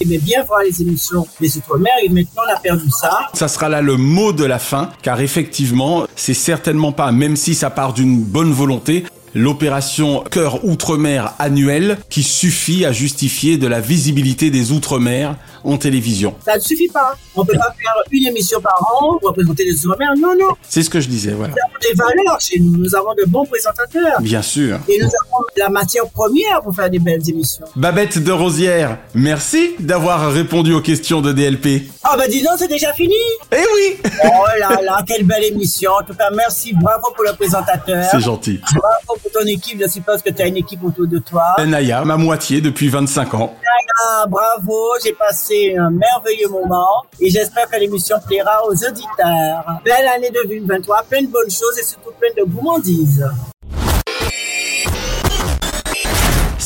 J'aimais 0.00 0.18
bien 0.18 0.44
voir 0.44 0.60
les 0.62 0.80
émissions 0.80 1.26
des 1.40 1.56
Outre-mer 1.56 1.92
et 2.04 2.08
maintenant 2.08 2.42
on 2.48 2.54
a 2.54 2.60
perdu 2.60 2.88
ça. 2.88 3.28
Ça 3.34 3.48
sera 3.48 3.68
là 3.68 3.82
le 3.82 3.96
mot 3.96 4.32
de 4.32 4.44
la 4.44 4.60
fin, 4.60 4.90
car 5.02 5.20
effectivement, 5.20 6.06
c'est 6.14 6.34
certainement 6.34 6.92
pas, 6.92 7.10
même 7.10 7.34
si 7.34 7.56
ça 7.56 7.68
part 7.70 7.92
d'une 7.92 8.22
bonne 8.22 8.52
volonté, 8.52 9.04
l'opération 9.38 10.24
Cœur 10.30 10.64
Outre-mer 10.64 11.34
annuelle 11.38 11.98
qui 12.10 12.22
suffit 12.22 12.84
à 12.84 12.92
justifier 12.92 13.56
de 13.56 13.66
la 13.66 13.80
visibilité 13.80 14.50
des 14.50 14.72
Outre-mer 14.72 15.36
en 15.64 15.76
télévision. 15.76 16.34
Ça 16.44 16.56
ne 16.56 16.60
suffit 16.60 16.88
pas. 16.88 17.14
On 17.34 17.44
peut 17.44 17.54
pas 17.54 17.74
faire 17.80 17.94
une 18.10 18.26
émission 18.26 18.60
par 18.60 18.74
an 19.00 19.16
pour 19.18 19.30
représenter 19.30 19.64
les 19.64 19.86
Outre-mer. 19.86 20.10
Non, 20.18 20.34
non. 20.38 20.54
C'est 20.68 20.82
ce 20.82 20.90
que 20.90 21.00
je 21.00 21.08
disais, 21.08 21.32
voilà. 21.32 21.54
Nous 21.54 21.60
avons 21.60 21.78
des 21.90 22.22
valeurs 22.24 22.40
chez 22.40 22.58
nous. 22.60 22.76
Nous 22.76 22.94
avons 22.94 23.14
de 23.14 23.24
bons 23.26 23.44
présentateurs. 23.44 24.20
Bien 24.20 24.42
sûr. 24.42 24.78
Et 24.88 24.98
nous 25.00 25.06
avons 25.06 25.44
la 25.56 25.68
matière 25.68 26.08
première 26.08 26.60
pour 26.62 26.74
faire 26.74 26.90
des 26.90 26.98
belles 26.98 27.28
émissions. 27.28 27.64
Babette 27.76 28.18
de 28.18 28.32
Rosière, 28.32 28.98
merci 29.14 29.74
d'avoir 29.78 30.32
répondu 30.32 30.72
aux 30.72 30.80
questions 30.80 31.20
de 31.20 31.32
DLP. 31.32 31.84
Ah 32.02 32.16
bah 32.16 32.26
dis 32.28 32.42
donc, 32.42 32.54
c'est 32.58 32.68
déjà 32.68 32.92
fini 32.92 33.14
Eh 33.52 33.56
oui 33.56 33.96
Oh 34.24 34.28
là 34.58 34.80
là, 34.82 35.04
quelle 35.06 35.24
belle 35.24 35.44
émission. 35.44 35.92
En 36.00 36.04
tout 36.04 36.14
cas, 36.14 36.30
merci, 36.34 36.72
bravo 36.74 37.12
pour 37.14 37.24
le 37.24 37.32
présentateur. 37.34 38.04
C'est 38.10 38.20
gentil. 38.20 38.60
Bravo 38.74 39.20
pour 39.22 39.27
ton 39.32 39.46
équipe. 39.46 39.80
Je 39.80 39.88
suppose 39.88 40.22
que 40.22 40.30
tu 40.30 40.42
as 40.42 40.46
une 40.46 40.56
équipe 40.56 40.82
autour 40.84 41.06
de 41.06 41.18
toi. 41.18 41.56
Naya, 41.66 42.04
ma 42.04 42.16
moitié 42.16 42.60
depuis 42.60 42.88
25 42.88 43.34
ans. 43.34 43.54
Naya, 43.62 44.26
bravo. 44.26 44.92
J'ai 45.04 45.12
passé 45.12 45.74
un 45.78 45.90
merveilleux 45.90 46.48
moment 46.48 47.04
et 47.20 47.30
j'espère 47.30 47.68
que 47.68 47.78
l'émission 47.78 48.16
plaira 48.26 48.64
aux 48.66 48.72
auditeurs. 48.72 49.64
Belle 49.84 50.08
année 50.14 50.30
2023, 50.32 51.04
plein 51.08 51.22
de 51.22 51.28
bonnes 51.28 51.50
choses 51.50 51.78
et 51.78 51.84
surtout 51.84 52.10
plein 52.18 52.30
de 52.36 52.48
gourmandises. 52.48 53.24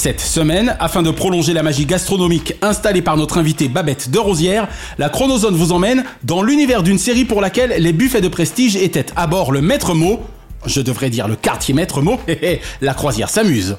Cette 0.03 0.21
semaine, 0.21 0.75
afin 0.81 1.01
de 1.03 1.13
prolonger 1.13 1.53
la 1.53 1.63
magie 1.63 1.87
gastronomique 1.87 2.55
installée 2.61 3.03
par 3.03 3.17
notre 3.17 3.39
invitée 3.39 3.69
Babette 3.69 4.11
de 4.11 4.19
Rosière, 4.19 4.67
la 4.99 5.09
Chronozone 5.09 5.55
vous 5.55 5.71
emmène 5.71 6.03
dans 6.25 6.43
l'univers 6.43 6.83
d'une 6.83 6.99
série 6.99 7.25
pour 7.25 7.41
laquelle 7.41 7.77
les 7.79 7.93
buffets 7.93 8.21
de 8.21 8.27
prestige 8.27 8.75
étaient 8.75 9.07
à 9.15 9.29
bord 9.29 9.53
le 9.53 9.61
maître 9.61 9.95
mot, 9.95 10.19
Je 10.67 10.81
devrais 10.81 11.11
dire 11.11 11.29
le 11.29 11.37
quartier 11.37 11.75
maître 11.75 12.03
mot, 12.03 12.21
la 12.81 12.95
croisière 12.95 13.29
s'amuse. 13.29 13.77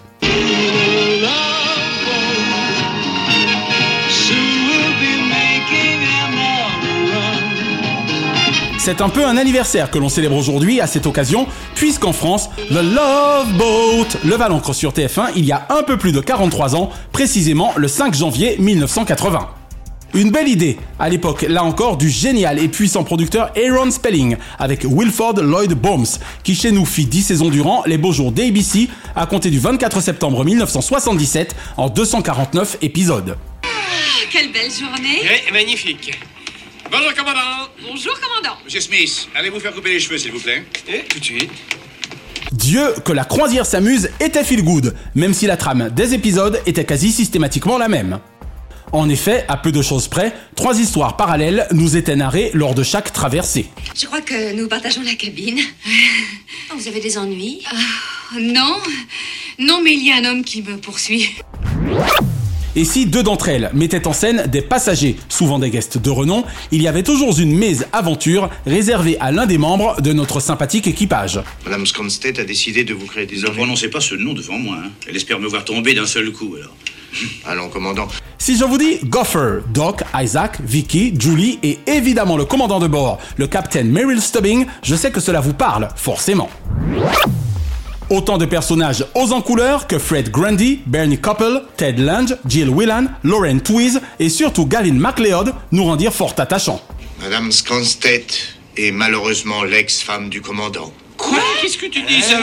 C'est 8.83 8.99
un 8.99 9.07
peu 9.07 9.25
un 9.25 9.37
anniversaire 9.37 9.89
que 9.89 9.97
l'on 9.97 10.09
célèbre 10.09 10.35
aujourd'hui 10.35 10.81
à 10.81 10.87
cette 10.87 11.05
occasion, 11.05 11.47
puisqu'en 11.73 12.11
France, 12.11 12.49
The 12.69 12.83
Love 12.83 13.53
Boat 13.57 14.07
leva 14.25 14.49
l'ancre 14.49 14.73
sur 14.73 14.91
TF1 14.91 15.31
il 15.37 15.45
y 15.45 15.53
a 15.53 15.65
un 15.69 15.83
peu 15.83 15.95
plus 15.95 16.11
de 16.11 16.19
43 16.19 16.75
ans, 16.75 16.89
précisément 17.13 17.71
le 17.77 17.87
5 17.87 18.13
janvier 18.13 18.57
1980. 18.59 19.62
Une 20.15 20.30
belle 20.30 20.47
idée, 20.47 20.78
à 20.99 21.10
l'époque, 21.10 21.41
là 21.49 21.63
encore, 21.63 21.97
du 21.97 22.08
génial 22.08 22.60
et 22.60 22.67
puissant 22.67 23.04
producteur 23.04 23.52
Aaron 23.58 23.89
Spelling, 23.89 24.38
avec 24.60 24.84
Wilford 24.86 25.41
Lloyd 25.41 25.73
Bombs, 25.73 26.19
qui 26.43 26.54
chez 26.54 26.71
nous 26.71 26.86
fit 26.86 27.06
10 27.06 27.23
saisons 27.23 27.49
durant 27.49 27.84
les 27.88 27.97
beaux 27.97 28.12
jours 28.12 28.32
d'ABC, 28.32 28.89
à 29.15 29.26
compter 29.26 29.49
du 29.49 29.58
24 29.58 30.02
septembre 30.02 30.45
1977, 30.45 31.56
en 31.78 31.89
249 31.89 32.78
épisodes. 32.84 33.36
Quelle 34.32 34.52
belle 34.52 34.69
journée 34.71 35.21
Eh, 35.47 35.52
magnifique. 35.52 36.19
Bonjour, 36.91 37.12
commandant. 37.15 37.39
Bonjour, 37.82 38.13
commandant. 38.19 38.56
Monsieur 38.63 38.82
Smith, 38.82 39.28
allez 39.34 39.49
vous 39.49 39.60
faire 39.60 39.73
couper 39.73 39.93
les 39.93 39.99
cheveux, 39.99 40.19
s'il 40.19 40.32
vous 40.32 40.39
plaît? 40.39 40.63
Eh, 40.89 41.06
tout 41.10 41.19
de 41.19 41.26
suite. 41.26 41.49
Dieu 42.52 42.93
que 43.04 43.13
la 43.13 43.26
croisière 43.26 43.65
s'amuse 43.65 44.12
était 44.19 44.43
feel 44.43 44.63
good, 44.63 44.93
même 45.15 45.34
si 45.34 45.47
la 45.47 45.58
trame 45.58 45.89
des 45.89 46.13
épisodes 46.13 46.62
était 46.67 46.86
quasi 46.86 47.12
systématiquement 47.12 47.80
la 47.80 47.88
même. 47.88 48.19
En 48.93 49.10
effet, 49.10 49.43
à 49.47 49.58
peu 49.58 49.71
de 49.71 49.82
choses 49.82 50.08
près, 50.08 50.34
trois 50.56 50.79
histoires 50.79 51.17
parallèles 51.17 51.65
nous 51.71 51.97
étaient 51.97 52.15
narrées 52.15 52.51
lors 52.53 52.75
de 52.75 52.84
chaque 52.84 53.12
traversée. 53.12 53.65
Je 53.99 54.06
crois 54.06 54.21
que 54.21 54.53
nous 54.56 54.67
partageons 54.67 55.01
la 55.03 55.15
cabine. 55.15 55.60
Oh, 56.71 56.75
vous 56.79 56.88
avez 56.88 57.01
des 57.01 57.17
ennuis? 57.19 57.60
Ah, 57.71 58.39
Non, 58.39 58.77
non, 59.60 59.82
mais 59.84 59.93
il 59.93 60.03
y 60.08 60.12
a 60.12 60.15
un 60.15 60.25
homme 60.32 60.43
qui 60.43 60.63
me 60.63 60.77
poursuit. 60.77 61.29
Et 62.75 62.86
si 62.86 63.06
deux 63.06 63.21
d'entre 63.21 63.49
elles 63.49 63.69
mettaient 63.73 64.08
en 64.08 64.13
scène 64.13 64.47
des 64.47 64.62
passagers, 64.63 65.17
souvent 65.29 65.60
des 65.60 65.69
guests 65.69 65.97
de 65.99 66.10
renom, 66.10 66.43
il 66.71 66.82
y 66.82 66.88
avait 66.88 67.03
toujours 67.03 67.38
une 67.38 67.63
aventure 67.91 68.49
réservée 68.65 69.17
à 69.19 69.32
l'un 69.32 69.45
des 69.45 69.60
membres 69.60 70.01
de 70.01 70.13
notre 70.13 70.39
sympathique 70.39 70.88
équipage. 70.88 71.39
Madame 71.65 71.86
Sconstedt 71.86 72.39
a 72.39 72.43
décidé 72.45 72.84
de 72.86 72.93
vous 72.95 73.06
créer 73.06 73.25
des 73.27 73.41
Ne 73.41 73.49
prononcez 73.49 73.89
pas 73.89 73.99
ce 74.01 74.15
nom 74.15 74.34
devant 74.34 74.58
moi. 74.58 74.77
hein. 74.84 74.89
Elle 75.08 75.15
espère 75.17 75.39
me 75.39 75.47
voir 75.47 75.65
tomber 75.65 75.93
d'un 75.93 76.08
seul 76.08 76.32
coup, 76.32 76.56
alors. 76.58 76.75
Allons, 77.45 77.69
commandant. 77.69 78.08
Si 78.38 78.58
je 78.58 78.63
vous 78.65 78.78
dis 78.78 78.99
Gopher, 79.04 79.60
Doc, 79.73 80.02
Isaac, 80.15 80.58
Vicky, 80.62 81.13
Julie 81.17 81.60
et 81.63 81.80
évidemment 81.88 82.38
le 82.38 82.45
commandant 82.45 82.80
de 82.80 82.88
bord, 82.88 83.19
le 83.38 83.47
capitaine 83.47 83.89
Merrill 83.89 84.21
Stubbing, 84.21 84.65
je 84.82 84.95
sais 84.95 85.12
que 85.12 85.19
cela 85.19 85.39
vous 85.39 85.54
parle, 85.54 85.89
forcément. 85.95 86.49
Autant 88.10 88.38
de 88.38 88.45
personnages 88.45 89.06
aux 89.15 89.32
en 89.32 89.41
couleur 89.41 89.88
que 89.88 89.97
Fred 89.97 90.30
Grundy, 90.30 90.82
Bernie 90.86 91.17
Koppel, 91.17 91.63
Ted 91.78 92.02
Lange, 92.02 92.36
Jill 92.45 92.69
Whelan, 92.69 93.06
Lauren 93.23 93.60
Twiz 93.60 94.02
et 94.19 94.30
surtout 94.30 94.65
Gavin 94.65 94.93
MacLeod 94.93 95.54
nous 95.71 95.86
rendirent 95.86 96.13
fort 96.13 96.36
attachants. 96.38 96.82
Madame 97.21 97.52
Sconstedt 97.52 98.58
est 98.76 98.91
malheureusement 98.91 99.63
l'ex-femme 99.63 100.30
du 100.30 100.41
commandant. 100.41 100.91
Quoi? 101.17 101.39
Qu'est-ce 101.62 101.78
que 101.78 101.86
tu 101.86 102.04
dis, 102.04 102.21
ça? 102.21 102.38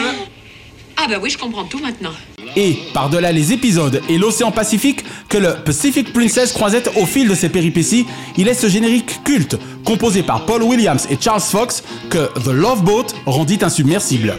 Ah 1.02 1.06
bah 1.08 1.14
oui, 1.20 1.30
je 1.30 1.38
comprends 1.38 1.64
tout 1.64 1.78
maintenant. 1.78 2.10
Et, 2.56 2.76
par-delà 2.92 3.32
les 3.32 3.54
épisodes 3.54 4.02
et 4.10 4.18
l'océan 4.18 4.50
Pacifique, 4.50 5.02
que 5.30 5.38
le 5.38 5.54
Pacific 5.64 6.12
Princess 6.12 6.52
croisait 6.52 6.82
au 6.96 7.06
fil 7.06 7.26
de 7.26 7.34
ses 7.34 7.48
péripéties, 7.48 8.04
il 8.36 8.48
est 8.48 8.54
ce 8.54 8.68
générique 8.68 9.24
culte, 9.24 9.56
composé 9.82 10.22
par 10.22 10.44
Paul 10.44 10.62
Williams 10.62 11.06
et 11.08 11.16
Charles 11.18 11.40
Fox, 11.40 11.82
que 12.10 12.28
The 12.40 12.48
Love 12.48 12.82
Boat 12.82 13.06
rendit 13.24 13.60
insubmersible. 13.62 14.36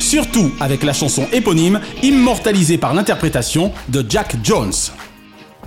Surtout 0.00 0.52
avec 0.60 0.82
la 0.82 0.92
chanson 0.92 1.26
éponyme, 1.32 1.80
immortalisée 2.02 2.76
par 2.76 2.92
l'interprétation 2.92 3.72
de 3.88 4.04
Jack 4.06 4.36
Jones. 4.42 4.74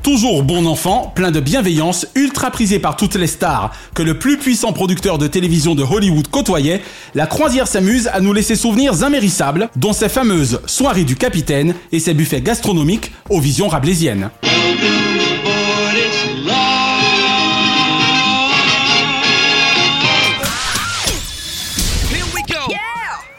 Toujours 0.03 0.43
bon 0.43 0.65
enfant, 0.65 1.11
plein 1.13 1.29
de 1.29 1.39
bienveillance, 1.39 2.07
ultra 2.15 2.51
prisé 2.51 2.79
par 2.79 2.95
toutes 2.95 3.15
les 3.15 3.27
stars 3.27 3.71
que 3.93 4.01
le 4.01 4.17
plus 4.17 4.37
puissant 4.37 4.71
producteur 4.71 5.17
de 5.17 5.27
télévision 5.27 5.75
de 5.75 5.83
Hollywood 5.83 6.27
côtoyait, 6.29 6.81
la 7.15 7.27
croisière 7.27 7.67
s'amuse 7.67 8.07
à 8.07 8.21
nous 8.21 8.31
laisser 8.31 8.55
souvenirs 8.55 8.93
imérissables, 9.05 9.69
dont 9.75 9.93
ses 9.93 10.09
fameuses 10.09 10.61
soirées 10.65 11.03
du 11.03 11.15
capitaine 11.15 11.75
et 11.91 11.99
ses 11.99 12.13
buffets 12.13 12.41
gastronomiques 12.41 13.11
aux 13.29 13.41
visions 13.41 13.67
rabelaisiennes. 13.67 14.29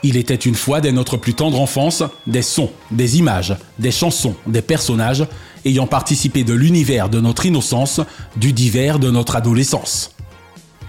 Il 0.03 0.17
était 0.17 0.35
une 0.35 0.55
fois 0.55 0.81
dès 0.81 0.93
notre 0.93 1.19
plus 1.19 1.35
tendre 1.35 1.61
enfance 1.61 2.03
des 2.27 2.41
sons, 2.41 2.71
des 2.91 3.19
images, 3.19 3.55
des 3.79 3.91
chansons, 3.91 4.35
des 4.47 4.63
personnages 4.63 5.27
ayant 5.67 5.87
participé 5.87 6.43
de 6.43 6.55
l'univers 6.55 7.11
de 7.11 7.21
notre 7.21 7.45
innocence, 7.45 8.01
du 8.37 8.55
divers 8.55 8.99
de 8.99 9.11
notre 9.11 9.37
adolescence. 9.37 10.15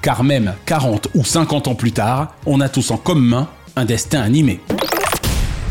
Car 0.02 0.24
même 0.24 0.54
40 0.66 1.10
ou 1.14 1.26
50 1.26 1.68
ans 1.68 1.76
plus 1.76 1.92
tard, 1.92 2.36
on 2.46 2.62
a 2.62 2.70
tous 2.70 2.92
en 2.92 2.98
commun 2.98 3.50
un 3.76 3.84
destin 3.84 4.22
animé. 4.22 4.62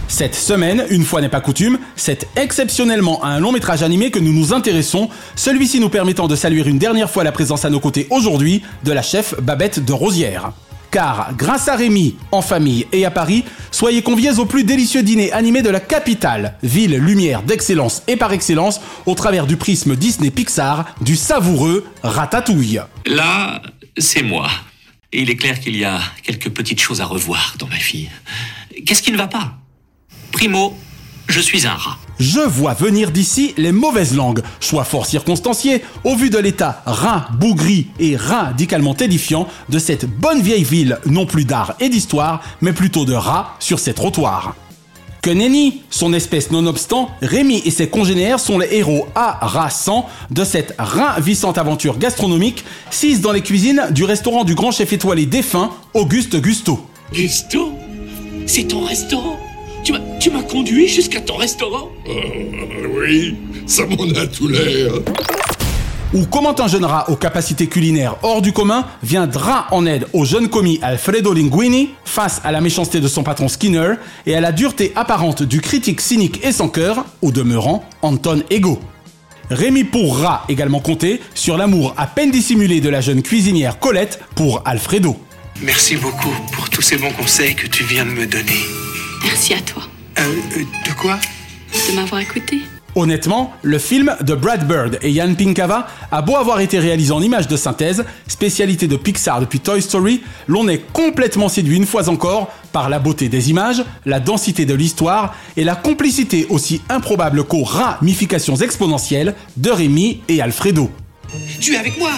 Cette 0.07 0.35
semaine, 0.35 0.85
une 0.91 1.05
fois 1.05 1.23
n'est 1.23 1.29
pas 1.29 1.41
coutume, 1.41 1.79
c'est 1.97 2.29
exceptionnellement 2.37 3.23
à 3.23 3.29
un 3.29 3.41
long 3.41 3.53
métrage 3.53 3.83
animé 3.83 4.11
que 4.11 4.19
nous 4.19 4.33
nous 4.33 4.53
intéressons, 4.53 5.09
celui-ci 5.35 5.81
nous 5.81 5.89
permettant 5.89 6.29
de 6.29 6.37
saluer 6.37 6.69
une 6.69 6.79
dernière 6.79 7.09
fois 7.09 7.25
la 7.25 7.33
présence 7.33 7.65
à 7.65 7.71
nos 7.71 7.81
côtés 7.81 8.07
aujourd'hui 8.11 8.63
de 8.85 8.93
la 8.93 9.03
chef 9.03 9.41
Babette 9.41 9.83
de 9.83 9.93
Rosière. 9.93 10.53
Car 10.91 11.35
grâce 11.37 11.69
à 11.69 11.77
Rémi, 11.77 12.17
en 12.33 12.43
famille 12.43 12.87
et 12.93 13.05
à 13.05 13.11
Paris, 13.11 13.45
soyez 13.71 14.03
conviés 14.03 14.39
au 14.39 14.47
plus 14.47 14.65
délicieux 14.65 15.03
dîner 15.03 15.31
animé 15.33 15.63
de 15.63 15.71
la 15.71 15.79
capitale, 15.79 16.57
ville 16.63 16.97
lumière 16.97 17.43
d'excellence 17.43 18.03
et 18.09 18.17
par 18.17 18.33
excellence, 18.33 18.81
au 19.07 19.15
travers 19.15 19.47
du 19.47 19.57
prisme 19.57 19.95
Disney 19.95 20.31
Pixar 20.31 20.95
du 21.01 21.15
savoureux 21.15 21.87
Ratatouille. 22.03 22.81
Là, 23.07 23.63
c'est 23.97 24.23
moi. 24.23 24.49
Et 25.13 25.23
il 25.23 25.31
est 25.31 25.37
clair 25.37 25.61
qu'il 25.61 25.77
y 25.77 25.85
a 25.85 26.01
quelques 26.23 26.51
petites 26.51 26.81
choses 26.81 27.01
à 27.01 27.05
revoir 27.05 27.55
dans 27.59 27.67
ma 27.67 27.77
fille. 27.77 28.11
Qu'est-ce 28.85 29.03
qui 29.03 29.13
ne 29.13 29.17
va 29.17 29.29
pas? 29.29 29.59
Primo, 30.33 30.77
je 31.29 31.41
suis 31.41 31.67
un 31.67 31.75
rat. 31.75 31.97
Je 32.19 32.41
vois 32.41 32.75
venir 32.75 33.13
d'ici 33.13 33.55
les 33.57 33.73
mauvaises 33.73 34.15
langues, 34.15 34.43
choix 34.61 34.85
fort 34.85 35.07
circonstanciés, 35.07 35.83
au 36.05 36.17
vu 36.17 36.29
de 36.29 36.39
l'état 36.39 36.83
rat, 36.85 37.29
bougri 37.39 37.87
et 37.99 38.17
radicalement 38.17 38.97
édifiant 38.97 39.49
de 39.69 39.79
cette 39.79 40.05
bonne 40.05 40.43
vieille 40.43 40.65
ville, 40.65 40.99
non 41.07 41.27
plus 41.27 41.45
d'art 41.45 41.77
et 41.81 41.89
d'histoire, 41.89 42.43
mais 42.61 42.73
plutôt 42.73 43.05
de 43.05 43.15
rats 43.15 43.57
sur 43.59 43.79
ses 43.79 43.95
trottoirs. 43.95 44.55
Que 45.23 45.31
nenni, 45.31 45.83
son 45.91 46.15
espèce 46.15 46.51
nonobstant, 46.51 47.11
Rémi 47.21 47.63
et 47.67 47.71
ses 47.71 47.89
congénères 47.89 48.41
sont 48.41 48.59
les 48.59 48.69
héros 48.73 49.07
harassants 49.15 50.09
de 50.31 50.45
cette 50.45 50.75
ravissante 50.79 51.59
aventure 51.59 51.99
gastronomique, 51.99 52.65
six 52.91 53.21
dans 53.21 53.33
les 53.33 53.43
cuisines 53.43 53.89
du 53.91 54.05
restaurant 54.05 54.45
du 54.45 54.55
grand 54.55 54.71
chef 54.71 54.93
étoilé 54.93 55.27
défunt, 55.27 55.71
Auguste 55.93 56.41
Gusto. 56.41 56.87
Gusto 57.13 57.73
C'est 58.47 58.69
ton 58.69 58.85
restaurant? 58.85 59.39
Tu 59.91 59.99
m'as, 59.99 60.19
tu 60.21 60.31
m'as 60.31 60.43
conduit 60.43 60.87
jusqu'à 60.87 61.21
ton 61.21 61.35
restaurant? 61.35 61.91
Oui, 62.95 63.35
ça 63.67 63.85
m'en 63.87 64.05
a 64.21 64.25
tout 64.29 64.47
l'air. 64.47 64.93
Ou 66.15 66.27
comment 66.27 66.55
un 66.61 66.69
jeune 66.69 66.85
rat 66.85 67.11
aux 67.11 67.17
capacités 67.17 67.67
culinaires 67.67 68.15
hors 68.23 68.41
du 68.41 68.53
commun 68.53 68.87
viendra 69.03 69.67
en 69.73 69.87
aide 69.87 70.07
au 70.13 70.25
jeune 70.25 70.49
commis 70.49 70.79
Alfredo 70.81 71.33
Linguini 71.33 71.91
face 72.05 72.41
à 72.45 72.53
la 72.53 72.61
méchanceté 72.61 73.01
de 73.01 73.09
son 73.09 73.25
patron 73.25 73.49
Skinner 73.49 73.95
et 74.27 74.37
à 74.37 74.41
la 74.41 74.53
dureté 74.53 74.93
apparente 74.95 75.43
du 75.43 75.61
critique 75.61 76.01
cynique 76.01 76.39
et 76.45 76.53
sans 76.53 76.69
cœur, 76.69 77.05
au 77.21 77.33
demeurant 77.33 77.83
Anton 78.03 78.45
Ego. 78.49 78.79
Rémi 79.51 79.83
pourra 79.83 80.45
également 80.49 80.79
compter 80.79 81.21
sur 81.35 81.57
l'amour 81.57 81.95
à 81.97 82.07
peine 82.07 82.31
dissimulé 82.31 82.81
de 82.81 82.91
la 82.91 83.01
jeune 83.01 83.23
cuisinière 83.23 83.81
Colette 83.81 84.21
pour 84.37 84.63
Alfredo. 84.67 85.17
Merci 85.63 85.97
beaucoup 85.97 86.35
pour 86.53 86.71
tous 86.71 86.83
ces 86.83 86.97
bons 86.97 87.11
conseils 87.11 87.57
que 87.57 87.67
tu 87.67 87.83
viens 87.83 88.07
de 88.07 88.11
me 88.11 88.27
donner. 88.29 88.90
Merci 89.25 89.55
à 89.55 89.61
toi 89.61 89.83
Euh, 90.19 90.23
euh, 90.57 90.61
de 90.89 90.93
quoi 90.95 91.19
de 91.89 91.95
m'avoir 91.95 92.21
écouté. 92.21 92.59
Honnêtement, 92.97 93.53
le 93.63 93.79
film 93.79 94.17
de 94.21 94.35
Brad 94.35 94.67
Bird 94.67 94.99
et 95.03 95.11
Yann 95.13 95.37
Pinkava 95.37 95.87
a 96.11 96.23
beau 96.23 96.35
avoir 96.37 96.59
été 96.61 96.81
réalisé 96.81 97.13
en 97.13 97.23
images 97.23 97.47
de 97.47 97.57
synthèse, 97.57 98.05
spécialité 98.27 98.89
de 98.89 98.97
Pixar 98.97 99.41
depuis 99.41 99.61
Toy 99.61 99.81
Story, 99.81 100.23
l'on 100.49 100.67
est 100.69 100.83
complètement 100.93 101.49
séduit 101.49 101.77
une 101.77 101.87
fois 101.87 102.09
encore 102.09 102.53
par 102.73 102.89
la 102.89 102.99
beauté 102.99 103.29
des 103.29 103.51
images, 103.51 103.85
la 104.07 104.19
densité 104.19 104.67
de 104.67 104.75
l'histoire 104.75 105.35
et 105.57 105.63
la 105.63 105.77
complicité 105.77 106.47
aussi 106.49 106.83
improbable 106.89 107.45
qu'aux 107.45 107.63
ramifications 107.63 108.57
exponentielles 108.57 109.37
de 109.57 109.71
Rémi 109.71 110.23
et 110.29 110.41
Alfredo. 110.43 110.91
Tu 111.61 111.75
es 111.75 111.79
avec 111.79 111.97
moi 111.99 112.11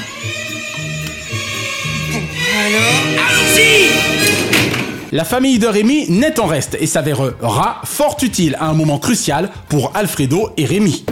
Alors, 2.66 3.02
allons-y 3.28 4.81
La 5.14 5.26
famille 5.26 5.58
de 5.58 5.66
Rémi 5.66 6.06
n'est 6.08 6.40
en 6.40 6.46
reste 6.46 6.78
et 6.80 6.86
s'avérera 6.86 7.82
fort 7.84 8.16
utile 8.22 8.56
à 8.58 8.70
un 8.70 8.72
moment 8.72 8.98
crucial 8.98 9.50
pour 9.68 9.92
Alfredo 9.94 10.48
et 10.56 10.64
Rémi. 10.64 11.04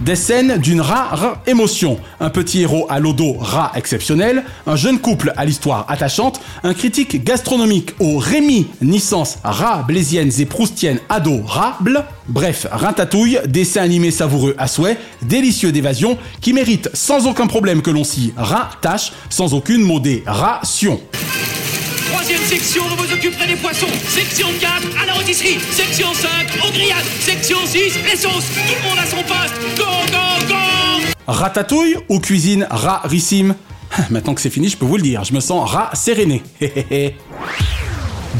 Des 0.00 0.14
scènes 0.14 0.58
d'une 0.58 0.82
rare 0.82 1.38
émotion. 1.46 1.98
Un 2.20 2.28
petit 2.28 2.60
héros 2.60 2.86
à 2.90 3.00
l'odo 3.00 3.32
rat 3.38 3.72
exceptionnel, 3.76 4.44
un 4.66 4.76
jeune 4.76 4.98
couple 4.98 5.32
à 5.38 5.46
l'histoire 5.46 5.86
attachante, 5.88 6.42
un 6.64 6.74
critique 6.74 7.24
gastronomique 7.24 7.94
aux 7.98 8.18
réminiscences 8.18 9.38
rat 9.42 9.84
blaisiennes 9.88 10.32
et 10.38 10.44
proustiennes 10.44 11.00
adorables. 11.08 12.04
Bref, 12.28 12.66
Ratatouille, 12.70 13.38
dessin 13.46 13.80
animé 13.80 14.10
savoureux 14.10 14.54
à 14.58 14.68
souhait, 14.68 14.98
délicieux 15.22 15.72
d'évasion, 15.72 16.18
qui 16.42 16.52
mérite 16.52 16.90
sans 16.92 17.26
aucun 17.26 17.46
problème 17.46 17.80
que 17.80 17.90
l'on 17.90 18.04
s'y 18.04 18.34
rattache, 18.36 19.14
sans 19.30 19.54
aucune 19.54 19.80
modération. 19.80 21.00
Section, 22.38 22.82
vous 22.88 22.96
vous 22.96 23.12
occuperez 23.12 23.46
des 23.46 23.56
poissons. 23.56 23.86
Section 24.08 24.48
4, 24.58 24.72
à 25.02 25.06
la 25.06 25.12
rôtisserie. 25.12 25.58
Section 25.70 26.12
5, 26.14 26.30
aux 26.66 26.72
grillades. 26.72 27.04
Section 27.20 27.58
6, 27.64 27.98
les 28.10 28.16
sauces. 28.16 28.48
Tout 28.54 28.74
le 28.82 28.88
monde 28.88 28.98
à 28.98 29.06
son 29.06 29.22
poste. 29.22 29.54
Go, 29.76 29.84
go, 30.10 30.46
go 30.48 30.54
Ratatouille 31.26 31.96
ou 32.08 32.20
cuisine 32.20 32.66
rarissime? 32.70 33.54
Maintenant 34.10 34.34
que 34.34 34.40
c'est 34.40 34.50
fini, 34.50 34.68
je 34.68 34.76
peux 34.76 34.86
vous 34.86 34.96
le 34.96 35.02
dire, 35.02 35.24
je 35.24 35.34
me 35.34 35.40
sens 35.40 35.70
rat 35.70 35.90
séréné. 35.94 36.42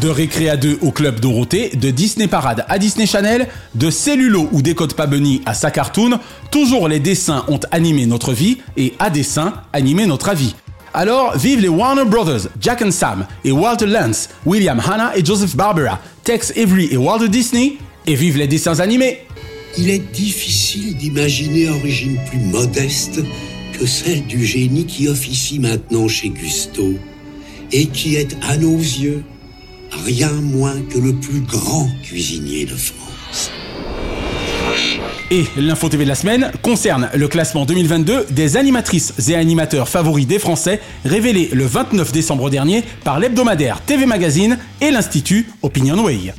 De 0.01 0.09
Récréa 0.09 0.57
2 0.57 0.79
au 0.81 0.91
Club 0.91 1.21
Dorothée, 1.21 1.69
de 1.77 1.91
Disney 1.91 2.27
Parade 2.27 2.65
à 2.69 2.79
Disney 2.79 3.07
Channel, 3.07 3.47
de 3.75 3.91
Cellulo 3.91 4.49
ou 4.51 4.63
Décode 4.63 4.95
pas 4.95 5.07
Bunny 5.07 5.43
à 5.45 5.53
sa 5.53 5.71
cartoon, 5.71 6.19
toujours 6.51 6.89
les 6.89 6.99
dessins 6.99 7.45
ont 7.49 7.61
animé 7.71 8.07
notre 8.07 8.33
vie 8.33 8.59
et 8.79 8.95
à 8.99 9.11
dessin 9.11 9.53
animé 9.73 10.07
notre 10.07 10.31
avis. 10.31 10.55
Alors, 10.95 11.39
vive 11.39 11.61
les 11.61 11.69
Warner 11.69 12.05
Brothers, 12.05 12.49
Jack 12.61 12.83
and 12.83 12.91
Sam 12.91 13.27
et 13.45 13.53
Walter 13.53 13.87
Lance, 13.87 14.29
William 14.45 14.79
Hanna 14.79 15.17
et 15.17 15.25
Joseph 15.25 15.57
Barbera, 15.57 15.99
Tex 16.23 16.53
Avery 16.57 16.89
et 16.91 16.99
Walter 16.99 17.29
Disney, 17.29 17.79
et 18.07 18.15
vive 18.15 18.37
les 18.37 18.47
dessins 18.47 18.79
animés. 18.79 19.21
Il 19.79 19.89
est 19.89 20.13
difficile 20.13 20.97
d'imaginer 20.99 21.71
origine 21.71 22.19
plus 22.29 22.41
modeste 22.41 23.23
que 23.73 23.87
celle 23.87 24.27
du 24.27 24.45
génie 24.45 24.85
qui 24.85 25.09
officie 25.09 25.59
maintenant 25.59 26.09
chez 26.09 26.29
Gusto 26.29 26.93
et 27.73 27.87
qui 27.87 28.17
est, 28.17 28.37
à 28.43 28.59
nos 28.59 28.77
yeux, 28.77 29.25
rien 30.05 30.31
moins 30.31 30.79
que 30.91 30.99
le 30.99 31.15
plus 31.15 31.41
grand 31.41 31.89
cuisinier 32.03 32.67
de 32.67 32.77
France. 32.77 33.51
Et 35.33 35.47
l'info 35.57 35.89
TV 35.89 36.05
de 36.05 36.11
la 36.11 36.15
semaine 36.15 36.53
concerne 36.61 37.09
le 37.15 37.27
classement 37.27 37.65
2022 37.65 38.27
des 38.29 38.59
animatrices 38.59 39.15
et 39.31 39.35
animateurs 39.35 39.89
favoris 39.89 40.27
des 40.27 40.39
Français 40.39 40.79
révélé 41.07 41.49
le 41.55 41.65
29 41.65 42.13
décembre 42.13 42.51
dernier 42.51 42.85
par 43.03 43.19
l'hebdomadaire 43.19 43.81
TV 43.81 44.05
Magazine 44.05 44.59
et 44.83 44.91
l'Institut 44.91 45.49
Opinion 45.63 46.05
Way. 46.05 46.35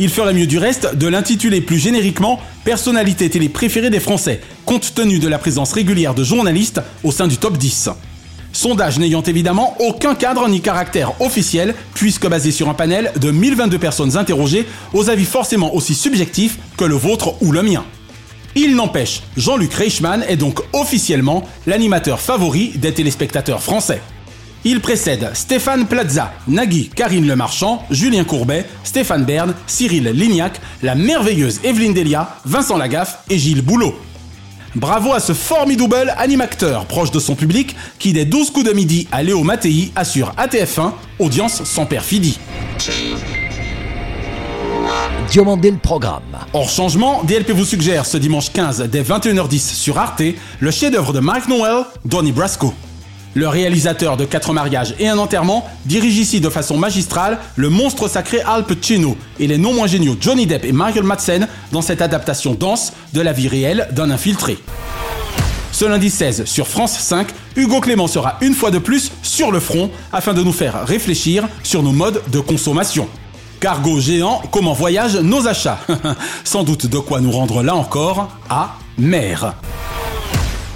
Il 0.00 0.08
ferait 0.08 0.34
mieux 0.34 0.48
du 0.48 0.58
reste 0.58 0.96
de 0.96 1.06
l'intituler 1.06 1.60
plus 1.60 1.78
génériquement 1.78 2.40
Personnalité 2.64 3.30
télé 3.30 3.48
préférée 3.48 3.90
des 3.90 4.00
Français, 4.00 4.40
compte 4.66 4.94
tenu 4.96 5.20
de 5.20 5.28
la 5.28 5.38
présence 5.38 5.72
régulière 5.72 6.14
de 6.14 6.24
journalistes 6.24 6.80
au 7.04 7.12
sein 7.12 7.28
du 7.28 7.36
top 7.36 7.56
10. 7.56 7.90
Sondage 8.52 8.98
n'ayant 8.98 9.22
évidemment 9.22 9.76
aucun 9.78 10.16
cadre 10.16 10.48
ni 10.48 10.60
caractère 10.60 11.12
officiel, 11.20 11.72
puisque 11.94 12.26
basé 12.26 12.50
sur 12.50 12.68
un 12.68 12.74
panel 12.74 13.12
de 13.14 13.30
1022 13.30 13.78
personnes 13.78 14.16
interrogées, 14.16 14.66
aux 14.92 15.08
avis 15.08 15.24
forcément 15.24 15.72
aussi 15.72 15.94
subjectifs 15.94 16.58
que 16.76 16.84
le 16.84 16.96
vôtre 16.96 17.40
ou 17.40 17.52
le 17.52 17.62
mien. 17.62 17.84
Il 18.56 18.76
n'empêche, 18.76 19.22
Jean-Luc 19.36 19.74
Reichmann 19.74 20.24
est 20.28 20.36
donc 20.36 20.60
officiellement 20.72 21.42
l'animateur 21.66 22.20
favori 22.20 22.72
des 22.76 22.92
téléspectateurs 22.92 23.62
français. 23.62 24.00
Il 24.64 24.80
précède 24.80 25.30
Stéphane 25.34 25.86
Plaza, 25.86 26.32
Nagui, 26.48 26.88
Karine 26.88 27.26
Lemarchand, 27.26 27.84
Julien 27.90 28.24
Courbet, 28.24 28.64
Stéphane 28.82 29.24
Bern, 29.24 29.54
Cyril 29.66 30.04
Lignac, 30.04 30.60
la 30.82 30.94
merveilleuse 30.94 31.60
Evelyne 31.64 31.92
Delia, 31.92 32.36
Vincent 32.44 32.78
Lagaffe 32.78 33.18
et 33.28 33.38
Gilles 33.38 33.60
Boulot. 33.60 33.94
Bravo 34.74 35.12
à 35.12 35.20
ce 35.20 35.34
formidable 35.34 36.14
animateur 36.16 36.86
proche 36.86 37.10
de 37.10 37.20
son 37.20 37.34
public 37.34 37.76
qui 37.98 38.12
dès 38.12 38.24
12 38.24 38.50
coups 38.50 38.66
de 38.66 38.72
midi 38.72 39.06
à 39.12 39.22
Léo 39.22 39.42
Mattei 39.42 39.92
assure 39.96 40.32
ATF1, 40.36 40.92
audience 41.18 41.62
sans 41.64 41.86
perfidie. 41.86 42.38
Diomandé 45.30 45.70
le 45.70 45.78
programme. 45.78 46.22
Hors 46.52 46.68
changement, 46.68 47.22
DLP 47.24 47.50
vous 47.50 47.64
suggère 47.64 48.06
ce 48.06 48.16
dimanche 48.16 48.52
15 48.52 48.82
dès 48.90 49.02
21h10 49.02 49.74
sur 49.74 49.98
Arte 49.98 50.22
le 50.60 50.70
chef-d'œuvre 50.70 51.12
de 51.12 51.20
Mike 51.20 51.48
Noel, 51.48 51.84
Donnie 52.04 52.32
Brasco. 52.32 52.72
Le 53.34 53.48
réalisateur 53.48 54.16
de 54.16 54.24
Quatre 54.24 54.52
mariages 54.52 54.94
et 55.00 55.08
un 55.08 55.18
enterrement 55.18 55.68
dirige 55.86 56.18
ici 56.18 56.40
de 56.40 56.48
façon 56.48 56.78
magistrale 56.78 57.38
le 57.56 57.68
monstre 57.68 58.06
sacré 58.08 58.40
Al 58.42 58.64
Pacino 58.64 59.16
et 59.40 59.48
les 59.48 59.58
non 59.58 59.72
moins 59.72 59.88
géniaux 59.88 60.16
Johnny 60.20 60.46
Depp 60.46 60.64
et 60.64 60.72
Michael 60.72 61.02
Madsen 61.02 61.48
dans 61.72 61.82
cette 61.82 62.00
adaptation 62.00 62.54
dense 62.54 62.92
de 63.12 63.20
la 63.20 63.32
vie 63.32 63.48
réelle 63.48 63.88
d'un 63.90 64.10
infiltré. 64.10 64.56
Ce 65.72 65.84
lundi 65.84 66.10
16 66.10 66.44
sur 66.44 66.68
France 66.68 66.96
5, 66.96 67.26
Hugo 67.56 67.80
Clément 67.80 68.06
sera 68.06 68.36
une 68.40 68.54
fois 68.54 68.70
de 68.70 68.78
plus 68.78 69.10
sur 69.22 69.50
le 69.50 69.58
front 69.58 69.90
afin 70.12 70.32
de 70.32 70.44
nous 70.44 70.52
faire 70.52 70.86
réfléchir 70.86 71.48
sur 71.64 71.82
nos 71.82 71.90
modes 71.90 72.22
de 72.30 72.38
consommation. 72.38 73.08
Cargo 73.64 73.98
géant, 73.98 74.42
comment 74.50 74.74
voyagent 74.74 75.16
nos 75.16 75.48
achats 75.48 75.78
Sans 76.44 76.64
doute 76.64 76.84
de 76.84 76.98
quoi 76.98 77.22
nous 77.22 77.30
rendre 77.30 77.62
là 77.62 77.74
encore 77.74 78.28
à 78.50 78.76
mer. 78.98 79.54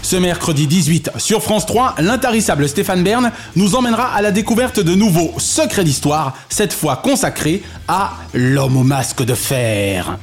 Ce 0.00 0.16
mercredi 0.16 0.66
18 0.66 1.10
sur 1.18 1.42
France 1.42 1.66
3, 1.66 1.96
l'intarissable 1.98 2.66
Stéphane 2.66 3.04
Bern 3.04 3.30
nous 3.56 3.74
emmènera 3.74 4.14
à 4.14 4.22
la 4.22 4.30
découverte 4.30 4.80
de 4.80 4.94
nouveaux 4.94 5.34
secrets 5.36 5.84
d'histoire, 5.84 6.32
cette 6.48 6.72
fois 6.72 6.96
consacrés 6.96 7.62
à 7.88 8.12
l'homme 8.32 8.78
au 8.78 8.84
masque 8.84 9.22
de 9.22 9.34
fer. 9.34 10.16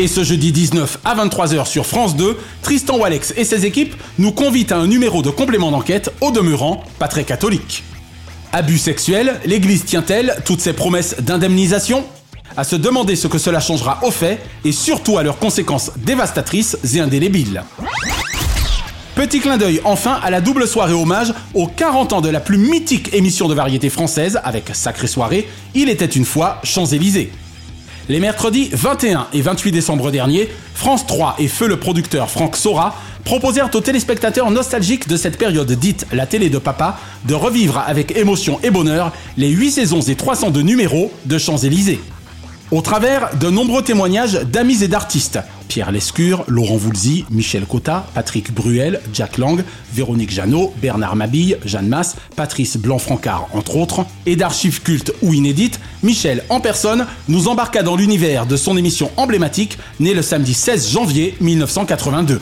Et 0.00 0.08
ce 0.08 0.24
jeudi 0.24 0.50
19 0.50 0.98
à 1.04 1.14
23h 1.14 1.66
sur 1.66 1.86
France 1.86 2.16
2, 2.16 2.36
Tristan 2.62 2.98
Walex 2.98 3.32
et 3.36 3.44
ses 3.44 3.64
équipes 3.64 3.94
nous 4.18 4.32
convient 4.32 4.66
à 4.70 4.74
un 4.74 4.88
numéro 4.88 5.22
de 5.22 5.30
complément 5.30 5.70
d'enquête 5.70 6.12
au 6.20 6.32
demeurant 6.32 6.82
pas 6.98 7.06
très 7.06 7.22
catholique. 7.22 7.84
Abus 8.54 8.78
sexuels, 8.78 9.40
l'Église 9.44 9.84
tient-elle 9.84 10.36
toutes 10.44 10.60
ses 10.60 10.74
promesses 10.74 11.16
d'indemnisation? 11.18 12.04
À 12.56 12.62
se 12.62 12.76
demander 12.76 13.16
ce 13.16 13.26
que 13.26 13.36
cela 13.36 13.58
changera 13.58 13.98
au 14.04 14.12
fait 14.12 14.38
et 14.64 14.70
surtout 14.70 15.18
à 15.18 15.24
leurs 15.24 15.40
conséquences 15.40 15.90
dévastatrices 15.96 16.78
et 16.94 17.00
indélébiles. 17.00 17.64
Petit 19.16 19.40
clin 19.40 19.56
d'œil 19.56 19.80
enfin 19.82 20.20
à 20.22 20.30
la 20.30 20.40
double 20.40 20.68
soirée 20.68 20.92
hommage 20.92 21.34
aux 21.52 21.66
40 21.66 22.12
ans 22.12 22.20
de 22.20 22.28
la 22.28 22.38
plus 22.38 22.56
mythique 22.56 23.12
émission 23.12 23.48
de 23.48 23.54
variété 23.54 23.90
française 23.90 24.38
avec 24.44 24.70
Sacrée 24.72 25.08
Soirée, 25.08 25.48
Il 25.74 25.88
était 25.88 26.06
une 26.06 26.24
fois 26.24 26.60
Champs-Élysées. 26.62 27.32
Les 28.10 28.20
mercredis 28.20 28.68
21 28.70 29.28
et 29.32 29.40
28 29.40 29.72
décembre 29.72 30.10
dernier, 30.10 30.50
France 30.74 31.06
3 31.06 31.36
et 31.38 31.48
Feu 31.48 31.66
le 31.66 31.78
producteur 31.78 32.28
Franck 32.28 32.54
Sora 32.54 32.94
proposèrent 33.24 33.70
aux 33.74 33.80
téléspectateurs 33.80 34.50
nostalgiques 34.50 35.08
de 35.08 35.16
cette 35.16 35.38
période 35.38 35.72
dite 35.72 36.06
la 36.12 36.26
télé 36.26 36.50
de 36.50 36.58
papa 36.58 36.98
de 37.24 37.32
revivre 37.32 37.82
avec 37.86 38.14
émotion 38.14 38.60
et 38.62 38.70
bonheur 38.70 39.10
les 39.38 39.48
8 39.48 39.70
saisons 39.70 40.02
et 40.02 40.16
302 40.16 40.60
numéros 40.60 41.10
de 41.24 41.38
Champs-Élysées. 41.38 42.00
Au 42.74 42.80
travers 42.80 43.38
de 43.38 43.50
nombreux 43.50 43.82
témoignages 43.82 44.32
d'amis 44.32 44.82
et 44.82 44.88
d'artistes, 44.88 45.38
Pierre 45.68 45.92
Lescure, 45.92 46.42
Laurent 46.48 46.74
Voulzy, 46.76 47.24
Michel 47.30 47.66
Cotta, 47.66 48.04
Patrick 48.14 48.52
Bruel, 48.52 49.00
Jack 49.12 49.38
Lang, 49.38 49.62
Véronique 49.92 50.32
Jeannot, 50.32 50.74
Bernard 50.82 51.14
Mabille, 51.14 51.56
Jeanne 51.64 51.86
Masse, 51.86 52.16
Patrice 52.34 52.76
Blanc-Francard, 52.76 53.46
entre 53.52 53.76
autres, 53.76 54.04
et 54.26 54.34
d'archives 54.34 54.82
cultes 54.82 55.12
ou 55.22 55.32
inédites, 55.32 55.78
Michel, 56.02 56.42
en 56.48 56.58
personne, 56.58 57.06
nous 57.28 57.46
embarqua 57.46 57.84
dans 57.84 57.94
l'univers 57.94 58.44
de 58.44 58.56
son 58.56 58.76
émission 58.76 59.08
emblématique, 59.16 59.78
née 60.00 60.12
le 60.12 60.22
samedi 60.22 60.52
16 60.52 60.90
janvier 60.90 61.36
1982. 61.40 62.40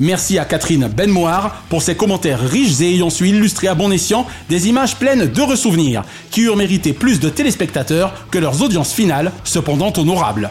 Merci 0.00 0.38
à 0.38 0.44
Catherine 0.44 0.86
Benmoir 0.86 1.64
pour 1.68 1.82
ses 1.82 1.96
commentaires 1.96 2.40
riches 2.40 2.80
et 2.80 2.94
ayant 2.94 3.10
su 3.10 3.28
illustrer 3.28 3.66
à 3.66 3.74
bon 3.74 3.90
escient 3.90 4.26
des 4.48 4.68
images 4.68 4.96
pleines 4.96 5.26
d'heureux 5.26 5.56
souvenirs, 5.56 6.04
qui 6.30 6.42
eurent 6.42 6.56
mérité 6.56 6.92
plus 6.92 7.18
de 7.18 7.28
téléspectateurs 7.28 8.12
que 8.30 8.38
leurs 8.38 8.62
audiences 8.62 8.92
finales, 8.92 9.32
cependant 9.42 9.92
honorables. 9.96 10.50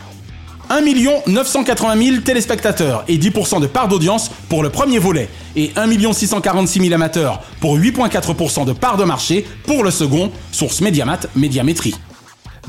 1 0.69 0.81
980 1.27 2.03
000 2.03 2.17
téléspectateurs 2.17 3.05
et 3.07 3.17
10% 3.17 3.61
de 3.61 3.67
part 3.67 3.87
d'audience 3.87 4.29
pour 4.49 4.63
le 4.63 4.69
premier 4.69 4.99
volet, 4.99 5.29
et 5.55 5.71
1 5.77 6.11
646 6.11 6.81
000 6.81 6.93
amateurs 6.93 7.41
pour 7.61 7.77
8,4% 7.77 8.65
de 8.65 8.73
part 8.73 8.97
de 8.97 9.05
marché 9.05 9.45
pour 9.65 9.85
le 9.85 9.91
second, 9.91 10.29
source 10.51 10.81
Mediamat 10.81 11.19
Médiamétrie. 11.37 11.95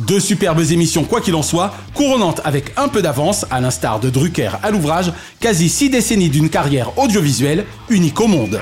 Deux 0.00 0.20
superbes 0.20 0.60
émissions, 0.70 1.04
quoi 1.04 1.20
qu'il 1.20 1.34
en 1.34 1.42
soit, 1.42 1.74
couronnantes 1.94 2.40
avec 2.44 2.72
un 2.76 2.88
peu 2.88 3.02
d'avance, 3.02 3.44
à 3.50 3.60
l'instar 3.60 3.98
de 3.98 4.10
Drucker 4.10 4.50
à 4.62 4.70
l'ouvrage, 4.70 5.12
quasi 5.40 5.68
six 5.68 5.90
décennies 5.90 6.28
d'une 6.28 6.50
carrière 6.50 6.96
audiovisuelle 6.98 7.64
unique 7.88 8.20
au 8.20 8.28
monde. 8.28 8.60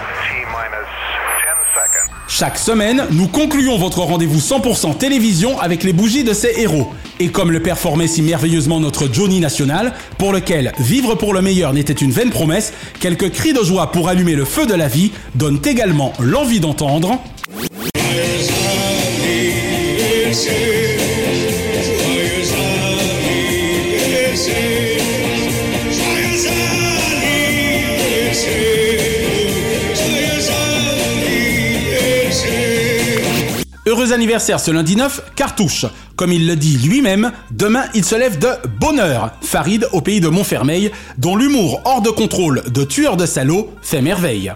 Chaque 2.28 2.58
semaine, 2.58 3.06
nous 3.12 3.28
concluons 3.28 3.78
votre 3.78 4.00
rendez-vous 4.00 4.40
100% 4.40 4.98
télévision 4.98 5.60
avec 5.60 5.84
les 5.84 5.92
bougies 5.92 6.24
de 6.24 6.32
ces 6.32 6.54
héros. 6.58 6.88
Et 7.20 7.28
comme 7.28 7.52
le 7.52 7.60
performait 7.60 8.08
si 8.08 8.20
merveilleusement 8.20 8.80
notre 8.80 9.12
Johnny 9.12 9.38
National, 9.40 9.92
pour 10.18 10.32
lequel 10.32 10.72
vivre 10.78 11.14
pour 11.14 11.32
le 11.32 11.40
meilleur 11.40 11.72
n'était 11.72 11.92
une 11.92 12.10
vaine 12.10 12.30
promesse, 12.30 12.72
quelques 13.00 13.30
cris 13.30 13.52
de 13.52 13.62
joie 13.62 13.92
pour 13.92 14.08
allumer 14.08 14.34
le 14.34 14.44
feu 14.44 14.66
de 14.66 14.74
la 14.74 14.88
vie 14.88 15.12
donnent 15.34 15.60
également 15.64 16.12
l'envie 16.18 16.60
d'entendre. 16.60 17.20
Heureux 33.88 34.12
anniversaire 34.12 34.58
ce 34.58 34.72
lundi 34.72 34.96
9, 34.96 35.30
Cartouche. 35.36 35.86
Comme 36.16 36.32
il 36.32 36.48
le 36.48 36.56
dit 36.56 36.76
lui-même, 36.78 37.30
demain 37.52 37.84
il 37.94 38.04
se 38.04 38.16
lève 38.16 38.36
de 38.36 38.48
bonheur. 38.80 39.30
Farid 39.42 39.86
au 39.92 40.00
pays 40.00 40.18
de 40.18 40.26
Montfermeil, 40.26 40.90
dont 41.18 41.36
l'humour 41.36 41.82
hors 41.84 42.02
de 42.02 42.10
contrôle 42.10 42.64
de 42.68 42.82
tueur 42.82 43.16
de 43.16 43.26
salauds 43.26 43.70
fait 43.82 44.02
merveille. 44.02 44.52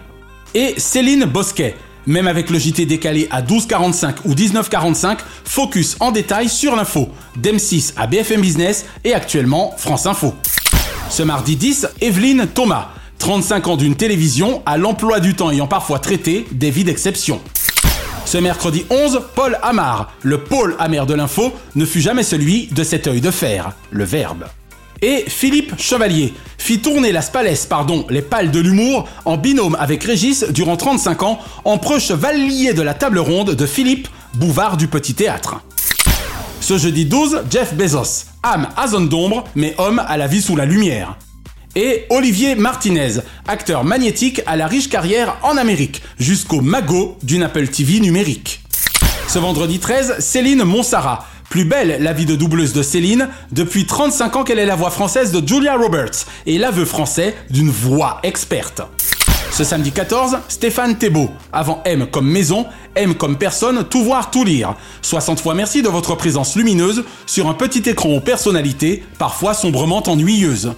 Et 0.53 0.73
Céline 0.75 1.23
Bosquet. 1.23 1.77
Même 2.07 2.27
avec 2.27 2.49
le 2.49 2.59
JT 2.59 2.85
décalé 2.85 3.29
à 3.31 3.41
12h45 3.41 4.15
ou 4.25 4.33
19h45, 4.33 5.19
focus 5.45 5.95
en 6.01 6.11
détail 6.11 6.49
sur 6.49 6.75
l'info. 6.75 7.07
d'M6 7.41 7.93
à 7.95 8.07
BFM 8.07 8.41
Business 8.41 8.83
et 9.05 9.13
actuellement 9.13 9.73
France 9.77 10.07
Info. 10.07 10.33
Ce 11.09 11.23
mardi 11.23 11.55
10, 11.55 11.87
Evelyne 12.01 12.47
Thomas. 12.53 12.89
35 13.19 13.67
ans 13.67 13.77
d'une 13.77 13.95
télévision 13.95 14.61
à 14.65 14.77
l'emploi 14.77 15.21
du 15.21 15.35
temps 15.35 15.51
ayant 15.51 15.67
parfois 15.67 15.99
traité 15.99 16.45
des 16.51 16.69
vies 16.69 16.83
d'exception. 16.83 17.39
Ce 18.31 18.37
mercredi 18.37 18.85
11, 18.89 19.23
Paul 19.35 19.59
Amar, 19.61 20.13
le 20.21 20.37
pôle 20.37 20.77
amer 20.79 21.05
de 21.05 21.13
l'info, 21.13 21.51
ne 21.75 21.85
fut 21.85 21.99
jamais 21.99 22.23
celui 22.23 22.67
de 22.67 22.81
cet 22.81 23.07
œil 23.07 23.19
de 23.19 23.29
fer, 23.29 23.73
le 23.89 24.05
verbe. 24.05 24.45
Et 25.01 25.25
Philippe 25.27 25.77
Chevalier 25.77 26.33
fit 26.57 26.79
tourner 26.79 27.11
la 27.11 27.21
Spalès, 27.21 27.65
pardon, 27.65 28.05
les 28.09 28.21
pales 28.21 28.49
de 28.49 28.61
l'humour 28.61 29.05
en 29.25 29.35
binôme 29.35 29.75
avec 29.77 30.05
Régis 30.05 30.45
durant 30.49 30.77
35 30.77 31.23
ans, 31.23 31.39
en 31.65 31.77
chevalier 31.99 32.73
de 32.73 32.81
la 32.81 32.93
table 32.93 33.19
ronde 33.19 33.53
de 33.53 33.65
Philippe, 33.65 34.07
bouvard 34.35 34.77
du 34.77 34.87
petit 34.87 35.13
théâtre. 35.13 35.59
Ce 36.61 36.77
jeudi 36.77 37.03
12, 37.03 37.41
Jeff 37.51 37.73
Bezos, 37.73 38.27
âme 38.43 38.69
à 38.77 38.87
zone 38.87 39.09
d'ombre, 39.09 39.43
mais 39.55 39.75
homme 39.77 40.01
à 40.07 40.15
la 40.15 40.27
vie 40.27 40.41
sous 40.41 40.55
la 40.55 40.63
lumière 40.63 41.17
et 41.75 42.05
Olivier 42.09 42.55
Martinez, 42.55 43.19
acteur 43.47 43.83
magnétique 43.83 44.41
à 44.45 44.55
la 44.55 44.67
riche 44.67 44.89
carrière 44.89 45.37
en 45.43 45.57
Amérique, 45.57 46.01
jusqu'au 46.19 46.61
magot 46.61 47.17
d'une 47.23 47.43
Apple 47.43 47.67
TV 47.67 47.99
numérique. 47.99 48.61
Ce 49.27 49.39
vendredi 49.39 49.79
13, 49.79 50.19
Céline 50.19 50.63
Monsara. 50.63 51.27
Plus 51.49 51.65
belle 51.65 51.97
la 52.01 52.13
vie 52.13 52.25
de 52.25 52.35
doubleuse 52.35 52.73
de 52.73 52.81
Céline, 52.81 53.27
depuis 53.51 53.85
35 53.85 54.35
ans 54.37 54.43
qu'elle 54.43 54.59
est 54.59 54.65
la 54.65 54.75
voix 54.75 54.89
française 54.89 55.31
de 55.31 55.45
Julia 55.45 55.75
Roberts 55.75 56.25
et 56.45 56.57
l'aveu 56.57 56.85
français 56.85 57.35
d'une 57.49 57.69
voix 57.69 58.19
experte. 58.23 58.81
Ce 59.51 59.65
samedi 59.65 59.91
14, 59.91 60.39
Stéphane 60.47 60.97
Thébault. 60.97 61.29
Avant 61.51 61.81
M 61.83 62.07
comme 62.09 62.29
maison, 62.29 62.65
M 62.95 63.15
comme 63.15 63.37
personne, 63.37 63.83
tout 63.83 64.01
voir, 64.01 64.31
tout 64.31 64.45
lire. 64.45 64.75
60 65.01 65.41
fois 65.41 65.53
merci 65.53 65.81
de 65.81 65.89
votre 65.89 66.15
présence 66.15 66.55
lumineuse 66.55 67.03
sur 67.25 67.49
un 67.49 67.53
petit 67.53 67.89
écran 67.89 68.09
aux 68.09 68.21
personnalités, 68.21 69.03
parfois 69.17 69.53
sombrement 69.53 70.01
ennuyeuses. 70.07 70.73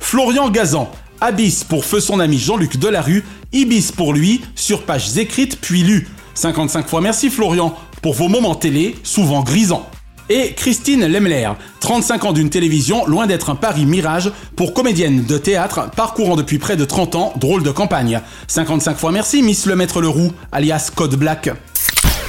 Florian 0.00 0.50
Gazan, 0.50 0.90
Abyss 1.20 1.64
pour 1.64 1.84
feu 1.84 2.00
son 2.00 2.20
ami 2.20 2.38
Jean-Luc 2.38 2.76
Delarue, 2.76 3.24
Ibis 3.52 3.92
pour 3.92 4.12
lui, 4.12 4.42
sur 4.54 4.82
pages 4.82 5.16
écrites 5.16 5.60
puis 5.60 5.82
lues. 5.82 6.08
55 6.34 6.88
fois 6.88 7.00
merci 7.00 7.30
Florian 7.30 7.74
pour 8.02 8.14
vos 8.14 8.28
moments 8.28 8.54
télé, 8.54 8.96
souvent 9.02 9.42
grisants. 9.42 9.88
Et 10.30 10.54
Christine 10.54 11.06
Lemler, 11.06 11.50
35 11.80 12.24
ans 12.24 12.32
d'une 12.32 12.48
télévision, 12.48 13.04
loin 13.06 13.26
d'être 13.26 13.50
un 13.50 13.54
pari 13.56 13.84
mirage, 13.84 14.32
pour 14.56 14.72
comédienne 14.72 15.24
de 15.24 15.36
théâtre, 15.36 15.90
parcourant 15.94 16.34
depuis 16.34 16.58
près 16.58 16.76
de 16.76 16.84
30 16.84 17.14
ans, 17.14 17.32
drôle 17.36 17.62
de 17.62 17.70
campagne. 17.70 18.20
55 18.48 18.96
fois 18.96 19.12
merci 19.12 19.42
Miss 19.42 19.66
Le 19.66 19.76
Maître 19.76 20.00
Leroux, 20.00 20.32
alias 20.50 20.90
Code 20.94 21.16
Black. 21.16 21.50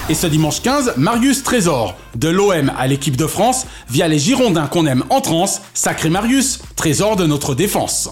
Et 0.07 0.13
ce 0.13 0.27
dimanche 0.27 0.61
15, 0.61 0.93
Marius 0.97 1.41
Trésor, 1.41 1.95
de 2.13 2.29
l'OM 2.29 2.71
à 2.77 2.85
l'équipe 2.85 3.17
de 3.17 3.25
France, 3.25 3.65
via 3.89 4.07
les 4.07 4.19
Girondins 4.19 4.67
qu'on 4.67 4.85
aime 4.85 5.03
en 5.09 5.19
transe, 5.19 5.63
sacré 5.73 6.11
Marius, 6.11 6.59
trésor 6.75 7.15
de 7.15 7.25
notre 7.25 7.55
défense. 7.55 8.11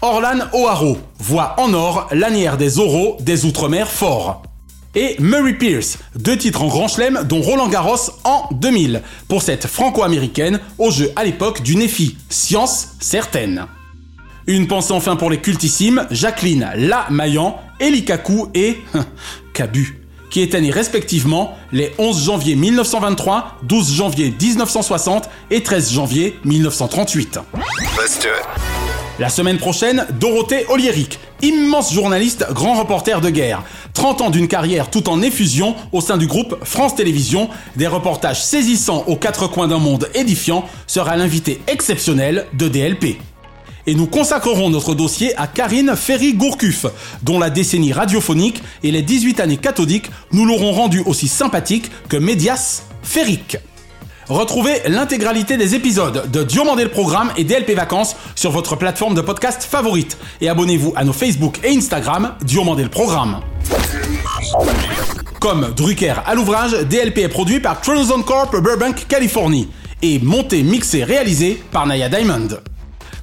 Orlan 0.00 0.46
O'Haro, 0.54 0.96
voix 1.18 1.54
en 1.58 1.74
or, 1.74 2.08
lanière 2.10 2.56
des 2.56 2.78
oraux 2.78 3.18
des 3.20 3.44
Outre-mer 3.44 3.86
forts. 3.90 4.44
Et 4.94 5.16
Murray 5.18 5.52
Pierce, 5.52 5.98
deux 6.14 6.38
titres 6.38 6.62
en 6.62 6.68
grand 6.68 6.88
chelem 6.88 7.22
dont 7.28 7.42
Roland 7.42 7.68
Garros 7.68 8.12
en 8.24 8.48
2000, 8.52 9.02
pour 9.28 9.42
cette 9.42 9.66
franco-américaine 9.66 10.58
au 10.78 10.90
jeu 10.90 11.12
à 11.16 11.24
l'époque 11.24 11.60
du 11.60 11.76
Nefi, 11.76 12.16
science 12.30 12.94
certaine. 12.98 13.66
Une 14.46 14.68
pensée 14.68 14.94
enfin 14.94 15.16
pour 15.16 15.28
les 15.28 15.42
cultissimes 15.42 16.06
Jacqueline 16.10 16.70
La 16.76 17.08
Maillan, 17.10 17.60
Elikaku 17.78 18.46
et 18.54 18.78
Cabu 19.52 20.05
qui 20.36 20.42
étaient 20.42 20.60
nés 20.60 20.70
respectivement 20.70 21.56
les 21.72 21.94
11 21.96 22.26
janvier 22.26 22.56
1923, 22.56 23.56
12 23.62 23.94
janvier 23.94 24.34
1960 24.38 25.30
et 25.50 25.62
13 25.62 25.92
janvier 25.94 26.38
1938. 26.44 27.40
La 29.18 29.30
semaine 29.30 29.56
prochaine, 29.56 30.06
Dorothée 30.20 30.66
Oliéric, 30.68 31.18
immense 31.40 31.94
journaliste, 31.94 32.44
grand 32.52 32.74
reporter 32.74 33.22
de 33.22 33.30
guerre. 33.30 33.62
30 33.94 34.20
ans 34.20 34.28
d'une 34.28 34.46
carrière 34.46 34.90
tout 34.90 35.08
en 35.08 35.22
effusion 35.22 35.74
au 35.92 36.02
sein 36.02 36.18
du 36.18 36.26
groupe 36.26 36.58
France 36.64 36.94
Télévisions, 36.94 37.48
des 37.76 37.86
reportages 37.86 38.44
saisissants 38.44 39.04
aux 39.06 39.16
quatre 39.16 39.46
coins 39.46 39.68
d'un 39.68 39.78
monde 39.78 40.10
édifiant, 40.12 40.66
sera 40.86 41.16
l'invité 41.16 41.62
exceptionnel 41.66 42.44
de 42.52 42.68
DLP 42.68 43.16
et 43.86 43.94
nous 43.94 44.06
consacrerons 44.06 44.70
notre 44.70 44.94
dossier 44.94 45.36
à 45.36 45.46
Karine 45.46 45.94
Ferry-Gourcuff, 45.96 46.86
dont 47.22 47.38
la 47.38 47.50
décennie 47.50 47.92
radiophonique 47.92 48.62
et 48.82 48.90
les 48.90 49.02
18 49.02 49.40
années 49.40 49.56
cathodiques 49.56 50.10
nous 50.32 50.44
l'auront 50.44 50.72
rendu 50.72 51.02
aussi 51.06 51.28
sympathique 51.28 51.90
que 52.08 52.16
Médias 52.16 52.82
Férique. 53.02 53.58
Retrouvez 54.28 54.80
l'intégralité 54.88 55.56
des 55.56 55.76
épisodes 55.76 56.28
de 56.32 56.42
Diomandé 56.42 56.82
le 56.82 56.90
Programme 56.90 57.30
et 57.36 57.44
DLP 57.44 57.76
Vacances 57.76 58.16
sur 58.34 58.50
votre 58.50 58.74
plateforme 58.74 59.14
de 59.14 59.20
podcast 59.20 59.62
favorite 59.62 60.18
et 60.40 60.48
abonnez-vous 60.48 60.92
à 60.96 61.04
nos 61.04 61.12
Facebook 61.12 61.60
et 61.62 61.76
Instagram 61.76 62.34
Diomandé 62.42 62.82
le 62.82 62.88
Programme. 62.88 63.40
Comme 65.40 65.72
Drucker 65.76 66.14
à 66.26 66.34
l'ouvrage, 66.34 66.72
DLP 66.72 67.18
est 67.18 67.28
produit 67.28 67.60
par 67.60 67.80
Chronozone 67.80 68.24
Corp 68.24 68.60
Burbank, 68.60 69.06
Californie 69.06 69.68
et 70.02 70.18
monté, 70.18 70.64
mixé, 70.64 71.04
réalisé 71.04 71.62
par 71.70 71.86
Naya 71.86 72.08
Diamond. 72.08 72.48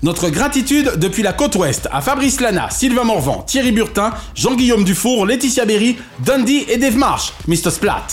Notre 0.03 0.29
gratitude 0.29 0.97
depuis 0.97 1.23
la 1.23 1.31
côte 1.31 1.55
ouest 1.55 1.87
à 1.89 2.01
Fabrice 2.01 2.41
Lana, 2.41 2.69
Sylvain 2.69 3.05
Morvan, 3.05 3.41
Thierry 3.47 3.71
Burtin, 3.71 4.11
Jean-Guillaume 4.35 4.83
Dufour, 4.83 5.25
Laetitia 5.25 5.63
Berry, 5.63 5.95
Dundee 6.19 6.65
et 6.67 6.75
Dave 6.75 6.97
Marsh, 6.97 7.31
Mr. 7.47 7.71
Splat. 7.71 8.05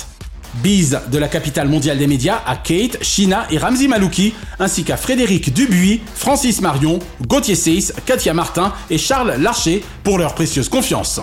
Bise 0.62 1.00
de 1.10 1.18
la 1.18 1.26
capitale 1.26 1.68
mondiale 1.68 1.98
des 1.98 2.06
médias 2.06 2.42
à 2.46 2.54
Kate, 2.54 3.02
Shina 3.02 3.48
et 3.50 3.58
Ramzi 3.58 3.88
Malouki, 3.88 4.34
ainsi 4.60 4.84
qu'à 4.84 4.96
Frédéric 4.96 5.52
Dubuis, 5.52 6.00
Francis 6.14 6.60
Marion, 6.60 7.00
Gauthier 7.26 7.56
Seyss, 7.56 7.92
Katia 8.06 8.34
Martin 8.34 8.72
et 8.88 8.96
Charles 8.96 9.34
Larcher 9.40 9.82
pour 10.04 10.16
leur 10.16 10.36
précieuse 10.36 10.68
confiance. 10.68 11.20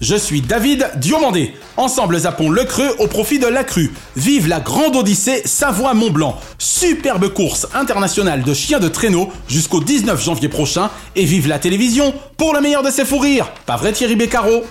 Je 0.00 0.16
suis 0.16 0.40
David 0.40 0.90
Diomandé. 0.96 1.54
Ensemble, 1.76 2.18
zappons 2.18 2.50
le 2.50 2.64
creux 2.64 2.94
au 2.98 3.06
profit 3.06 3.38
de 3.38 3.46
la 3.46 3.64
crue. 3.64 3.92
Vive 4.16 4.48
la 4.48 4.60
grande 4.60 4.96
Odyssée 4.96 5.42
Savoie-Mont-Blanc. 5.44 6.38
Superbe 6.58 7.28
course 7.32 7.66
internationale 7.74 8.42
de 8.42 8.54
chiens 8.54 8.80
de 8.80 8.88
traîneau 8.88 9.30
jusqu'au 9.48 9.80
19 9.80 10.22
janvier 10.22 10.48
prochain. 10.48 10.90
Et 11.16 11.24
vive 11.24 11.48
la 11.48 11.58
télévision 11.58 12.14
pour 12.36 12.54
le 12.54 12.60
meilleur 12.60 12.82
de 12.82 12.90
ses 12.90 13.04
fous 13.04 13.18
rires. 13.18 13.50
Pas 13.66 13.76
vrai 13.76 13.92
Thierry 13.92 14.16
Beccaro? 14.16 14.64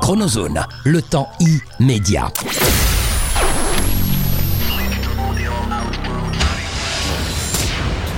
Chronozone, 0.00 0.64
le 0.84 1.00
temps 1.00 1.30
immédiat. 1.80 2.30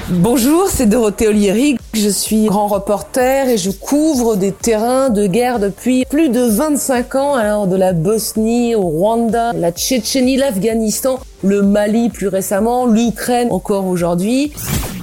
Bonjour, 0.09 0.69
c'est 0.69 0.87
Dorothée 0.87 1.27
Olieri. 1.27 1.77
Je 1.93 2.09
suis 2.09 2.45
grand 2.45 2.69
reporter 2.69 3.49
et 3.49 3.59
je 3.59 3.73
couvre 3.73 4.37
des 4.37 4.53
terrains 4.53 5.11
de 5.11 5.27
guerre 5.27 5.59
depuis 5.59 6.05
plus 6.05 6.29
de 6.29 6.43
25 6.43 7.17
ans, 7.17 7.35
alors 7.35 7.67
de 7.67 7.75
la 7.75 7.93
Bosnie 7.93 8.77
au 8.77 8.83
Rwanda, 8.83 9.53
la 9.53 9.73
Tchétchénie, 9.73 10.37
l'Afghanistan, 10.37 11.19
le 11.43 11.63
Mali 11.63 12.09
plus 12.09 12.29
récemment, 12.29 12.87
l'Ukraine 12.87 13.49
encore 13.51 13.87
aujourd'hui. 13.87 14.53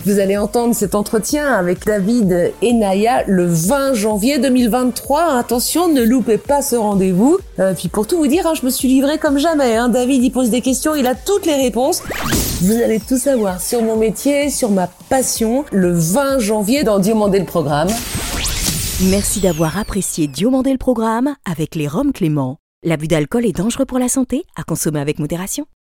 Vous 0.05 0.19
allez 0.19 0.35
entendre 0.35 0.75
cet 0.75 0.95
entretien 0.95 1.53
avec 1.53 1.85
David 1.85 2.51
et 2.61 2.73
Naya 2.73 3.23
le 3.25 3.45
20 3.45 3.93
janvier 3.93 4.37
2023. 4.37 5.37
Attention, 5.37 5.87
ne 5.87 6.01
loupez 6.01 6.37
pas 6.37 6.61
ce 6.61 6.75
rendez-vous. 6.75 7.37
Euh, 7.59 7.73
puis 7.73 7.87
pour 7.87 8.05
tout 8.05 8.17
vous 8.17 8.27
dire, 8.27 8.45
hein, 8.45 8.53
je 8.53 8.65
me 8.65 8.69
suis 8.69 8.89
livré 8.89 9.17
comme 9.17 9.37
jamais. 9.37 9.77
Hein. 9.77 9.87
David, 9.87 10.21
il 10.21 10.31
pose 10.31 10.49
des 10.49 10.59
questions, 10.59 10.93
il 10.93 11.07
a 11.07 11.15
toutes 11.15 11.45
les 11.45 11.55
réponses. 11.55 12.03
Vous 12.61 12.73
allez 12.73 12.99
tout 12.99 13.17
savoir 13.17 13.61
sur 13.61 13.81
mon 13.81 13.95
métier, 13.95 14.49
sur 14.49 14.71
ma 14.71 14.87
passion, 15.09 15.63
le 15.71 15.93
20 15.93 16.39
janvier 16.39 16.83
dans 16.83 16.99
Diomandé 16.99 17.39
le 17.39 17.45
Programme. 17.45 17.89
Merci 19.09 19.39
d'avoir 19.39 19.77
apprécié 19.77 20.27
Diomandé 20.27 20.73
le 20.73 20.77
Programme 20.77 21.35
avec 21.49 21.75
les 21.75 21.87
Roms 21.87 22.11
Clément. 22.11 22.57
L'abus 22.83 23.07
d'alcool 23.07 23.45
est 23.45 23.55
dangereux 23.55 23.85
pour 23.85 23.99
la 23.99 24.09
santé, 24.09 24.43
à 24.57 24.63
consommer 24.63 24.99
avec 24.99 25.19
modération. 25.19 25.65